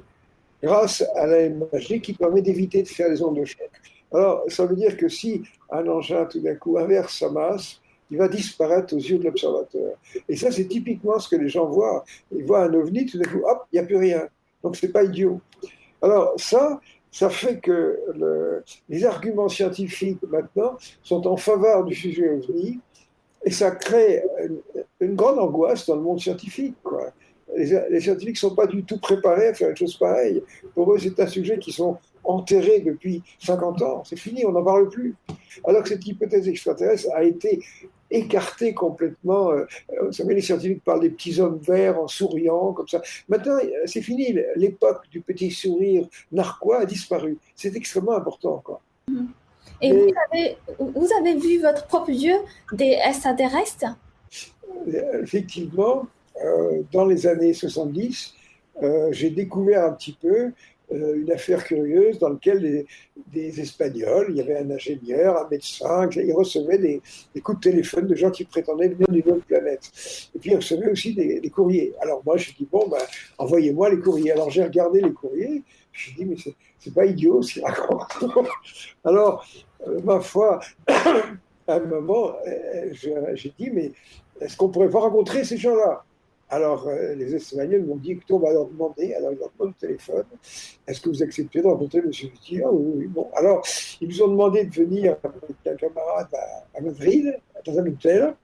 grâce 0.64 1.04
à 1.16 1.28
la 1.28 1.50
MHD 1.50 2.00
qui 2.02 2.14
permet 2.14 2.42
d'éviter 2.42 2.84
de 2.84 2.88
faire 2.88 3.10
les 3.10 3.22
ondes 3.22 3.38
de 3.38 3.44
choc. 3.44 3.70
Alors, 4.14 4.44
ça 4.48 4.66
veut 4.66 4.76
dire 4.76 4.96
que 4.96 5.10
si 5.10 5.44
un 5.70 5.86
engin 5.88 6.26
tout 6.26 6.40
d'un 6.40 6.56
coup 6.56 6.78
inverse 6.78 7.18
sa 7.18 7.30
masse, 7.30 7.82
il 8.10 8.18
va 8.18 8.28
disparaître 8.28 8.94
aux 8.94 9.00
yeux 9.00 9.18
de 9.18 9.24
l'observateur. 9.24 9.94
Et 10.28 10.36
ça, 10.36 10.52
c'est 10.52 10.66
typiquement 10.66 11.18
ce 11.18 11.30
que 11.30 11.38
les 11.38 11.48
gens 11.48 11.66
voient. 11.66 12.04
Ils 12.34 12.44
voient 12.46 12.64
un 12.64 12.74
ovni, 12.74 13.06
tout 13.06 13.18
d'un 13.18 13.30
coup, 13.30 13.42
hop, 13.46 13.66
il 13.72 13.80
n'y 13.80 13.80
a 13.80 13.86
plus 13.86 13.98
rien. 13.98 14.28
Donc, 14.62 14.76
c'est 14.76 14.92
pas 14.92 15.04
idiot. 15.04 15.40
Alors, 16.02 16.34
ça, 16.38 16.80
ça 17.12 17.30
fait 17.30 17.60
que 17.60 18.00
le- 18.16 18.64
les 18.90 19.06
arguments 19.06 19.50
scientifiques 19.50 20.22
maintenant 20.30 20.78
sont 21.04 21.28
en 21.28 21.38
faveur 21.38 21.84
du 21.84 21.94
sujet 21.96 22.30
ovni 22.30 22.80
et 23.46 23.52
ça 23.52 23.72
crée 23.72 24.24
une, 25.00 25.16
grande 25.16 25.40
angoisse 25.40 25.86
dans 25.88 25.96
le 25.96 26.02
monde 26.02 26.20
scientifique. 26.20 26.76
Les, 27.58 27.66
les 27.90 28.00
scientifiques 28.00 28.36
ne 28.36 28.50
sont 28.50 28.56
pas 28.56 28.68
du 28.68 28.84
tout 28.84 29.00
préparés 29.00 29.48
à 29.48 29.54
faire 29.54 29.70
une 29.72 29.76
chose 29.76 29.98
pareille. 29.98 30.42
Pour 30.74 30.94
eux, 30.94 31.00
c'est 31.00 31.20
un 31.20 31.28
sujet 31.28 31.58
qui 31.60 31.72
sont 31.72 31.98
enterrés 32.24 32.82
depuis 32.82 33.24
50 33.40 33.82
ans. 33.82 34.04
C'est 34.06 34.16
fini, 34.18 34.46
on 34.46 34.52
n'en 34.52 34.64
parle 34.64 34.90
plus. 34.90 35.16
Alors 35.66 35.84
que 35.84 35.90
cette 35.90 36.06
hypothèse 36.06 36.48
extraterrestre 36.48 37.10
a 37.14 37.24
été 37.24 37.60
écartée 38.12 38.74
complètement. 38.74 39.52
Euh, 39.52 39.66
Vous 40.02 40.12
savez, 40.12 40.36
les 40.36 40.42
scientifiques 40.42 40.84
parlent 40.84 41.02
des 41.02 41.10
petits 41.10 41.40
hommes 41.40 41.60
verts 41.60 42.00
en 42.00 42.08
souriant, 42.08 42.74
comme 42.74 42.88
ça. 42.88 43.02
Maintenant, 43.30 43.58
c'est 43.86 44.02
fini. 44.02 44.38
L'époque 44.56 45.10
du 45.10 45.22
petit 45.22 45.50
sourire 45.50 46.08
narquois 46.32 46.82
a 46.82 46.86
disparu. 46.86 47.38
C'est 47.56 47.76
extrêmement 47.76 48.14
important. 48.14 48.62
Quoi. 48.64 48.82
Et 49.82 49.92
vous 49.94 50.12
avez, 50.32 50.58
vous 50.80 51.10
avez 51.20 51.36
vu 51.36 51.60
votre 51.60 51.88
propre 51.88 52.12
yeux 52.12 52.38
des 52.74 52.98
extraterrestres? 53.04 53.96
Euh, 54.88 55.24
Effectivement, 55.24 56.06
euh, 56.44 56.82
dans 56.92 57.06
les 57.06 57.28
années 57.28 57.54
70, 57.54 58.34
euh, 58.84 59.10
j'ai 59.12 59.30
découvert 59.30 59.86
un 59.86 59.94
petit 59.94 60.18
peu 60.20 60.38
euh, 60.38 60.52
une 60.92 61.32
affaire 61.32 61.64
curieuse 61.64 62.20
dans 62.20 62.30
laquelle 62.30 62.86
des 63.28 63.60
Espagnols, 63.60 64.28
il 64.30 64.38
y 64.38 64.42
avait 64.42 64.58
un 64.58 64.70
ingénieur, 64.72 65.38
un 65.38 65.50
médecin, 65.50 66.10
ils 66.16 66.34
recevaient 66.34 66.78
des, 66.78 67.02
coups 67.42 67.60
de 67.60 67.70
téléphone 67.70 68.08
de 68.08 68.16
gens 68.16 68.32
qui 68.32 68.44
prétendaient 68.44 68.90
venir 68.90 69.08
d'une 69.10 69.34
autre 69.34 69.46
planète. 69.46 69.90
Et 70.36 70.40
puis 70.40 70.52
ils 70.52 70.58
recevaient 70.58 70.90
aussi 70.90 71.14
des, 71.14 71.50
courriers. 71.50 71.94
Alors 72.02 72.22
moi, 72.26 72.38
je 72.38 72.52
dis 72.52 72.68
bon, 72.72 72.88
ben, 72.90 72.98
envoyez-moi 73.38 73.90
les 73.90 74.00
courriers. 74.00 74.32
Alors 74.32 74.50
j'ai 74.50 74.64
regardé 74.64 75.02
les 75.02 75.14
courriers, 75.14 75.64
je 75.92 76.14
dis 76.16 76.26
mais 76.26 76.36
c'est- 76.38 76.56
c'est 76.80 76.94
pas 76.94 77.06
idiot 77.06 77.42
ce 77.42 77.54
qu'ils 77.54 77.64
racontent. 77.64 78.08
Alors, 79.04 79.46
euh, 79.88 80.00
ma 80.04 80.20
foi, 80.20 80.60
à 80.88 81.76
un 81.76 81.80
moment, 81.80 82.34
euh, 82.48 82.90
j'ai 83.34 83.54
dit 83.58 83.70
mais 83.72 83.92
est-ce 84.42 84.58
qu'on 84.58 84.70
pourrait 84.70 84.90
pas 84.90 85.00
rencontrer 85.00 85.44
ces 85.44 85.58
gens-là? 85.58 86.04
Alors, 86.52 86.86
euh, 86.90 87.16
les 87.16 87.34
Espagnols 87.34 87.86
m'ont 87.86 87.96
dit, 87.96 88.12
écoutez, 88.12 88.34
on 88.34 88.40
va 88.40 88.52
leur 88.52 88.68
demander, 88.68 89.14
alors 89.14 89.32
ils 89.32 89.40
leur 89.40 89.50
demandent 89.58 89.74
le 89.80 89.88
téléphone, 89.88 90.26
est-ce 90.86 91.00
que 91.00 91.08
vous 91.08 91.24
acceptez 91.24 91.62
de 91.62 91.66
rencontrer 91.66 92.00
M. 92.00 92.12
Viti 92.12 92.62
Ah 92.62 92.70
oui, 92.70 92.92
oui, 92.98 93.08
bon. 93.08 93.30
Alors, 93.34 93.66
ils 94.02 94.10
nous 94.10 94.22
ont 94.22 94.28
demandé 94.28 94.66
de 94.66 94.74
venir 94.74 95.16
avec 95.24 95.56
un 95.66 95.76
camarade 95.76 96.28
à, 96.34 96.78
à 96.78 96.82
Madrid, 96.82 97.38
dans 97.66 97.80
un 97.80 97.88
hôtel, 97.88 98.36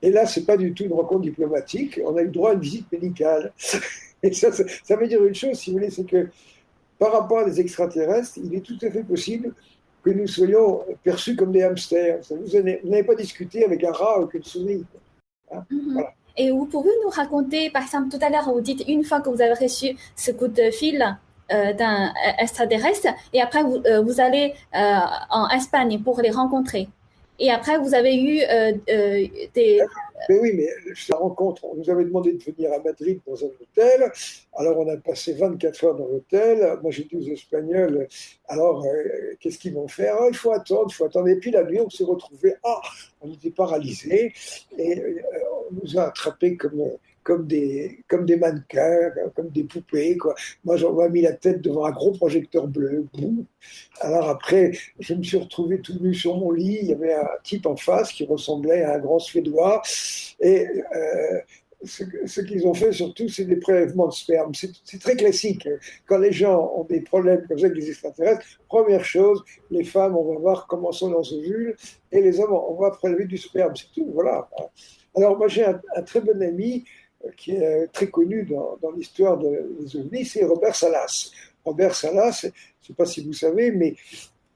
et 0.00 0.10
là, 0.10 0.26
c'est 0.26 0.46
pas 0.46 0.56
du 0.56 0.72
tout 0.72 0.84
une 0.84 0.92
rencontre 0.92 1.22
diplomatique, 1.22 2.00
on 2.04 2.16
a 2.16 2.22
eu 2.22 2.28
droit 2.28 2.50
à 2.50 2.54
une 2.54 2.60
visite 2.60 2.90
médicale. 2.92 3.52
Et 4.22 4.34
ça, 4.34 4.52
ça, 4.52 4.64
ça 4.84 4.96
veut 4.96 5.08
dire 5.08 5.24
une 5.24 5.34
chose, 5.34 5.56
si 5.56 5.70
vous 5.70 5.78
voulez, 5.78 5.88
c'est 5.88 6.04
que 6.04 6.28
par 6.98 7.12
rapport 7.12 7.38
à 7.38 7.44
des 7.46 7.58
extraterrestres, 7.58 8.36
il 8.36 8.54
est 8.54 8.60
tout 8.60 8.76
à 8.82 8.90
fait 8.90 9.02
possible 9.02 9.54
que 10.04 10.10
nous 10.10 10.26
soyons 10.26 10.84
perçus 11.02 11.36
comme 11.36 11.52
des 11.52 11.62
hamsters. 11.62 12.20
Vous 12.28 12.58
n'avez 12.90 13.02
pas 13.02 13.14
discuté 13.14 13.64
avec 13.64 13.82
un 13.82 13.92
rat 13.92 14.18
ou 14.18 14.22
avec 14.24 14.34
une 14.34 14.44
souris. 14.44 14.84
Voilà. 15.48 16.14
Et 16.36 16.50
vous 16.50 16.66
pouvez 16.66 16.90
nous 17.04 17.10
raconter, 17.10 17.70
par 17.70 17.82
exemple, 17.82 18.08
tout 18.08 18.24
à 18.24 18.30
l'heure, 18.30 18.50
vous 18.52 18.60
dites 18.60 18.84
une 18.88 19.04
fois 19.04 19.20
que 19.20 19.28
vous 19.28 19.40
avez 19.40 19.54
reçu 19.54 19.96
ce 20.16 20.30
coup 20.30 20.48
de 20.48 20.70
fil 20.70 21.16
euh, 21.52 21.72
d'un 21.72 22.06
euh, 22.06 22.32
extraterrestre, 22.38 23.08
et 23.32 23.42
après 23.42 23.64
vous, 23.64 23.82
euh, 23.84 24.18
allez 24.18 24.54
en 24.72 25.48
Espagne 25.48 26.00
pour 26.00 26.20
les 26.20 26.30
rencontrer. 26.30 26.88
Et 27.40 27.50
après, 27.50 27.76
vous 27.78 27.94
avez 27.94 28.16
eu 28.16 28.38
des... 29.54 29.80
Mais 30.28 30.38
oui, 30.38 30.52
mais 30.54 30.68
la 31.08 31.16
rencontre, 31.16 31.64
on 31.64 31.74
nous 31.74 31.88
avait 31.88 32.04
demandé 32.04 32.34
de 32.34 32.42
venir 32.42 32.70
à 32.72 32.78
Madrid 32.78 33.18
dans 33.26 33.34
un 33.42 33.48
hôtel. 33.48 34.12
Alors, 34.54 34.78
on 34.78 34.88
a 34.88 34.96
passé 34.98 35.32
24 35.32 35.84
heures 35.84 35.94
dans 35.96 36.06
l'hôtel. 36.06 36.78
Moi, 36.82 36.90
j'ai 36.90 37.04
dit 37.04 37.16
aux 37.16 37.32
Espagnols, 37.32 38.06
alors, 38.46 38.86
qu'est-ce 39.40 39.58
qu'ils 39.58 39.72
vont 39.72 39.88
faire? 39.88 40.16
Ah, 40.20 40.26
Il 40.28 40.36
faut 40.36 40.52
attendre, 40.52 40.88
il 40.90 40.94
faut 40.94 41.06
attendre. 41.06 41.28
Et 41.28 41.36
puis, 41.36 41.50
la 41.50 41.64
nuit, 41.64 41.80
on 41.80 41.88
s'est 41.88 42.04
retrouvés. 42.04 42.54
Ah, 42.62 42.82
on 43.22 43.32
était 43.32 43.50
paralysés. 43.50 44.34
Et 44.76 45.02
nous 45.72 45.98
a 45.98 46.04
attrapés 46.04 46.56
comme, 46.56 46.82
comme, 47.22 47.46
des, 47.46 48.00
comme 48.08 48.26
des 48.26 48.36
mannequins, 48.36 49.10
comme 49.34 49.48
des 49.48 49.64
poupées. 49.64 50.16
Quoi. 50.16 50.34
Moi, 50.64 50.76
j'en 50.76 50.98
ai 51.04 51.08
mis 51.10 51.22
la 51.22 51.32
tête 51.32 51.60
devant 51.60 51.84
un 51.84 51.90
gros 51.90 52.12
projecteur 52.12 52.66
bleu. 52.66 53.06
Alors, 54.00 54.28
après, 54.28 54.72
je 54.98 55.14
me 55.14 55.22
suis 55.22 55.38
retrouvé 55.38 55.80
tout 55.80 55.98
nu 56.00 56.14
sur 56.14 56.36
mon 56.36 56.50
lit. 56.50 56.78
Il 56.82 56.88
y 56.88 56.92
avait 56.92 57.14
un 57.14 57.28
type 57.44 57.66
en 57.66 57.76
face 57.76 58.12
qui 58.12 58.24
ressemblait 58.26 58.82
à 58.82 58.94
un 58.94 58.98
grand 58.98 59.18
Suédois. 59.18 59.82
Et 60.40 60.66
euh, 60.96 61.40
ce, 61.84 62.40
qu'ils 62.40 62.66
ont 62.66 62.74
fait 62.74 62.92
surtout, 62.92 63.28
c'est 63.28 63.44
des 63.44 63.56
prélèvements 63.56 64.08
de 64.08 64.12
sperme. 64.12 64.54
C'est 64.54 64.70
c'est 64.84 65.00
très 65.00 65.16
classique. 65.16 65.68
Quand 66.06 66.18
les 66.18 66.32
gens 66.32 66.72
ont 66.76 66.84
des 66.84 67.00
problèmes 67.00 67.46
comme 67.46 67.58
ça 67.58 67.66
avec 67.66 67.78
les 67.78 67.90
extraterrestres, 67.90 68.44
première 68.68 69.04
chose, 69.04 69.42
les 69.70 69.84
femmes, 69.84 70.16
on 70.16 70.34
va 70.34 70.38
voir 70.38 70.66
comment 70.66 70.92
sont 70.92 71.10
leurs 71.10 71.32
ovules, 71.32 71.76
et 72.12 72.20
les 72.20 72.40
hommes, 72.40 72.52
on 72.52 72.74
va 72.74 72.90
prélever 72.90 73.24
du 73.24 73.38
sperme. 73.38 73.74
C'est 73.76 73.92
tout, 73.94 74.10
voilà. 74.12 74.48
Alors 75.16 75.36
moi, 75.36 75.48
j'ai 75.48 75.64
un, 75.64 76.02
très 76.06 76.20
bon 76.20 76.40
ami 76.42 76.84
euh, 77.24 77.30
qui 77.36 77.52
est 77.52 77.86
très 77.88 78.08
connu 78.08 78.44
dans, 78.44 78.92
l'histoire 78.92 79.38
de- 79.38 79.70
des 79.80 79.96
ovnis, 79.96 80.24
c'est 80.24 80.44
Robert 80.44 80.74
Salas. 80.74 81.30
Robert 81.64 81.94
Salas, 81.94 82.40
je 82.42 82.46
ne 82.48 82.52
sais 82.86 82.94
pas 82.94 83.06
si 83.06 83.24
vous 83.24 83.32
savez, 83.32 83.72
mais 83.72 83.96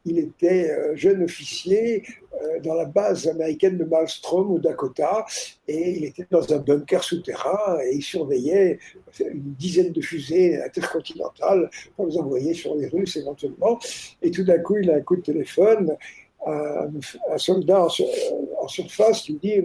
il 0.07 0.18
était 0.18 0.70
euh, 0.70 0.94
jeune 0.96 1.22
officier 1.22 2.02
euh, 2.42 2.61
dans 2.61 2.74
la 2.74 2.84
base 2.84 3.26
américaine 3.26 3.78
de 3.78 3.84
Malmstrom 3.84 4.52
au 4.52 4.59
Dakota 4.59 5.24
et 5.66 5.92
il 5.96 6.05
était 6.05 6.26
dans 6.30 6.52
un 6.52 6.59
bunker 6.59 7.02
souterrain 7.02 7.78
et 7.82 7.96
il 7.96 8.02
surveillait 8.02 8.78
une 9.20 9.55
dizaine 9.55 9.92
de 9.92 10.00
fusées 10.02 10.62
intercontinentales 10.62 11.70
pour 11.96 12.07
les 12.07 12.18
envoyer 12.18 12.52
sur 12.52 12.74
les 12.74 12.88
Russes 12.88 13.16
éventuellement. 13.16 13.78
Et 14.20 14.30
tout 14.30 14.44
d'un 14.44 14.59
coup, 14.59 14.76
il 14.76 14.90
a 14.90 14.96
un 14.96 15.00
coup 15.00 15.16
de 15.16 15.22
téléphone 15.22 15.96
un, 16.46 17.38
soldat 17.38 17.86
en, 17.86 18.68
surface 18.68 19.28
lui 19.28 19.38
dit 19.42 19.62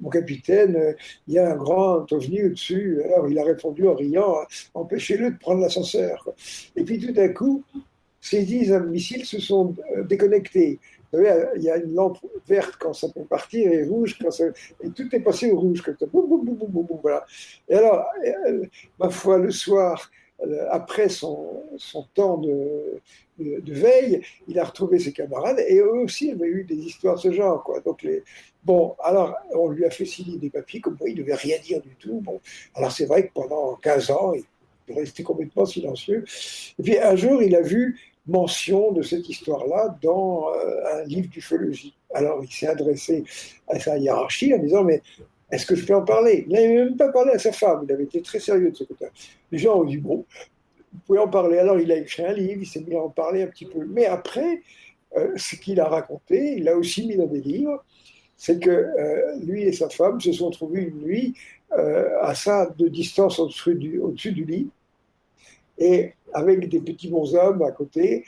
mon, 0.00 0.10
capitaine, 0.10 0.94
il 1.28 1.34
y 1.34 1.38
a 1.38 1.52
un 1.52 1.56
grand 1.56 2.10
ovni 2.12 2.42
au-dessus. 2.44 3.02
Alors 3.04 3.28
il 3.28 3.38
a 3.38 3.44
répondu 3.44 3.86
en 3.88 3.94
riant 3.94 4.36
Empêchez-le 4.74 5.30
de 5.30 5.38
prendre 5.38 5.60
l'ascenseur. 5.60 6.28
Et 6.74 6.84
puis 6.84 6.98
tout 6.98 7.12
d'un 7.12 7.28
coup, 7.28 7.62
ces 8.20 8.42
dix 8.42 8.70
missiles 8.72 9.24
se 9.24 9.40
sont 9.40 9.74
déconnectés. 10.04 10.78
Vous 11.12 11.24
savez, 11.24 11.46
il 11.56 11.62
y 11.62 11.70
a 11.70 11.76
une 11.76 11.94
lampe 11.94 12.18
verte 12.48 12.74
quand 12.78 12.92
ça 12.92 13.08
peut 13.08 13.24
partir 13.24 13.70
et 13.72 13.84
rouge 13.84 14.18
quand 14.20 14.30
ça. 14.30 14.46
Et 14.82 14.90
tout 14.90 15.08
est 15.14 15.20
passé 15.20 15.50
au 15.50 15.60
rouge. 15.60 15.82
Comme 15.82 15.96
ça. 15.98 16.06
voilà. 17.02 17.24
Et 17.68 17.74
alors, 17.74 18.04
ma 18.98 19.10
foi, 19.10 19.38
le 19.38 19.50
soir, 19.50 20.10
euh, 20.44 20.66
après 20.70 21.08
son 21.08 21.62
temps 22.14 22.38
de, 22.38 23.00
de, 23.38 23.72
veille, 23.72 24.22
il 24.48 24.58
a 24.58 24.64
retrouvé 24.64 24.98
ses 24.98 25.12
camarades 25.12 25.62
et 25.68 25.78
eux 25.78 26.00
aussi 26.00 26.30
avaient 26.30 26.48
eu 26.48 26.64
des 26.64 26.76
histoires 26.76 27.16
de 27.16 27.20
ce 27.20 27.32
genre. 27.32 27.64
Donc. 27.84 28.06
Bon, 28.64 28.96
alors 29.00 29.32
on 29.54 29.68
lui 29.68 29.84
a 29.84 29.90
fait 29.90 30.04
signer 30.04 30.38
des 30.38 30.50
papiers 30.50 30.80
comme 30.80 30.96
quoi 30.96 31.08
il 31.08 31.16
ne 31.16 31.22
devait 31.22 31.36
rien 31.36 31.56
dire 31.60 31.80
du 31.80 31.94
tout. 32.00 32.20
Bon, 32.20 32.40
alors 32.74 32.90
c'est 32.90 33.06
vrai 33.06 33.28
que 33.28 33.32
pendant 33.32 33.76
15 33.76 34.10
ans, 34.10 34.32
il 34.88 34.94
restait 34.94 35.22
complètement 35.22 35.66
silencieux. 35.66 36.24
Et 36.76 36.82
puis 36.82 36.98
un 36.98 37.14
jour, 37.14 37.40
il 37.44 37.54
a 37.54 37.60
vu 37.60 37.96
mention 38.26 38.90
de 38.90 39.02
cette 39.02 39.28
histoire-là 39.28 39.96
dans 40.02 40.48
euh, 40.52 41.00
un 41.00 41.04
livre 41.04 41.28
d'ufologie. 41.28 41.94
Alors 42.12 42.42
il 42.42 42.50
s'est 42.50 42.66
adressé 42.66 43.22
à 43.68 43.78
sa 43.78 43.98
hiérarchie 43.98 44.52
en 44.52 44.58
disant 44.58 44.82
Mais 44.82 45.00
est-ce 45.50 45.64
que 45.64 45.76
je 45.76 45.86
peux 45.86 45.94
en 45.94 46.04
parler? 46.04 46.44
Il 46.48 46.52
n'avait 46.52 46.74
même 46.74 46.96
pas 46.96 47.12
parlé 47.12 47.32
à 47.32 47.38
sa 47.38 47.52
femme, 47.52 47.84
il 47.88 47.92
avait 47.92 48.04
été 48.04 48.20
très 48.20 48.40
sérieux 48.40 48.70
de 48.70 48.76
ce 48.76 48.84
côté. 48.84 49.06
Les 49.52 49.58
gens 49.58 49.80
ont 49.80 49.84
dit 49.84 49.98
Bon, 49.98 50.24
vous 50.96 51.00
pouvez 51.06 51.18
en 51.18 51.28
parler. 51.28 51.58
Alors 51.58 51.78
il 51.78 51.90
a 51.92 51.96
écrit 51.96 52.24
un 52.24 52.32
livre, 52.32 52.60
il 52.62 52.66
s'est 52.66 52.80
mis 52.80 52.94
à 52.94 53.02
en 53.02 53.10
parler 53.10 53.42
un 53.42 53.46
petit 53.46 53.66
peu. 53.66 53.84
Mais 53.88 54.06
après, 54.06 54.62
euh, 55.16 55.32
ce 55.36 55.56
qu'il 55.56 55.80
a 55.80 55.88
raconté, 55.88 56.54
il 56.56 56.64
l'a 56.64 56.76
aussi 56.76 57.06
mis 57.06 57.16
dans 57.16 57.26
des 57.26 57.40
livres 57.40 57.84
c'est 58.38 58.60
que 58.60 58.70
euh, 58.70 59.36
lui 59.46 59.62
et 59.62 59.72
sa 59.72 59.88
femme 59.88 60.20
se 60.20 60.30
sont 60.30 60.50
trouvés 60.50 60.82
une 60.82 61.00
nuit 61.00 61.34
à 62.20 62.34
ça 62.34 62.72
de 62.78 62.86
distance 62.88 63.38
au-dessus 63.38 63.74
du, 63.74 63.98
au 63.98 64.10
du 64.10 64.44
lit 64.44 64.68
et 65.78 66.12
avec 66.32 66.68
des 66.68 66.80
petits 66.80 67.08
bonshommes 67.08 67.62
à 67.62 67.70
côté, 67.70 68.24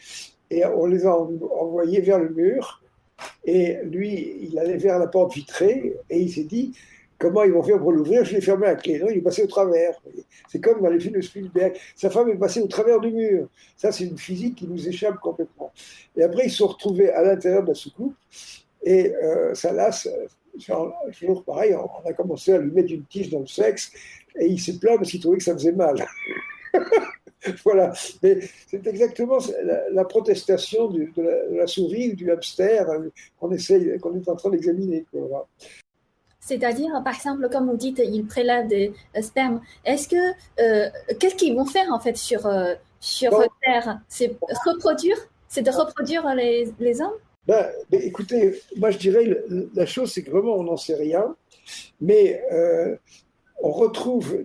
et 0.50 0.64
on 0.64 0.86
les 0.86 1.06
a 1.06 1.14
envoyés 1.14 2.00
vers 2.00 2.18
le 2.18 2.30
mur, 2.30 2.82
et 3.44 3.78
lui, 3.84 4.36
il 4.40 4.58
allait 4.58 4.76
vers 4.76 4.98
la 4.98 5.06
porte 5.06 5.34
vitrée, 5.34 5.96
et 6.08 6.20
il 6.20 6.32
s'est 6.32 6.44
dit, 6.44 6.72
comment 7.18 7.42
ils 7.42 7.52
vont 7.52 7.62
faire 7.62 7.78
pour 7.78 7.92
l'ouvrir 7.92 8.24
Je 8.24 8.34
l'ai 8.34 8.40
fermé 8.40 8.66
à 8.66 8.74
clé. 8.74 8.98
Non, 8.98 9.08
il 9.10 9.18
est 9.18 9.22
passé 9.22 9.42
au 9.42 9.46
travers. 9.46 9.94
C'est 10.48 10.60
comme 10.60 10.80
dans 10.80 10.88
les 10.88 11.00
films 11.00 11.16
de 11.16 11.20
Spielberg. 11.20 11.76
Sa 11.96 12.10
femme 12.10 12.28
est 12.30 12.36
passée 12.36 12.60
au 12.60 12.68
travers 12.68 13.00
du 13.00 13.10
mur. 13.10 13.48
Ça, 13.76 13.92
c'est 13.92 14.04
une 14.04 14.18
physique 14.18 14.56
qui 14.56 14.68
nous 14.68 14.88
échappe 14.88 15.16
complètement. 15.20 15.72
Et 16.16 16.22
après, 16.22 16.46
ils 16.46 16.50
se 16.50 16.58
sont 16.58 16.68
retrouvés 16.68 17.10
à 17.10 17.22
l'intérieur 17.22 17.62
de 17.62 17.68
la 17.68 17.74
soucoupe. 17.74 18.14
Et 18.84 19.12
euh, 19.14 19.54
ça 19.54 19.72
lasse, 19.72 20.08
toujours 21.18 21.44
pareil, 21.44 21.74
on 21.74 22.08
a 22.08 22.12
commencé 22.12 22.52
à 22.52 22.58
lui 22.58 22.70
mettre 22.70 22.92
une 22.92 23.04
tige 23.04 23.30
dans 23.30 23.40
le 23.40 23.46
sexe. 23.46 23.92
Et 24.38 24.46
il 24.46 24.60
s'est 24.60 24.78
plaint 24.78 24.96
parce 24.96 25.10
qu'il 25.10 25.20
trouvait 25.20 25.38
que 25.38 25.44
ça 25.44 25.54
faisait 25.54 25.72
mal. 25.72 26.06
voilà. 27.64 27.92
Mais 28.22 28.38
c'est 28.68 28.86
exactement 28.86 29.38
la, 29.92 30.04
protestation 30.04 30.88
de, 30.88 31.08
la, 31.50 31.66
souris 31.66 32.12
ou 32.12 32.16
du 32.16 32.30
hamster 32.30 32.88
euh, 32.88 33.08
qu'on 33.38 33.50
essaye, 33.50 33.98
qu'on 33.98 34.14
est 34.16 34.28
en 34.28 34.36
train 34.36 34.50
d'examiner. 34.50 35.04
C'est-à-dire, 36.48 36.90
par 37.04 37.14
exemple, 37.14 37.48
comme 37.50 37.70
vous 37.70 37.76
dites, 37.76 38.00
ils 38.04 38.26
prélèvent 38.26 38.66
des 38.66 38.92
euh, 39.16 39.22
spermes. 39.22 39.60
Est-ce 39.84 40.08
que 40.08 40.16
euh, 40.60 40.88
qu'est-ce 41.18 41.34
qu'ils 41.34 41.54
vont 41.54 41.66
faire 41.66 41.92
en 41.92 42.00
fait 42.00 42.16
sur 42.16 42.50
sur 43.00 43.30
Terre? 43.62 44.00
C'est 44.08 44.36
reproduire? 44.64 45.16
C'est 45.48 45.62
de 45.62 45.70
reproduire 45.70 46.34
les, 46.34 46.68
les 46.78 47.00
hommes? 47.00 47.18
Ben, 47.46 47.66
ben, 47.90 48.00
écoutez, 48.02 48.60
moi 48.76 48.90
je 48.90 48.98
dirais 48.98 49.38
la 49.74 49.86
chose, 49.86 50.12
c'est 50.12 50.22
que 50.22 50.30
vraiment 50.30 50.56
on 50.56 50.64
n'en 50.64 50.76
sait 50.76 50.96
rien, 50.96 51.34
mais 52.00 52.42
on 53.60 53.70
retrouve 53.70 54.42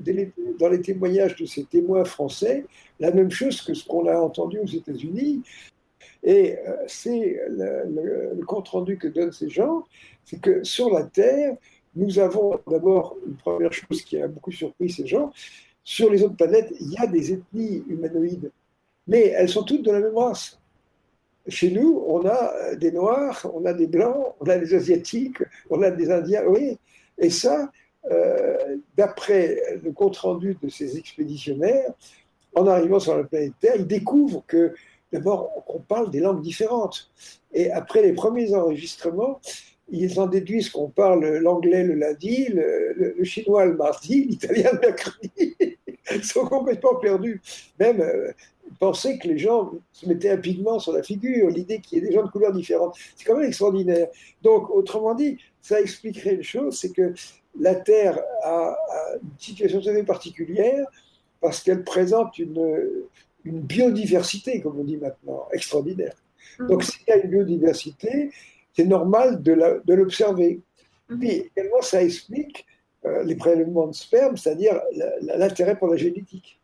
dans 0.59 0.69
les 0.69 0.81
témoignages 0.81 1.35
de 1.35 1.45
ces 1.45 1.65
témoins 1.65 2.05
français 2.05 2.65
la 2.99 3.11
même 3.11 3.31
chose 3.31 3.61
que 3.61 3.73
ce 3.73 3.85
qu'on 3.85 4.07
a 4.07 4.15
entendu 4.15 4.59
aux 4.59 4.67
États-Unis. 4.67 5.41
Et 6.23 6.57
euh, 6.57 6.75
c'est 6.87 7.39
le, 7.49 8.41
compte-rendu 8.45 8.97
que 8.97 9.07
donnent 9.07 9.33
ces 9.33 9.49
gens, 9.49 9.83
c'est 10.23 10.39
que 10.39 10.63
sur 10.63 10.89
la 10.89 11.03
Terre, 11.03 11.55
nous 11.95 12.19
avons 12.19 12.59
d'abord 12.67 13.15
une 13.25 13.35
première 13.35 13.73
chose 13.73 14.01
qui 14.01 14.21
a 14.21 14.27
beaucoup 14.27 14.51
surpris 14.51 14.89
ces 14.89 15.05
gens, 15.05 15.31
sur 15.83 16.09
les 16.09 16.23
autres 16.23 16.35
planètes, 16.35 16.73
il 16.79 16.91
y 16.91 16.97
a 16.97 17.07
des 17.07 17.33
ethnies 17.33 17.83
humanoïdes, 17.87 18.51
mais 19.07 19.27
elles 19.27 19.49
sont 19.49 19.63
toutes 19.63 19.83
de 19.83 19.91
la 19.91 19.99
même 19.99 20.17
race. 20.17 20.59
Chez 21.47 21.71
nous, 21.71 22.03
on 22.07 22.25
a 22.25 22.75
des 22.75 22.91
Noirs, 22.91 23.45
on 23.53 23.65
a 23.65 23.73
des 23.73 23.87
Blancs, 23.87 24.33
on 24.39 24.45
a 24.45 24.57
des 24.57 24.73
Asiatiques, 24.73 25.43
on 25.69 25.81
a 25.81 25.91
des 25.91 26.09
Indiens, 26.09 26.45
oui. 26.47 26.77
Et 27.17 27.29
ça, 27.29 27.69
euh, 28.09 28.77
d'après 28.95 29.79
le 29.83 29.91
compte-rendu 29.91 30.57
de 30.61 30.69
ces 30.69 30.97
expéditionnaires, 30.97 31.91
en 32.55 32.67
arrivant 32.67 32.99
sur 32.99 33.17
la 33.17 33.23
planète 33.23 33.53
Terre, 33.59 33.75
ils 33.77 33.87
découvrent 33.87 34.43
que 34.47 34.73
d'abord 35.11 35.51
qu'on 35.65 35.79
parle 35.79 36.11
des 36.11 36.19
langues 36.21 36.41
différentes. 36.41 37.11
Et 37.51 37.71
après 37.71 38.01
les 38.01 38.13
premiers 38.13 38.53
enregistrements, 38.55 39.39
ils 39.89 40.19
en 40.19 40.27
déduisent 40.27 40.69
qu'on 40.69 40.89
parle 40.89 41.25
l'anglais 41.37 41.83
le 41.83 41.95
lundi, 41.95 42.47
le, 42.49 43.23
chinois 43.23 43.65
le 43.65 43.75
mardi, 43.75 44.23
l'italien 44.29 44.71
le 44.73 44.79
mercredi. 44.79 45.55
ils 46.11 46.23
sont 46.23 46.45
complètement 46.45 46.95
perdus. 46.95 47.41
Même 47.79 48.01
euh, 48.01 48.31
penser 48.79 49.17
que 49.17 49.27
les 49.27 49.37
gens 49.37 49.71
se 49.91 50.07
mettaient 50.07 50.29
un 50.29 50.37
pigment 50.37 50.79
sur 50.79 50.93
la 50.93 51.03
figure, 51.03 51.49
l'idée 51.49 51.79
qu'il 51.79 51.97
y 51.97 52.01
ait 52.01 52.07
des 52.07 52.13
gens 52.13 52.23
de 52.23 52.29
couleurs 52.29 52.53
différentes. 52.53 52.95
C'est 53.15 53.25
quand 53.25 53.37
même 53.37 53.47
extraordinaire. 53.47 54.07
Donc, 54.41 54.69
autrement 54.69 55.15
dit, 55.15 55.37
ça 55.61 55.79
expliquerait 55.79 56.35
une 56.35 56.43
chose, 56.43 56.77
c'est 56.77 56.91
que 56.91 57.13
la 57.59 57.75
Terre 57.75 58.19
a, 58.43 58.75
une 59.21 59.29
situation 59.37 59.81
très 59.81 60.03
particulière 60.03 60.85
parce 61.39 61.61
qu'elle 61.61 61.83
présente 61.83 62.37
une, 62.39 63.05
une, 63.43 63.59
biodiversité, 63.59 64.61
comme 64.61 64.79
on 64.79 64.83
dit 64.83 64.97
maintenant, 64.97 65.47
extraordinaire. 65.51 66.15
Mm. 66.59 66.67
Donc 66.67 66.83
s'il 66.83 67.03
y 67.07 67.11
a 67.11 67.17
une 67.17 67.29
biodiversité, 67.29 68.31
c'est 68.75 68.85
normal 68.85 69.41
de 69.41 69.93
l'observer. 69.93 70.61
Mm. 71.09 71.19
Puis 71.19 71.51
également, 71.55 71.81
ça 71.81 72.03
explique 72.03 72.65
euh, 73.05 73.23
les 73.23 73.35
prélèvements 73.35 73.87
de 73.87 73.95
sperme, 73.95 74.37
c'est-à-dire 74.37 74.79
l'intérêt 75.21 75.77
pour 75.77 75.89
la 75.89 75.97
génétique. 75.97 76.59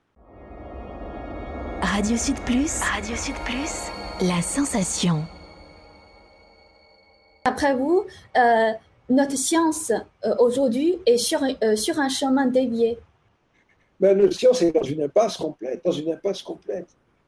Radio 1.82 2.18
Sud 2.18 2.40
Plus, 2.42 2.82
Radio 2.82 3.16
Sud 3.16 3.36
Plus, 3.46 3.90
la 4.22 4.42
sensation. 4.42 5.24
Après 7.44 7.74
vous, 7.74 8.06
euh, 8.38 8.72
notre 9.10 9.38
science 9.38 9.92
euh, 10.24 10.36
aujourd'hui 10.40 11.00
est 11.06 11.18
sur, 11.18 11.42
euh, 11.44 11.76
sur 11.76 12.00
un 12.00 12.10
chemin 12.10 12.48
dévié 12.48 13.00
ben, 14.00 14.18
Notre 14.18 14.34
science 14.34 14.62
est 14.62 14.72
dans 14.72 14.84
une 14.84 15.04
impasse 15.04 15.38
complète, 15.38 15.84
dans 15.84 15.92
une 15.92 16.12
impasse 16.12 16.42
complète. 16.42 16.88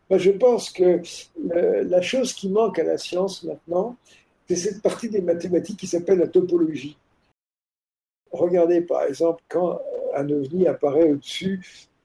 Ben, 0.09 0.17
je 0.17 0.31
pense 0.31 0.69
que 0.69 1.01
la 1.43 2.01
chose 2.01 2.33
qui 2.33 2.49
manque 2.49 2.77
à 2.77 2.83
la 2.83 2.97
science 2.97 3.43
maintenant, 3.43 3.95
c'est 4.55 4.71
cette 4.71 4.81
partie 4.81 5.09
des 5.09 5.21
mathématiques 5.21 5.77
qui 5.77 5.87
s'appelle 5.87 6.19
la 6.19 6.27
topologie. 6.27 6.97
Regardez 8.31 8.81
par 8.81 9.03
exemple 9.03 9.41
quand 9.47 9.79
un 10.13 10.29
ovni 10.29 10.67
apparaît 10.67 11.09
au-dessus 11.11 11.61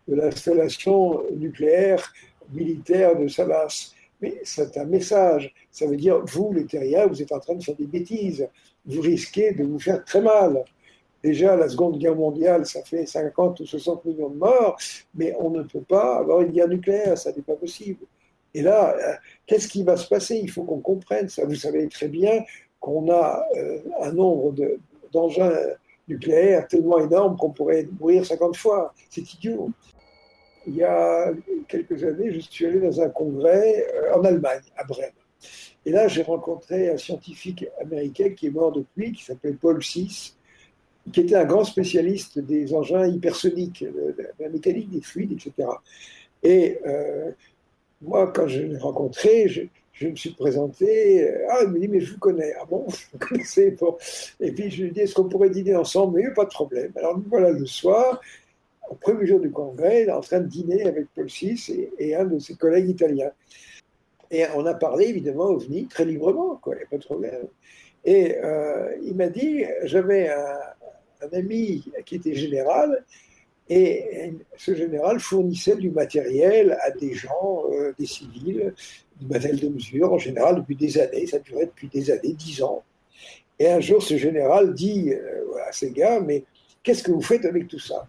de 0.07 0.15
l'installation 0.15 1.23
nucléaire 1.33 2.13
militaire 2.53 3.19
de 3.19 3.27
Salas. 3.27 3.93
Mais 4.21 4.41
c'est 4.45 4.77
un 4.79 4.85
message. 4.85 5.53
Ça 5.73 5.87
veut 5.87 5.97
dire, 5.97 6.25
vous, 6.25 6.53
les 6.53 6.65
terriens, 6.65 7.07
vous 7.07 7.21
êtes 7.21 7.33
en 7.33 7.41
train 7.41 7.55
de 7.55 7.63
faire 7.63 7.75
des 7.75 7.87
bêtises 7.87 8.49
vous 8.87 9.01
risquez 9.01 9.53
de 9.53 9.65
vous 9.65 9.79
faire 9.79 10.05
très 10.05 10.21
mal. 10.21 10.65
Déjà, 11.23 11.57
la 11.57 11.69
Seconde 11.69 11.99
Guerre 11.99 12.15
mondiale, 12.15 12.65
ça 12.67 12.83
fait 12.85 13.05
50 13.05 13.59
ou 13.61 13.67
60 13.67 14.05
millions 14.05 14.29
de 14.31 14.37
morts, 14.37 14.79
mais 15.15 15.35
on 15.41 15.51
ne 15.51 15.63
peut 15.63 15.81
pas 15.81 16.19
avoir 16.19 16.43
une 16.43 16.53
guerre 16.53 16.69
nucléaire, 16.69 17.19
ça 17.19 17.33
n'est 17.33 17.43
pas 17.43 17.57
possible. 17.57 18.07
Et 18.57 18.63
là, 18.63 18.97
euh, 18.97 19.15
qu'est-ce 19.45 19.69
qui 19.69 19.83
va 19.83 19.99
se 19.99 20.09
passer? 20.09 20.41
Il 20.43 20.51
faut 20.51 20.65
qu'on 20.65 20.81
comprenne 20.81 21.29
ça. 21.29 21.45
Vous 21.45 21.55
savez 21.55 21.87
très 21.89 22.09
bien 22.09 22.43
qu'on 22.81 23.11
a 23.11 23.45
euh, 23.55 23.81
un 24.01 24.13
nombre 24.13 24.55
d'engins 25.13 25.53
nucléaires 26.09 26.67
tellement 26.67 26.99
énorme 26.99 27.37
qu'on 27.37 27.51
pourrait 27.51 27.87
mourir 28.01 28.25
50 28.25 28.57
fois. 28.57 28.95
C'est 29.11 29.35
idiot. 29.35 29.71
Il 30.67 30.75
y 30.75 30.83
a 30.83 31.33
quelques 31.69 32.03
années, 32.03 32.33
je 32.33 32.41
suis 32.41 32.65
allé 32.65 32.81
dans 32.81 32.99
un 32.99 33.11
congrès 33.11 33.87
euh, 33.95 34.15
en 34.15 34.25
Allemagne, 34.25 34.63
à 34.75 34.85
Brême. 34.85 35.13
Et 35.85 35.91
là, 35.91 36.09
j'ai 36.09 36.23
rencontré 36.23 36.89
un 36.89 36.97
scientifique 36.97 37.67
américain 37.79 38.31
qui 38.31 38.47
est 38.47 38.51
mort 38.51 38.73
depuis, 38.73 39.13
qui 39.13 39.23
s'appelle 39.23 39.59
Paul 39.59 39.81
VI, 39.81 40.33
qui 41.13 41.21
était 41.21 41.37
un 41.37 41.45
grand 41.45 41.65
spécialiste 41.65 42.39
des 42.39 42.73
engins 42.73 43.07
hypersoniques, 43.07 43.85
de 43.85 44.17
la 44.41 44.49
mécanique 44.49 44.89
des 44.89 45.03
fluides, 45.03 45.33
etc. 45.33 45.69
Et 46.43 46.81
moi, 48.03 48.33
quand 48.33 48.47
je 48.49 48.63
l'ai 48.63 48.79
rencontré, 48.79 49.49
je, 49.49 50.07
me 50.07 50.17
suis 50.17 50.33
présenté. 50.33 51.31
Ah, 51.49 51.61
il 51.63 51.69
me 51.69 51.81
dit, 51.81 51.89
mais 51.89 52.01
je 52.01 52.13
vous 52.13 52.19
connais. 52.19 52.53
Ah 52.61 52.65
bon, 52.69 52.87
vous 53.13 53.19
connaissez 53.19 53.71
bon. 53.73 53.97
Et 54.41 54.53
puis 54.53 54.71
je 54.71 54.83
lui 54.83 54.89
ai 54.89 54.93
dit, 54.93 55.01
est-ce 55.01 55.15
qu'on 55.15 55.29
pourrait 55.29 55.51
dîner 55.51 55.77
ensemble? 55.77 56.21
Mais 56.21 56.31
pas 56.33 56.45
de 56.45 56.51
problème. 56.51 56.93
Alors 56.97 57.19
voilà, 57.29 57.51
le 57.51 57.67
soir, 57.67 58.21
au 58.91 58.95
premier 58.95 59.27
jour 59.27 59.41
du 59.41 59.51
congrès, 59.51 60.03
il 60.03 60.09
est 60.09 60.13
en 60.13 60.21
train 60.21 60.41
de 60.41 60.47
dîner 60.47 60.85
avec 60.85 61.07
Paul 61.15 61.27
VI 61.27 61.61
et, 61.71 61.93
et 61.99 62.15
un 62.15 62.25
de 62.25 62.39
ses 62.39 62.55
collègues 62.55 62.89
italiens. 62.89 63.33
Et 64.31 64.45
on 64.55 64.67
a 64.67 64.75
parlé 64.75 65.07
évidemment 65.07 65.45
OVNI 65.45 65.87
très 65.87 66.05
librement, 66.05 66.57
quoi, 66.57 66.75
il 66.75 66.79
n'y 66.79 66.85
a 66.85 66.87
pas 66.89 66.99
de 66.99 67.05
problème. 67.05 67.47
Et 68.05 68.37
euh, 68.37 68.97
il 69.03 69.15
m'a 69.15 69.29
dit, 69.29 69.65
j'avais 69.85 70.31
un, 70.31 70.59
ami 71.33 71.85
qui 72.05 72.17
était 72.17 72.35
général, 72.35 73.05
et 73.69 74.33
ce 74.57 74.75
général 74.75 75.19
fournissait 75.19 75.77
du 75.77 75.91
matériel 75.91 76.79
à 76.83 76.91
des 76.93 77.15
gens, 77.15 77.65
euh, 77.73 77.93
des 77.99 78.07
civils, 78.07 78.73
du 79.19 79.27
matériel 79.27 79.61
de 79.61 79.69
mesure, 79.69 80.13
en 80.13 80.19
général 80.19 80.57
depuis 80.57 80.77
des 80.77 80.99
années, 80.99 81.27
ça 81.27 81.41
durait 81.41 81.67
depuis 81.67 81.89
des 81.89 82.11
années, 82.11 82.33
dix 82.33 82.63
ans. 82.63 82.85
Et 83.59 83.69
un 83.69 83.81
jour, 83.81 84.03
ce 84.03 84.17
général 84.17 84.75
dit 84.75 85.13
euh, 85.13 85.45
à 85.67 85.73
ces 85.73 85.91
gars, 85.91 86.21
mais 86.21 86.45
qu'est-ce 86.83 87.03
que 87.03 87.11
vous 87.11 87.23
faites 87.23 87.45
avec 87.45 87.67
tout 87.67 87.79
ça? 87.81 88.07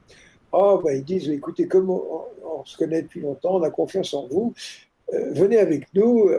Oh, 0.51 0.80
ben, 0.84 0.95
ils 0.95 1.03
disent, 1.03 1.30
écoutez, 1.30 1.68
comme 1.68 1.89
on, 1.89 2.64
se 2.66 2.78
connaît 2.78 3.01
depuis 3.01 3.22
longtemps, 3.22 3.55
on 3.55 3.64
a 3.64 3.70
confiance 3.70 4.14
en 4.14 4.28
vous, 4.28 4.53
euh, 5.14 5.32
venez 5.32 5.58
avec 5.58 5.88
nous, 5.93 6.30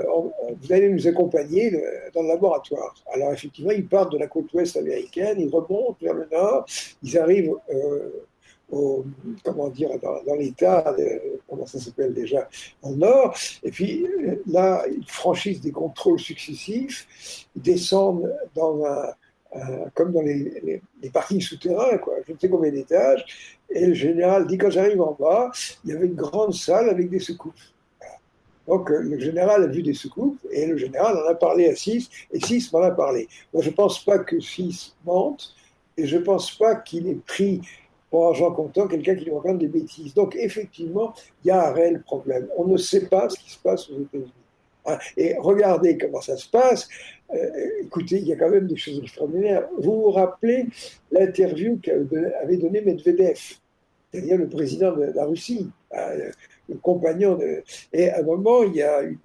vous 0.61 0.73
allez 0.73 0.91
nous 0.91 1.09
accompagner 1.09 1.71
dans 2.13 2.23
le 2.23 2.29
laboratoire. 2.29 2.95
Alors 3.15 3.33
effectivement, 3.33 3.71
ils 3.71 3.87
partent 3.87 4.13
de 4.13 4.19
la 4.19 4.27
côte 4.27 4.53
ouest 4.53 4.77
américaine, 4.77 5.41
ils 5.41 5.49
remontent 5.49 5.97
vers 6.03 6.15
le 6.15 6.29
nord, 6.31 6.67
ils 7.03 7.19
arrivent 7.19 7.55
comment 8.71 9.69
dire, 9.69 9.91
dans, 10.01 10.35
l'État, 10.35 10.95
comment 11.49 11.67
ça 11.67 11.79
s'appelle 11.79 12.13
déjà, 12.13 12.49
au 12.83 12.95
nord, 12.95 13.35
et 13.63 13.71
puis 13.71 14.07
là, 14.47 14.85
ils 14.89 15.09
franchissent 15.09 15.61
des 15.61 15.73
contrôles 15.73 16.21
successifs, 16.21 17.47
ils 17.57 17.63
descendent 17.63 18.31
dans 18.55 18.85
un, 18.85 19.13
comme 19.95 20.13
dans 20.13 20.21
les, 20.21 20.81
les, 21.03 21.11
parkings 21.11 21.41
souterrains, 21.41 21.97
quoi, 21.99 22.17
je 22.27 22.33
ne 22.33 22.39
sais 22.39 22.49
combien 22.49 22.71
d'étages, 22.71 23.25
et 23.71 23.87
le 23.87 23.95
général 23.95 24.47
dit 24.47 24.59
quand 24.59 24.71
j'arrive 24.71 25.01
en 25.01 25.17
bas, 25.19 25.51
il 25.85 25.91
y 25.91 25.97
avait 25.97 26.07
une 26.07 26.15
grande 26.15 26.55
salle 26.55 26.91
avec 26.91 27.09
des 27.09 27.21
secoupes. 27.21 27.55
Donc 28.67 28.91
le 28.91 29.19
général 29.19 29.65
a 29.65 29.67
vu 29.67 29.83
des 29.83 29.95
secoupes 29.95 30.39
et 30.51 30.67
le 30.67 30.77
général 30.77 31.17
en 31.17 31.27
a 31.27 31.35
parlé 31.35 31.71
à 31.71 31.75
six 31.75 32.11
et 32.31 32.39
six 32.39 32.71
m'en 32.71 32.83
a 32.83 32.91
parlé. 32.91 33.27
Moi 33.55 33.63
je 33.63 33.71
ne 33.71 33.75
pense 33.75 34.05
pas 34.05 34.19
que 34.19 34.39
six 34.41 34.95
mente 35.07 35.55
et 35.97 36.07
je 36.07 36.19
ne 36.19 36.23
pense 36.23 36.57
pas 36.57 36.75
qu'il 36.75 37.09
ait 37.09 37.19
pris 37.27 37.63
pour 38.11 38.27
argent 38.27 38.53
comptant 38.53 38.87
quelqu'un 38.87 39.15
qui 39.15 39.25
lui 39.25 39.33
raconte 39.33 39.59
des 39.59 39.69
bêtises. 39.69 40.15
Donc 40.15 40.37
effectivement, 40.37 41.15
il 41.45 41.49
y 41.49 41.51
a 41.51 41.69
un 41.69 41.73
réel 41.73 42.03
problème. 42.03 42.49
On 42.57 42.67
ne 42.67 42.77
sait 42.77 43.07
pas 43.07 43.29
ce 43.29 43.39
qui 43.39 43.51
se 43.51 43.59
passe 43.59 43.91
aux 43.91 44.01
États-Unis. 44.01 44.33
Hein, 44.87 44.99
et 45.17 45.35
regardez 45.39 45.99
comment 45.99 46.21
ça 46.21 46.37
se 46.37 46.49
passe. 46.49 46.89
Euh, 47.35 47.83
écoutez, 47.83 48.17
il 48.17 48.27
y 48.27 48.33
a 48.33 48.37
quand 48.37 48.49
même 48.49 48.67
des 48.67 48.77
choses 48.77 49.01
extraordinaires. 49.03 49.69
Vous 49.79 50.03
vous 50.03 50.11
rappelez 50.11 50.67
l'interview 51.13 51.79
qu'avait 51.83 52.57
donné 52.57 52.81
Medvedev, 52.81 53.39
c'est-à-dire 54.11 54.39
le 54.39 54.49
président 54.49 54.93
de 54.97 55.13
la 55.15 55.27
Russie, 55.27 55.69
hein, 55.93 56.31
le 56.69 56.77
compagnon 56.77 57.37
de... 57.37 57.63
Et 57.93 58.11
à 58.11 58.21
un 58.21 58.23
moment, 58.23 58.63
il 58.63 58.77
y 58.77 58.83
a 58.83 59.03
une 59.03 59.19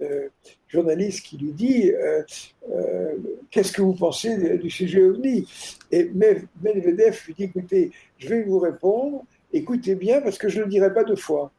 journaliste 0.68 1.24
qui 1.26 1.36
lui 1.36 1.52
dit 1.52 1.90
euh, 1.90 2.22
euh, 2.70 3.14
Qu'est-ce 3.50 3.72
que 3.72 3.82
vous 3.82 3.94
pensez 3.94 4.58
du 4.58 4.70
sujet 4.70 5.02
OVNI? 5.02 5.46
Et 5.90 6.10
Medvedev 6.14 7.18
lui 7.26 7.34
dit 7.34 7.44
Écoutez, 7.44 7.90
je 8.18 8.28
vais 8.28 8.42
vous 8.42 8.58
répondre, 8.58 9.24
écoutez 9.52 9.94
bien 9.94 10.20
parce 10.20 10.38
que 10.38 10.48
je 10.48 10.58
ne 10.58 10.64
le 10.64 10.70
dirai 10.70 10.92
pas 10.92 11.04
deux 11.04 11.16
fois. 11.16 11.52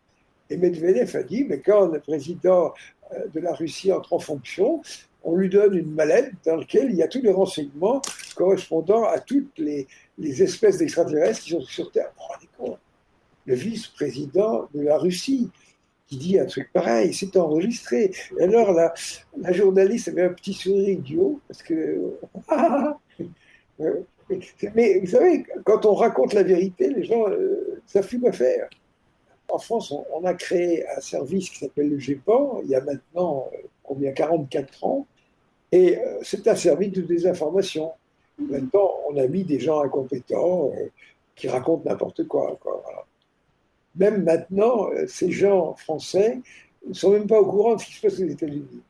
Et 0.49 0.57
Medvedev 0.57 1.15
a 1.15 1.23
dit 1.23 1.45
Mais 1.45 1.59
quand 1.59 1.87
le 1.87 1.99
président 1.99 2.73
de 3.33 3.39
la 3.39 3.53
Russie 3.53 3.91
entre 3.91 4.13
en 4.13 4.19
fonction, 4.19 4.81
on 5.25 5.35
lui 5.35 5.49
donne 5.49 5.75
une 5.75 5.91
mallette 5.91 6.31
dans 6.45 6.55
laquelle 6.55 6.91
il 6.91 6.95
y 6.95 7.03
a 7.03 7.07
tous 7.07 7.21
les 7.21 7.31
renseignements 7.31 8.01
correspondant 8.35 9.03
à 9.05 9.19
toutes 9.19 9.57
les, 9.57 9.87
espèces 10.19 10.77
d'extraterrestres 10.77 11.41
qui 11.41 11.49
sont 11.49 11.61
sur 11.61 11.91
Terre. 11.91 12.11
Le 13.47 13.55
vice-président 13.55 14.67
de 14.73 14.81
la 14.81 14.97
Russie 14.97 15.49
qui 16.07 16.17
dit 16.17 16.39
un 16.39 16.45
truc 16.45 16.71
pareil, 16.71 17.13
c'est 17.13 17.35
enregistré. 17.37 18.11
Et 18.39 18.43
alors 18.43 18.73
la, 18.73 18.93
journaliste 19.51 20.09
avait 20.09 20.23
un 20.23 20.33
petit 20.33 20.53
sourire 20.53 20.89
idiot, 20.89 21.39
parce 21.47 21.63
que... 21.63 22.17
Mais 24.75 24.99
vous 24.99 25.07
savez, 25.07 25.45
quand 25.63 25.85
on 25.85 25.93
raconte 25.93 26.33
la 26.33 26.43
vérité, 26.43 26.89
les 26.89 27.03
gens 27.03 27.29
euh, 27.29 27.81
savent 27.85 28.07
plus 28.07 28.19
quoi 28.19 28.31
faire. 28.31 28.69
En 29.49 29.59
France, 29.59 29.93
on, 30.13 30.25
a 30.25 30.33
créé 30.33 30.83
un 30.97 30.99
service 30.99 31.51
qui 31.51 31.59
s'appelle 31.59 31.89
le 31.89 31.99
GEPAN, 31.99 32.61
il 32.63 32.71
y 32.71 32.75
a 32.75 32.81
maintenant 32.81 33.47
euh, 33.53 33.57
combien 33.83 34.11
44 34.11 34.83
ans, 34.83 35.05
et 35.71 35.97
euh, 35.97 36.19
c'est 36.23 36.47
un 36.47 36.55
service 36.55 36.93
de 36.93 37.01
désinformation. 37.01 37.91
Maintenant, 38.39 38.91
on 39.09 39.17
a 39.17 39.27
mis 39.27 39.43
des 39.43 39.59
gens 39.59 39.81
incompétents 39.81 40.71
qui 41.35 41.47
racontent 41.47 41.83
n'importe 41.85 42.27
quoi. 42.27 42.57
Même 43.97 44.23
maintenant, 44.23 44.89
ces 45.07 45.31
gens 45.31 45.75
français 45.75 46.39
ne 46.87 46.93
sont 46.93 47.11
même 47.11 47.27
pas 47.27 47.39
au 47.39 47.45
courant 47.45 47.75
de 47.75 47.81
ce 47.81 47.85
qui 47.85 47.93
se 47.93 48.01
passe 48.01 48.19
aux 48.19 48.27
États-Unis. 48.27 48.81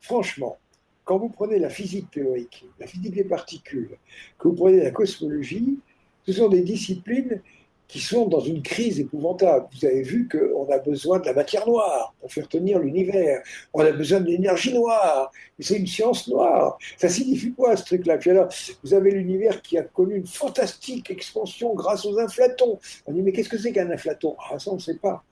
Franchement, 0.00 0.58
quand 1.04 1.18
vous 1.18 1.28
prenez 1.28 1.58
la 1.58 1.70
physique 1.70 2.10
théorique, 2.10 2.66
la 2.78 2.86
physique 2.86 3.14
des 3.14 3.24
particules, 3.24 3.96
que 4.38 4.48
vous 4.48 4.54
prenez 4.54 4.82
la 4.82 4.90
cosmologie, 4.90 5.78
ce 6.26 6.32
sont 6.32 6.48
des 6.48 6.62
disciplines 6.62 7.40
qui 7.88 8.00
sont 8.00 8.26
dans 8.26 8.40
une 8.40 8.62
crise 8.62 9.00
épouvantable. 9.00 9.66
Vous 9.72 9.86
avez 9.86 10.02
vu 10.02 10.28
qu'on 10.28 10.70
a 10.70 10.78
besoin 10.78 11.18
de 11.18 11.26
la 11.26 11.32
matière 11.32 11.66
noire 11.66 12.14
pour 12.20 12.30
faire 12.30 12.46
tenir 12.46 12.78
l'univers. 12.78 13.42
On 13.72 13.80
a 13.80 13.90
besoin 13.90 14.20
de 14.20 14.26
l'énergie 14.26 14.74
noire. 14.74 15.32
C'est 15.58 15.78
une 15.78 15.86
science 15.86 16.28
noire. 16.28 16.78
Ça 16.98 17.08
signifie 17.08 17.52
quoi 17.52 17.76
ce 17.76 17.84
truc-là? 17.84 18.18
Puis 18.18 18.30
alors, 18.30 18.48
vous 18.84 18.92
avez 18.92 19.10
l'univers 19.10 19.62
qui 19.62 19.78
a 19.78 19.82
connu 19.82 20.16
une 20.16 20.26
fantastique 20.26 21.10
expansion 21.10 21.74
grâce 21.74 22.04
aux 22.04 22.18
inflatons. 22.18 22.78
On 23.06 23.12
dit 23.12 23.22
mais 23.22 23.32
qu'est-ce 23.32 23.48
que 23.48 23.58
c'est 23.58 23.72
qu'un 23.72 23.90
inflaton? 23.90 24.36
Ah 24.38 24.58
ça 24.58 24.70
on 24.70 24.74
ne 24.74 24.80
sait 24.80 24.98
pas. 24.98 25.24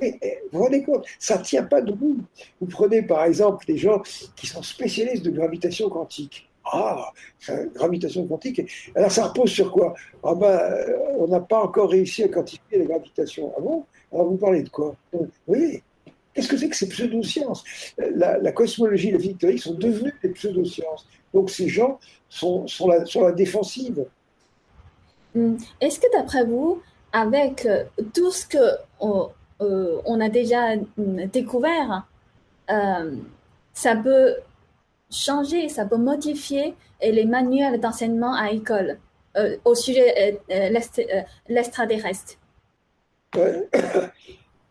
Mais 0.00 0.18
eh, 0.22 0.38
vous 0.50 0.58
vous 0.58 0.64
rendez 0.64 0.82
compte, 0.82 1.06
ça 1.18 1.38
ne 1.38 1.44
tient 1.44 1.64
pas 1.64 1.80
debout. 1.80 2.18
Vous 2.60 2.66
prenez 2.66 3.02
par 3.02 3.24
exemple 3.24 3.66
des 3.66 3.76
gens 3.76 4.02
qui 4.36 4.46
sont 4.46 4.62
spécialistes 4.62 5.24
de 5.24 5.30
gravitation 5.30 5.88
quantique. 5.88 6.48
Ah, 6.74 7.12
gravitation 7.74 8.26
quantique. 8.26 8.62
Alors 8.94 9.12
ça 9.12 9.26
repose 9.26 9.50
sur 9.50 9.70
quoi? 9.70 9.94
Ah 10.24 10.34
ben, 10.34 10.46
euh, 10.46 10.96
On 11.18 11.28
n'a 11.28 11.40
pas 11.40 11.62
encore 11.62 11.90
réussi 11.90 12.22
à 12.22 12.28
quantifier 12.28 12.78
la 12.78 12.86
gravitation. 12.86 13.52
Ah 13.56 13.60
bon 13.60 13.84
Alors 14.10 14.30
vous 14.30 14.38
parlez 14.38 14.62
de 14.62 14.70
quoi? 14.70 14.96
Oui. 15.46 15.82
Qu'est-ce 16.32 16.48
que 16.48 16.56
c'est 16.56 16.70
que 16.70 16.76
ces 16.76 16.88
pseudosciences? 16.88 17.62
La, 17.98 18.38
la 18.38 18.52
cosmologie 18.52 19.08
et 19.08 19.12
la 19.12 19.18
physique 19.18 19.38
théorique 19.38 19.62
sont 19.62 19.74
devenues 19.74 20.14
des 20.22 20.30
pseudosciences. 20.30 21.06
Donc 21.34 21.50
ces 21.50 21.68
gens 21.68 22.00
sont 22.30 22.66
sur 22.66 22.88
la, 22.88 23.32
défensive. 23.32 24.06
Hmm. 25.34 25.56
Est-ce 25.78 26.00
que 26.00 26.10
d'après 26.16 26.44
vous, 26.46 26.80
avec 27.12 27.66
euh, 27.66 27.84
tout 28.14 28.30
ce 28.30 28.46
euh, 28.56 30.00
on 30.06 30.20
a 30.20 30.30
déjà 30.30 30.76
hmm, 30.76 31.26
découvert, 31.26 32.06
ça 33.74 33.96
peut 33.96 34.36
changer, 35.12 35.68
ça 35.68 35.84
peut 35.84 35.96
modifier 35.96 36.74
les 37.00 37.24
manuels 37.24 37.80
d'enseignement 37.80 38.34
à 38.34 38.50
l'école 38.50 38.98
euh, 39.36 39.56
au 39.64 39.74
sujet 39.74 40.38
de 40.48 40.54
euh, 40.54 40.80
euh, 40.98 41.22
l'extraterrestre. 41.48 42.38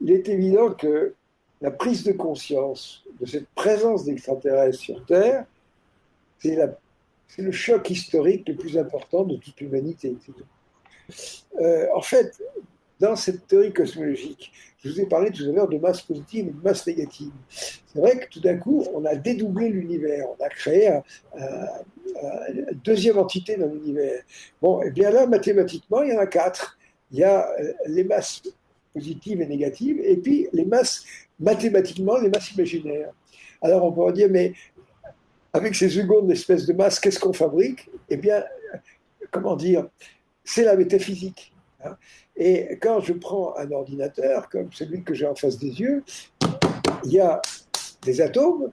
Il 0.02 0.12
est 0.12 0.30
évident 0.30 0.72
que 0.72 1.16
la 1.62 1.72
prise 1.72 2.04
de 2.04 2.12
conscience 2.12 3.04
de 3.20 3.26
cette 3.26 3.50
présence 3.50 4.06
d'extraterrestres 4.06 4.80
sur 4.80 5.04
Terre, 5.06 5.46
c'est 6.40 6.58
le 7.40 7.52
choc 7.52 7.90
historique 7.90 8.48
le 8.48 8.56
plus 8.56 8.78
important 8.78 9.24
de 9.24 9.36
toute 9.38 9.60
l'humanité. 9.62 10.16
en 11.60 12.02
fait, 12.02 12.40
dans 13.02 13.16
cette 13.16 13.48
théorie 13.48 13.74
cosmologique, 13.74 14.52
je 14.84 14.90
vous 14.90 15.02
ai 15.02 15.06
parlé 15.06 15.32
tout 15.32 15.44
à 15.44 15.52
l'heure 15.52 15.68
de 15.68 15.78
masse 15.78 16.02
positive 16.02 16.48
et 16.48 16.52
de 16.52 16.64
masse 16.64 16.86
négative. 16.88 17.32
C'est 17.50 18.00
vrai 18.00 18.20
que 18.20 18.30
tout 18.30 18.40
d'un 18.40 18.58
coup, 18.58 18.86
on 18.94 19.04
a 19.06 19.16
dédoublé 19.16 19.70
l'univers, 19.70 20.28
on 20.30 20.44
a 20.44 20.50
créé 20.50 21.00
une 21.36 22.80
deuxième 22.84 23.18
entité 23.18 23.58
dans 23.58 23.68
l'univers. 23.68 24.22
Bon, 24.62 24.82
et 24.82 24.86
eh 24.88 24.92
bien 24.92 25.10
là, 25.10 25.26
mathématiquement, 25.26 26.04
il 26.04 26.14
y 26.14 26.16
en 26.16 26.20
a 26.20 26.28
quatre. 26.28 26.78
Il 27.12 27.20
y 27.20 27.24
a 27.24 27.50
euh, 27.60 27.74
les 27.88 28.06
masses 28.06 28.42
positives 28.94 29.42
et 29.42 29.46
négatives, 29.46 30.00
et 30.02 30.16
puis 30.16 30.48
les 30.54 30.64
masses, 30.64 31.04
mathématiquement, 31.40 32.18
les 32.18 32.30
masses 32.30 32.52
imaginaires. 32.54 33.12
Alors 33.62 33.84
on 33.84 33.92
pourrait 33.92 34.14
dire, 34.14 34.30
mais 34.30 34.54
avec 35.54 35.76
ces 35.76 35.90
secondes 35.90 36.32
espèces 36.32 36.66
de 36.66 36.74
masse, 36.74 37.00
qu'est-ce 37.00 37.20
qu'on 37.20 37.34
fabrique? 37.34 37.90
Eh 38.10 38.18
bien, 38.18 38.44
comment 39.30 39.56
dire? 39.56 39.90
C'est 40.44 40.64
la 40.64 40.76
métaphysique. 40.76 41.54
Hein. 41.84 41.98
Et 42.36 42.78
quand 42.82 43.02
je 43.02 43.14
prends 43.14 43.56
un 43.58 43.72
ordinateur 43.72 44.50
comme 44.50 44.72
celui 44.72 45.04
que 45.04 45.14
j'ai 45.14 45.28
en 45.28 45.36
face 45.36 45.58
des 45.58 45.80
yeux, 45.80 46.04
il 47.06 47.14
y 47.14 47.20
a 47.20 47.42
des 48.04 48.22
atomes, 48.22 48.72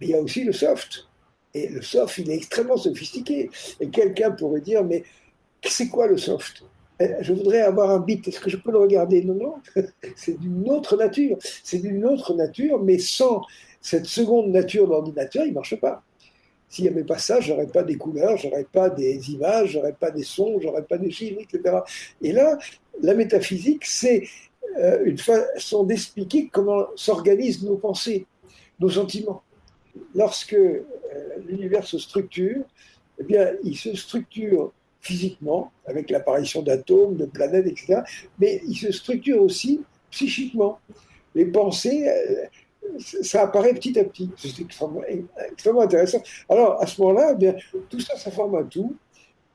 mais 0.00 0.06
il 0.06 0.10
y 0.10 0.14
a 0.14 0.20
aussi 0.20 0.44
le 0.44 0.52
soft. 0.52 1.08
Et 1.54 1.68
le 1.68 1.82
soft, 1.82 2.18
il 2.18 2.30
est 2.30 2.36
extrêmement 2.36 2.76
sophistiqué. 2.76 3.50
Et 3.80 3.88
quelqu'un 3.88 4.30
pourrait 4.30 4.60
dire, 4.60 4.84
mais 4.84 5.04
c'est 5.62 5.88
quoi 5.88 6.06
le 6.06 6.16
soft? 6.16 6.62
Eh, 7.00 7.14
je 7.20 7.32
voudrais 7.32 7.60
avoir 7.60 7.90
un 7.90 8.00
bit, 8.00 8.26
est-ce 8.26 8.40
que 8.40 8.50
je 8.50 8.56
peux 8.56 8.72
le 8.72 8.78
regarder? 8.78 9.22
Non, 9.22 9.34
non, 9.34 9.54
c'est 10.16 10.38
d'une 10.38 10.68
autre 10.70 10.96
nature. 10.96 11.38
C'est 11.62 11.78
d'une 11.78 12.04
autre 12.04 12.34
nature, 12.34 12.82
mais 12.82 12.98
sans 12.98 13.42
cette 13.80 14.06
seconde 14.06 14.50
nature 14.50 14.88
d'ordinateur, 14.88 15.44
il 15.44 15.50
ne 15.50 15.54
marche 15.54 15.76
pas. 15.76 16.02
S'il 16.68 16.84
n'y 16.84 16.90
avait 16.90 17.04
pas 17.04 17.18
ça, 17.18 17.40
j'aurais 17.40 17.66
pas 17.66 17.82
des 17.82 17.96
couleurs, 17.96 18.36
j'aurais 18.36 18.66
pas 18.70 18.90
des 18.90 19.30
images, 19.30 19.70
j'aurais 19.70 19.94
pas 19.94 20.10
des 20.10 20.22
sons, 20.22 20.60
j'aurais 20.60 20.84
pas 20.84 20.98
des 20.98 21.10
chiffres, 21.10 21.40
etc. 21.40 21.78
Et 22.20 22.32
là, 22.32 22.58
la 23.00 23.14
métaphysique, 23.14 23.86
c'est 23.86 24.24
euh, 24.78 25.02
une 25.04 25.18
façon 25.18 25.84
d'expliquer 25.84 26.48
comment 26.52 26.86
s'organisent 26.94 27.62
nos 27.62 27.76
pensées, 27.76 28.26
nos 28.80 28.90
sentiments. 28.90 29.42
lorsque 30.14 30.54
euh, 30.54 30.82
l'univers 31.46 31.86
se 31.86 31.98
structure, 31.98 32.62
eh 33.18 33.24
bien, 33.24 33.52
il 33.64 33.76
se 33.76 33.96
structure 33.96 34.72
physiquement, 35.00 35.72
avec 35.86 36.10
l'apparition 36.10 36.62
d'atomes, 36.62 37.16
de 37.16 37.24
planètes, 37.24 37.66
etc., 37.66 38.02
mais 38.38 38.60
il 38.66 38.76
se 38.76 38.92
structure 38.92 39.40
aussi 39.42 39.80
psychiquement. 40.10 40.78
Les 41.34 41.46
pensées, 41.46 42.08
euh, 42.08 42.44
ça 43.22 43.42
apparaît 43.42 43.74
petit 43.74 43.98
à 43.98 44.04
petit. 44.04 44.30
C'est 44.36 44.60
extrêmement, 44.60 45.82
intéressant. 45.82 46.22
Alors, 46.48 46.80
à 46.82 46.86
ce 46.86 47.00
moment-là, 47.00 47.30
eh 47.32 47.36
bien, 47.36 47.54
tout 47.88 48.00
ça, 48.00 48.16
ça 48.16 48.30
forme 48.30 48.56
un 48.56 48.64
tout. 48.64 48.94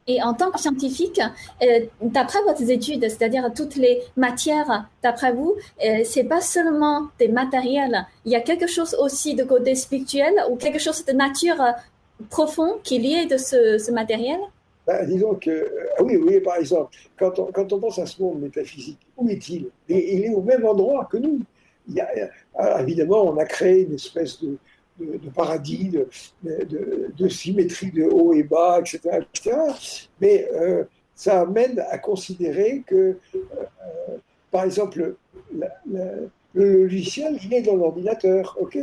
Et 0.05 0.21
en 0.21 0.33
tant 0.33 0.51
que 0.51 0.59
scientifique, 0.59 1.21
euh, 1.61 1.85
d'après 2.01 2.39
votre 2.43 2.61
études, 2.69 3.03
c'est-à-dire 3.03 3.49
toutes 3.55 3.77
les 3.77 4.01
matières, 4.17 4.89
d'après 5.01 5.31
vous, 5.31 5.55
euh, 5.85 6.01
c'est 6.03 6.25
pas 6.25 6.41
seulement 6.41 7.07
des 7.19 7.29
matériels. 7.29 8.05
Il 8.25 8.31
y 8.31 8.35
a 8.35 8.41
quelque 8.41 8.67
chose 8.67 8.95
aussi 8.99 9.33
de 9.33 9.45
côté 9.45 9.75
spirituel 9.75 10.33
ou 10.49 10.57
quelque 10.57 10.79
chose 10.79 11.05
de 11.05 11.13
nature 11.13 11.63
profond 12.29 12.79
qui 12.83 12.97
est 12.97 12.99
lié 12.99 13.25
de 13.25 13.37
ce, 13.37 13.91
matériel? 13.91 14.39
Ben, 14.85 15.05
Disons 15.05 15.35
que, 15.35 15.71
ah 15.97 16.03
oui, 16.03 16.17
oui, 16.17 16.41
par 16.41 16.57
exemple, 16.57 16.95
quand 17.17 17.39
on, 17.39 17.45
quand 17.45 17.71
on 17.71 17.79
pense 17.79 17.99
à 17.99 18.05
ce 18.05 18.21
monde 18.21 18.41
métaphysique, 18.41 18.99
où 19.15 19.29
est-il? 19.29 19.69
Il 19.87 20.25
est 20.25 20.33
au 20.33 20.41
même 20.41 20.65
endroit 20.65 21.07
que 21.09 21.17
nous. 21.17 21.39
Ah, 22.55 22.81
évidemment, 22.81 23.23
on 23.23 23.37
a 23.37 23.45
créé 23.45 23.83
une 23.83 23.95
espèce 23.95 24.41
de, 24.41 24.57
paradis, 25.33 25.91
de, 26.43 27.27
symétrie 27.27 27.91
de 27.91 28.03
haut 28.03 28.33
et 28.33 28.43
bas, 28.43 28.79
etc. 28.79 29.19
mais 30.21 30.49
euh, 30.53 30.83
ça 31.15 31.41
amène 31.41 31.79
à 31.89 31.97
considérer 31.97 32.83
que, 32.85 33.17
euh, 33.35 34.17
par 34.51 34.63
exemple, 34.63 35.15
le 36.53 36.83
logiciel, 36.83 37.37
il 37.43 37.53
est 37.53 37.63
dans 37.63 37.75
l'ordinateur, 37.75 38.57
ok 38.59 38.77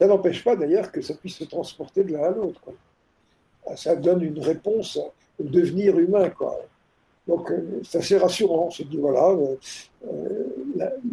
Ça 0.00 0.06
n'empêche 0.06 0.44
pas 0.44 0.56
d'ailleurs 0.56 0.92
que 0.92 1.00
ça 1.00 1.14
puisse 1.14 1.36
se 1.36 1.44
transporter 1.44 2.04
de 2.04 2.12
l'un 2.12 2.24
à 2.24 2.30
l'autre. 2.30 2.62
Ça 3.74 3.96
donne 3.96 4.22
une 4.22 4.38
réponse 4.38 4.98
au 5.38 5.44
devenir 5.44 5.98
humain. 5.98 6.30
Quoi. 6.30 6.60
Donc 7.26 7.50
euh, 7.50 7.80
c'est 7.82 7.98
assez 7.98 8.18
rassurant. 8.18 8.66
On 8.66 8.70
se 8.70 8.82
dit, 8.82 8.98
voilà, 8.98 9.36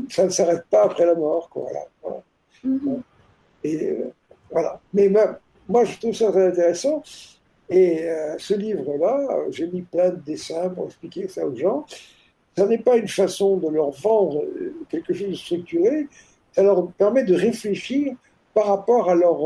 ça 0.10 0.26
ne 0.26 0.30
s'arrête 0.30 0.66
pas 0.70 0.84
après 0.84 1.06
la 1.06 1.16
mort. 1.16 1.50
Quoi, 1.50 1.68
voilà. 2.02 2.22
Mm-hmm. 2.66 3.02
Et 3.64 3.90
euh, 3.90 4.14
voilà. 4.52 4.80
Mais 4.94 5.10
moi, 5.68 5.84
je 5.86 5.98
trouve 5.98 6.14
ça 6.14 6.32
très 6.32 6.48
intéressant. 6.48 7.04
Et 7.70 8.04
euh, 8.10 8.36
ce 8.38 8.54
livre-là, 8.54 9.28
j'ai 9.50 9.68
mis 9.68 9.82
plein 9.82 10.10
de 10.10 10.18
dessins 10.18 10.70
pour 10.70 10.86
expliquer 10.86 11.28
ça 11.28 11.46
aux 11.46 11.56
gens. 11.56 11.86
Ça 12.56 12.68
n'est 12.68 12.78
pas 12.78 12.98
une 12.98 13.08
façon 13.08 13.58
de 13.58 13.68
leur 13.70 13.92
vendre 13.92 14.44
euh, 14.44 14.76
quelque 14.90 15.14
chose 15.14 15.30
de 15.30 15.36
structuré, 15.36 16.08
ça 16.52 16.62
leur 16.62 16.88
permet 16.92 17.24
de 17.24 17.34
réfléchir 17.34 18.14
par 18.54 18.68
rapport 18.68 19.10
à 19.10 19.16
leur, 19.16 19.40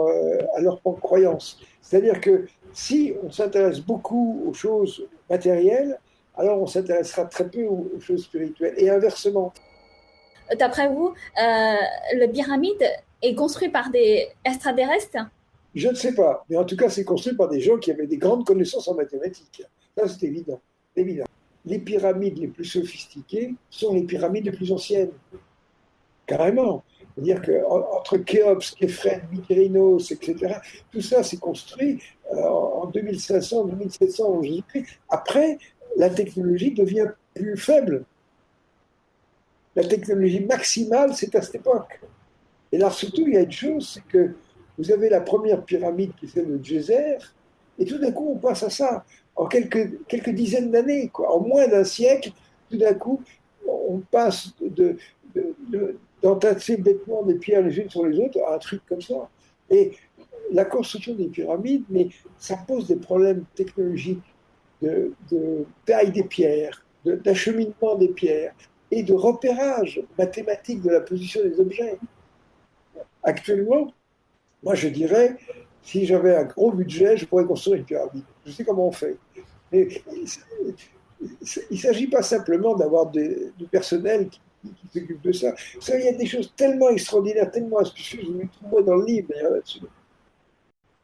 à 0.56 0.60
leur 0.60 0.82
croyance. 0.82 1.62
C'est-à-dire 1.82 2.20
que 2.20 2.48
si 2.74 3.14
on 3.24 3.32
s'intéresse 3.32 3.80
beaucoup 3.80 4.44
aux 4.46 4.54
choses 4.54 5.08
matérielles, 5.30 5.98
alors 6.38 6.62
on 6.62 6.68
s'intéressera 6.68 7.26
très 7.26 7.50
peu 7.50 7.64
aux, 7.64 7.90
choses 8.00 8.24
spirituelles. 8.24 8.76
Et 8.78 8.90
inversement. 8.90 9.54
D'après 10.58 10.88
vous, 10.90 11.14
le 11.38 12.26
pyramide 12.28 12.84
est 13.22 13.36
construit 13.36 13.70
par 13.70 13.90
des 13.90 14.28
extraterrestres? 14.46 15.18
Je 15.76 15.90
ne 15.90 15.94
sais 15.94 16.14
pas, 16.16 16.46
mais 16.50 16.58
en 16.58 16.64
tout 16.64 16.76
cas, 16.76 16.90
c'est 16.90 17.04
construit 17.04 17.36
par 17.36 17.50
des 17.50 17.60
gens 17.60 17.78
qui 17.78 17.92
avaient 17.92 18.08
des 18.08 18.18
grandes 18.18 18.46
connaissances 18.46 18.88
en 18.88 18.96
mathématiques. 18.96 19.64
Ça, 19.98 20.08
c'est 20.08 20.26
évident. 20.26 20.60
évident. 20.96 21.26
Les 21.66 21.80
pyramides 21.80 22.38
les 22.38 22.48
plus 22.48 22.66
sophistiquées 22.66 23.54
sont 23.70 23.94
les 23.94 24.04
pyramides 24.04 24.46
les 24.46 24.52
plus 24.52 24.72
anciennes. 24.72 25.12
Carrément. 26.26 26.84
C'est-à-dire 27.14 27.42
qu'entre 27.42 28.18
Khéops, 28.18 28.72
Képhren, 28.72 29.22
Mykérinos, 29.32 30.12
etc., 30.12 30.56
tout 30.92 31.02
ça 31.02 31.24
s'est 31.24 31.38
construit 31.38 32.02
euh, 32.34 32.42
en 32.44 32.86
2500, 32.88 33.66
2700 33.66 34.42
Après, 35.10 35.58
la 35.96 36.10
technologie 36.10 36.72
devient 36.72 37.08
plus 37.34 37.58
faible. 37.58 38.06
La 39.78 39.84
technologie 39.84 40.40
maximale, 40.40 41.14
c'est 41.14 41.36
à 41.36 41.42
cette 41.44 41.54
époque. 41.54 42.02
Et 42.72 42.80
là, 42.80 42.90
surtout, 42.90 43.28
il 43.28 43.36
y 43.36 43.38
a 43.38 43.42
une 43.42 43.52
chose, 43.52 43.92
c'est 43.94 44.12
que 44.12 44.34
vous 44.76 44.92
avez 44.92 45.08
la 45.08 45.22
première 45.22 45.64
pyramide 45.64 46.14
qui 46.20 46.28
fait 46.28 46.42
le 46.42 46.60
Djéser, 46.62 47.20
et 47.78 47.86
tout 47.86 48.00
d'un 48.00 48.12
coup, 48.12 48.32
on 48.34 48.40
passe 48.40 48.64
à 48.64 48.72
ça. 48.72 49.06
En 49.36 49.46
quelques, 49.46 50.04
quelques 50.08 50.32
dizaines 50.32 50.72
d'années, 50.72 51.10
quoi. 51.10 51.32
en 51.32 51.42
moins 51.42 51.68
d'un 51.68 51.84
siècle, 51.84 52.32
tout 52.72 52.78
d'un 52.78 52.96
coup, 52.96 53.22
on 53.68 54.00
passe 54.00 54.50
de, 54.60 54.98
d'entasser 56.24 56.78
bêtement 56.78 57.22
des 57.22 57.36
pierres 57.36 57.62
les 57.62 57.78
unes 57.78 57.90
sur 57.92 58.04
les 58.04 58.18
autres 58.20 58.40
à 58.48 58.56
un 58.56 58.58
truc 58.58 58.82
comme 58.90 59.04
ça. 59.04 59.30
Et 59.70 59.92
la 60.52 60.66
construction 60.66 61.14
des 61.14 61.28
pyramides, 61.28 61.84
mais 61.92 62.10
ça 62.40 62.58
pose 62.68 62.88
des 62.88 62.96
problèmes 62.96 63.44
technologiques 63.54 64.34
de, 64.82 65.14
de 65.30 65.66
taille 65.86 66.12
des 66.12 66.24
pierres, 66.24 66.84
d'acheminement 67.06 67.94
des 67.96 68.08
pierres 68.08 68.56
et 68.92 69.04
de 69.04 69.14
repérage 69.14 70.02
mathématique 70.18 70.82
de 70.82 70.90
la 70.90 71.02
position 71.02 71.42
des 71.44 71.60
objets. 71.60 71.98
Actuellement, 73.24 73.94
moi 74.64 74.76
je 74.76 74.88
dirais, 74.88 75.38
si 75.82 76.06
j'avais 76.06 76.36
un 76.36 76.44
gros 76.44 76.72
budget, 76.72 77.18
je 77.18 77.26
pourrais 77.26 77.46
construire 77.46 77.78
une 77.78 77.86
pyramide. 77.86 78.24
Je 78.46 78.52
sais 78.52 78.64
comment 78.64 78.88
on 78.88 78.92
fait. 78.92 79.18
Mais 79.72 79.88
il 81.22 81.66
ne 81.72 81.78
s'agit 81.78 82.08
pas 82.08 82.22
simplement 82.22 82.76
d'avoir 82.76 83.08
du 83.08 83.52
personnel 83.72 84.30
qui, 84.30 84.42
s'occupe 84.94 85.22
de 85.22 85.32
ça. 85.32 85.54
ça. 85.80 85.98
Il 85.98 86.06
y 86.06 86.10
a 86.10 86.14
des 86.14 86.26
choses 86.26 86.54
tellement 86.56 86.90
extraordinaires, 86.90 87.50
tellement 87.52 87.78
astucieuses, 87.78 88.26
je 88.26 88.32
me 88.32 88.48
trouve 88.48 88.84
dans 88.84 88.96
le 88.96 89.06
livre 89.06 89.30
là-dessus. 89.34 89.80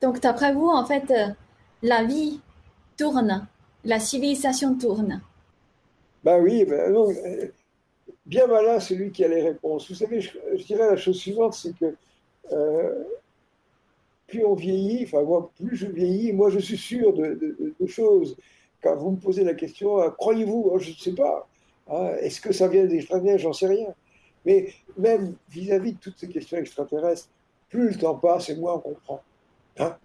Donc, 0.02 0.20
d'après 0.20 0.54
vous, 0.54 0.68
en 0.68 0.86
fait, 0.86 1.10
euh, 1.12 1.28
la 1.82 2.04
vie 2.04 2.42
tourne, 2.98 3.48
la 3.86 4.00
civilisation 4.00 4.78
tourne. 4.78 5.22
Ben 6.24 6.42
oui, 6.42 6.66
ben 6.66 6.94
euh, 6.94 7.48
bien 8.26 8.48
malin 8.48 8.80
celui 8.80 9.12
qui 9.12 9.24
a 9.24 9.28
les 9.28 9.42
réponses. 9.42 9.90
Vous 9.90 9.96
savez, 9.96 10.22
je, 10.22 10.64
dirais 10.66 10.88
la 10.88 10.98
chose 10.98 11.18
suivante, 11.18 11.54
c'est 11.54 11.76
que 11.78 11.96
euh, 12.52 13.04
plus 14.28 14.46
on 14.46 14.56
vieillit, 14.56 15.04
enfin 15.06 15.24
moi, 15.24 15.52
plus 15.56 15.76
je 15.76 15.88
vieillis, 15.88 16.34
moi 16.34 16.50
je 16.50 16.60
suis 16.60 16.78
sûr 16.78 17.14
de, 17.14 17.66
choses. 17.88 18.38
Quand 18.82 18.96
vous 18.98 19.12
me 19.12 19.18
posez 19.18 19.44
la 19.44 19.54
question, 19.54 20.02
euh, 20.02 20.10
croyez-vous 20.10 20.70
oh, 20.72 20.80
Je 20.80 20.92
ne 20.92 20.96
sais 20.96 21.14
pas. 21.14 21.48
Hein, 21.90 22.16
est-ce 22.22 22.42
que 22.42 22.52
ça 22.52 22.68
vient 22.68 22.86
des 22.86 23.06
J'en 23.38 23.54
sais 23.54 23.68
rien. 23.68 23.94
Mais 24.46 24.74
même 24.98 25.36
vis-à-vis 25.50 25.94
de 25.94 26.00
toutes 26.00 26.18
ces 26.18 26.28
questions 26.28 26.58
extraterrestres, 26.58 27.30
plus 27.70 27.90
le 27.90 27.96
temps 27.96 28.16
passe 28.16 28.50
et 28.50 28.56
moins 28.56 28.76
on 28.76 28.80
comprend. 28.80 29.22
Hein 29.80 29.98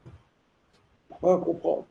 moins 1.23 1.37
on 1.37 1.41
comprend. 1.41 1.87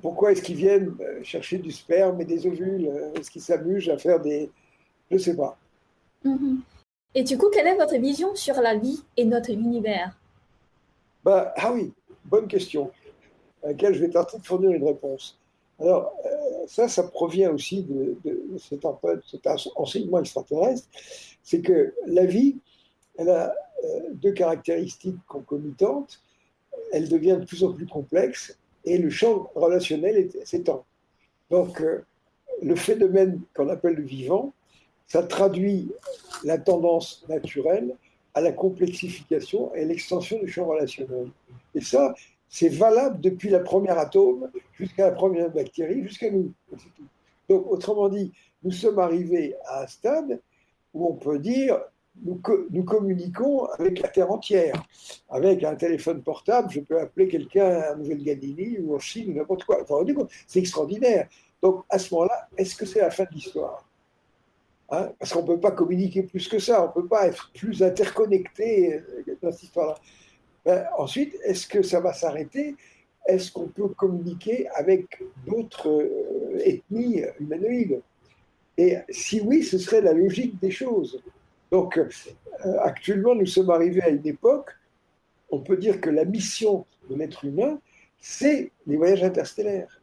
Pourquoi 0.00 0.32
est-ce 0.32 0.42
qu'ils 0.42 0.56
viennent 0.56 0.94
euh, 1.00 1.22
chercher 1.22 1.58
du 1.58 1.70
sperme 1.70 2.20
et 2.20 2.24
des 2.24 2.46
ovules? 2.46 2.90
Est-ce 3.14 3.30
qu'ils 3.30 3.42
s'amusent 3.42 3.90
à 3.90 3.98
faire 3.98 4.20
des... 4.20 4.50
Je 5.10 5.16
ne 5.16 5.20
sais 5.20 5.36
pas. 5.36 5.58
Mm-hmm. 6.24 6.58
Et 7.14 7.22
du 7.24 7.36
coup, 7.36 7.50
quelle 7.50 7.66
est 7.66 7.76
votre 7.76 7.96
vision 7.96 8.34
sur 8.34 8.60
la 8.60 8.76
vie 8.76 9.02
et 9.16 9.24
notre 9.24 9.50
univers? 9.50 10.16
Bah, 11.24 11.52
Ah 11.56 11.72
oui, 11.72 11.92
bonne 12.24 12.48
question, 12.48 12.90
à 13.62 13.68
laquelle 13.68 13.94
je 13.94 14.00
vais 14.00 14.10
tenter 14.10 14.38
de 14.38 14.46
fournir 14.46 14.70
une 14.70 14.84
réponse. 14.84 15.38
Alors, 15.78 16.12
euh, 16.24 16.66
ça, 16.66 16.88
ça 16.88 17.02
provient 17.02 17.52
aussi 17.52 17.82
de, 17.82 18.16
cet, 18.58 18.84
enseignement 19.76 20.20
extraterrestre, 20.20 20.88
c'est 21.42 21.60
que 21.60 21.94
la 22.06 22.24
vie, 22.24 22.56
elle 23.18 23.30
a 23.30 23.54
euh, 23.84 24.00
deux 24.12 24.32
caractéristiques 24.32 25.18
concomitantes, 25.26 26.20
elle 26.92 27.08
devient 27.08 27.38
de 27.40 27.44
plus 27.44 27.64
en 27.64 27.72
plus 27.72 27.86
complexe 27.86 28.56
et 28.84 28.98
le 28.98 29.10
champ 29.10 29.50
relationnel 29.54 30.30
s'étend. 30.44 30.84
Donc, 31.50 31.80
euh, 31.80 32.04
le 32.62 32.76
phénomène 32.76 33.40
qu'on 33.54 33.68
appelle 33.68 33.94
le 33.94 34.04
vivant, 34.04 34.52
ça 35.06 35.22
traduit 35.22 35.90
la 36.44 36.58
tendance 36.58 37.24
naturelle 37.28 37.96
à 38.34 38.40
la 38.40 38.52
complexification 38.52 39.74
et 39.74 39.84
l'extension 39.84 40.38
du 40.40 40.48
champ 40.48 40.66
relationnel. 40.66 41.28
Et 41.74 41.80
ça, 41.80 42.14
c'est 42.48 42.68
valable 42.68 43.20
depuis 43.20 43.50
la 43.50 43.60
première 43.60 43.98
atome 43.98 44.50
jusqu'à 44.74 45.06
la 45.06 45.12
première 45.12 45.50
bactérie, 45.50 46.02
jusqu'à 46.02 46.30
nous. 46.30 46.52
Donc, 47.48 47.70
autrement 47.70 48.08
dit, 48.08 48.32
nous 48.62 48.70
sommes 48.70 48.98
arrivés 48.98 49.54
à 49.66 49.82
un 49.82 49.86
stade 49.86 50.40
où 50.94 51.06
on 51.08 51.14
peut 51.14 51.38
dire 51.38 51.80
nous, 52.20 52.84
communiquons 52.84 53.64
avec 53.78 54.00
la 54.00 54.08
Terre 54.08 54.30
entière. 54.30 54.74
Avec 55.30 55.64
un 55.64 55.74
téléphone 55.74 56.22
portable, 56.22 56.70
je 56.70 56.80
peux 56.80 57.00
appeler 57.00 57.28
quelqu'un 57.28 57.80
à 57.80 57.94
Nouvelle-Galilée 57.94 58.80
ou 58.82 58.94
en 58.94 58.98
Chine 58.98 59.30
ou 59.30 59.34
n'importe 59.34 59.64
quoi. 59.64 59.78
Enfin, 59.82 60.04
c'est 60.46 60.58
extraordinaire. 60.58 61.28
Donc, 61.62 61.84
à 61.88 61.98
ce 61.98 62.12
moment-là, 62.14 62.48
est-ce 62.56 62.76
que 62.76 62.84
c'est 62.84 63.00
la 63.00 63.10
fin 63.10 63.24
de 63.24 63.30
l'histoire? 63.32 63.84
Hein, 64.92 65.10
parce 65.18 65.32
qu'on 65.32 65.42
ne 65.42 65.46
peut 65.46 65.60
pas 65.60 65.72
communiquer 65.72 66.22
plus 66.22 66.46
que 66.48 66.58
ça, 66.58 66.84
on 66.84 66.88
ne 66.88 66.92
peut 66.92 67.08
pas 67.08 67.26
être 67.26 67.50
plus 67.54 67.82
interconnecté 67.82 68.94
euh, 68.94 69.36
dans 69.42 69.50
cette 69.50 69.64
histoire-là. 69.64 69.94
Ben, 70.64 70.84
ensuite, 70.98 71.34
est-ce 71.44 71.66
que 71.66 71.82
ça 71.82 71.98
va 71.98 72.12
s'arrêter? 72.12 72.76
Est-ce 73.26 73.50
qu'on 73.50 73.68
peut 73.68 73.88
communiquer 73.88 74.68
avec 74.74 75.22
d'autres 75.46 75.90
euh, 75.90 76.58
ethnies 76.64 77.22
humanoïdes? 77.40 78.00
Et 78.76 78.98
si 79.08 79.40
oui, 79.40 79.64
ce 79.64 79.78
serait 79.78 80.02
la 80.02 80.12
logique 80.12 80.60
des 80.60 80.70
choses. 80.70 81.20
Donc, 81.70 81.98
euh, 81.98 82.08
actuellement, 82.80 83.34
nous 83.34 83.46
sommes 83.46 83.70
arrivés 83.70 84.02
à 84.02 84.10
une 84.10 84.26
époque 84.26 84.70
on 85.52 85.60
peut 85.60 85.76
dire 85.76 86.00
que 86.00 86.10
la 86.10 86.24
mission 86.24 86.86
de 87.08 87.14
l'être 87.14 87.44
humain, 87.44 87.78
c'est 88.18 88.72
les 88.86 88.96
voyages 88.96 89.22
interstellaires. 89.22 90.00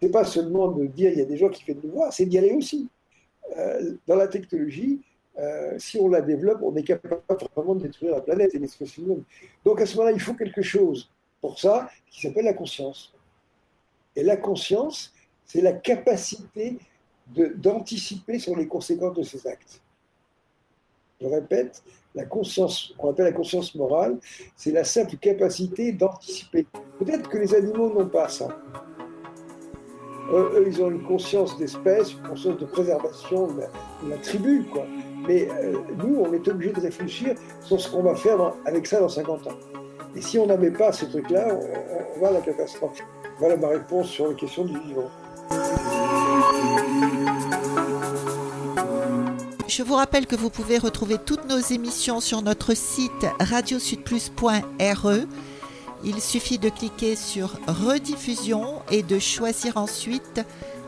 C'est 0.00 0.10
pas 0.10 0.24
seulement 0.24 0.68
de 0.68 0.86
dire 0.86 1.10
il 1.12 1.18
y 1.18 1.22
a 1.22 1.26
des 1.26 1.36
gens 1.36 1.48
qui 1.48 1.64
viennent 1.64 1.80
nous 1.82 1.90
voir, 1.90 2.12
c'est 2.12 2.24
d'y 2.24 2.38
aller 2.38 2.52
aussi. 2.52 2.88
Euh, 3.56 3.96
dans 4.06 4.16
la 4.16 4.28
technologie, 4.28 5.00
euh, 5.38 5.78
si 5.78 5.98
on 5.98 6.08
la 6.08 6.20
développe, 6.20 6.60
on 6.62 6.74
est 6.76 6.82
capable 6.82 7.22
vraiment 7.56 7.74
de 7.74 7.82
détruire 7.82 8.14
la 8.14 8.20
planète 8.20 8.54
et 8.54 8.58
l'espèce 8.58 8.96
humaine. 8.98 9.22
Donc 9.64 9.80
à 9.80 9.86
ce 9.86 9.96
moment-là, 9.96 10.12
il 10.12 10.20
faut 10.20 10.34
quelque 10.34 10.62
chose 10.62 11.10
pour 11.40 11.58
ça 11.58 11.88
qui 12.10 12.20
s'appelle 12.20 12.44
la 12.44 12.54
conscience. 12.54 13.12
Et 14.14 14.22
la 14.22 14.36
conscience, 14.36 15.14
c'est 15.44 15.60
la 15.60 15.72
capacité 15.72 16.78
d'anticiper 17.26 18.38
sur 18.38 18.56
les 18.56 18.66
conséquences 18.66 19.16
de 19.16 19.22
ses 19.22 19.46
actes. 19.46 19.80
Je 21.20 21.26
répète, 21.26 21.82
la 22.14 22.26
conscience, 22.26 22.94
qu'on 22.98 23.10
appelle 23.10 23.26
la 23.26 23.32
conscience 23.32 23.74
morale, 23.74 24.18
c'est 24.56 24.72
la 24.72 24.84
simple 24.84 25.16
capacité 25.16 25.92
d'anticiper. 25.92 26.66
Peut-être 26.98 27.28
que 27.30 27.38
les 27.38 27.54
animaux 27.54 27.92
n'ont 27.92 28.08
pas 28.08 28.28
ça. 28.28 28.48
Eux, 30.30 30.64
ils 30.66 30.82
ont 30.82 30.90
une 30.90 31.02
conscience 31.02 31.58
d'espèce, 31.58 32.12
une 32.12 32.28
conscience 32.28 32.58
de 32.58 32.64
préservation 32.64 33.48
de 33.48 33.62
la, 34.08 34.16
tribu, 34.18 34.64
quoi. 34.72 34.84
Mais 35.26 35.48
euh, 35.50 35.78
nous, 35.98 36.16
on 36.16 36.32
est 36.32 36.46
obligé 36.48 36.72
de 36.72 36.80
réfléchir 36.80 37.34
sur 37.60 37.80
ce 37.80 37.90
qu'on 37.90 38.02
va 38.02 38.14
faire 38.14 38.54
avec 38.64 38.86
ça 38.86 39.00
dans 39.00 39.08
50 39.08 39.46
ans. 39.46 39.58
Et 40.16 40.20
si 40.20 40.38
on 40.38 40.46
n'avait 40.46 40.70
pas 40.70 40.92
ce 40.92 41.04
truc-là, 41.06 41.48
on, 41.50 42.16
on, 42.16 42.20
va 42.20 42.28
à 42.28 42.32
la 42.32 42.40
catastrophe. 42.40 42.98
Voilà 43.38 43.56
ma 43.56 43.68
réponse 43.68 44.08
sur 44.08 44.28
la 44.28 44.34
question 44.34 44.64
du 44.64 44.78
vivant. 44.78 45.10
Je 49.68 49.82
vous 49.82 49.94
rappelle 49.94 50.26
que 50.26 50.36
vous 50.36 50.50
pouvez 50.50 50.76
retrouver 50.76 51.16
toutes 51.24 51.48
nos 51.48 51.58
émissions 51.58 52.20
sur 52.20 52.42
notre 52.42 52.74
site 52.74 53.26
radiosudplus.re. 53.40 55.26
Il 56.04 56.20
suffit 56.20 56.58
de 56.58 56.68
cliquer 56.68 57.16
sur 57.16 57.58
rediffusion 57.66 58.82
et 58.90 59.02
de 59.02 59.18
choisir 59.18 59.76
ensuite 59.76 60.40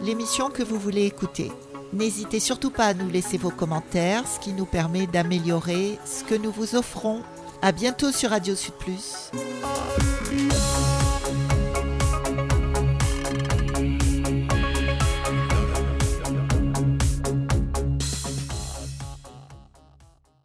l'émission 0.02 0.50
que 0.50 0.62
vous 0.62 0.78
voulez 0.78 1.04
écouter. 1.04 1.52
N'hésitez 1.92 2.40
surtout 2.40 2.70
pas 2.70 2.86
à 2.86 2.94
nous 2.94 3.08
laisser 3.08 3.38
vos 3.38 3.50
commentaires, 3.50 4.24
ce 4.26 4.40
qui 4.40 4.52
nous 4.52 4.66
permet 4.66 5.06
d'améliorer 5.06 5.98
ce 6.04 6.24
que 6.24 6.34
nous 6.34 6.50
vous 6.50 6.74
offrons. 6.74 7.22
À 7.62 7.70
bientôt 7.70 8.10
sur 8.10 8.30
Radio 8.30 8.56
Sud. 8.56 8.74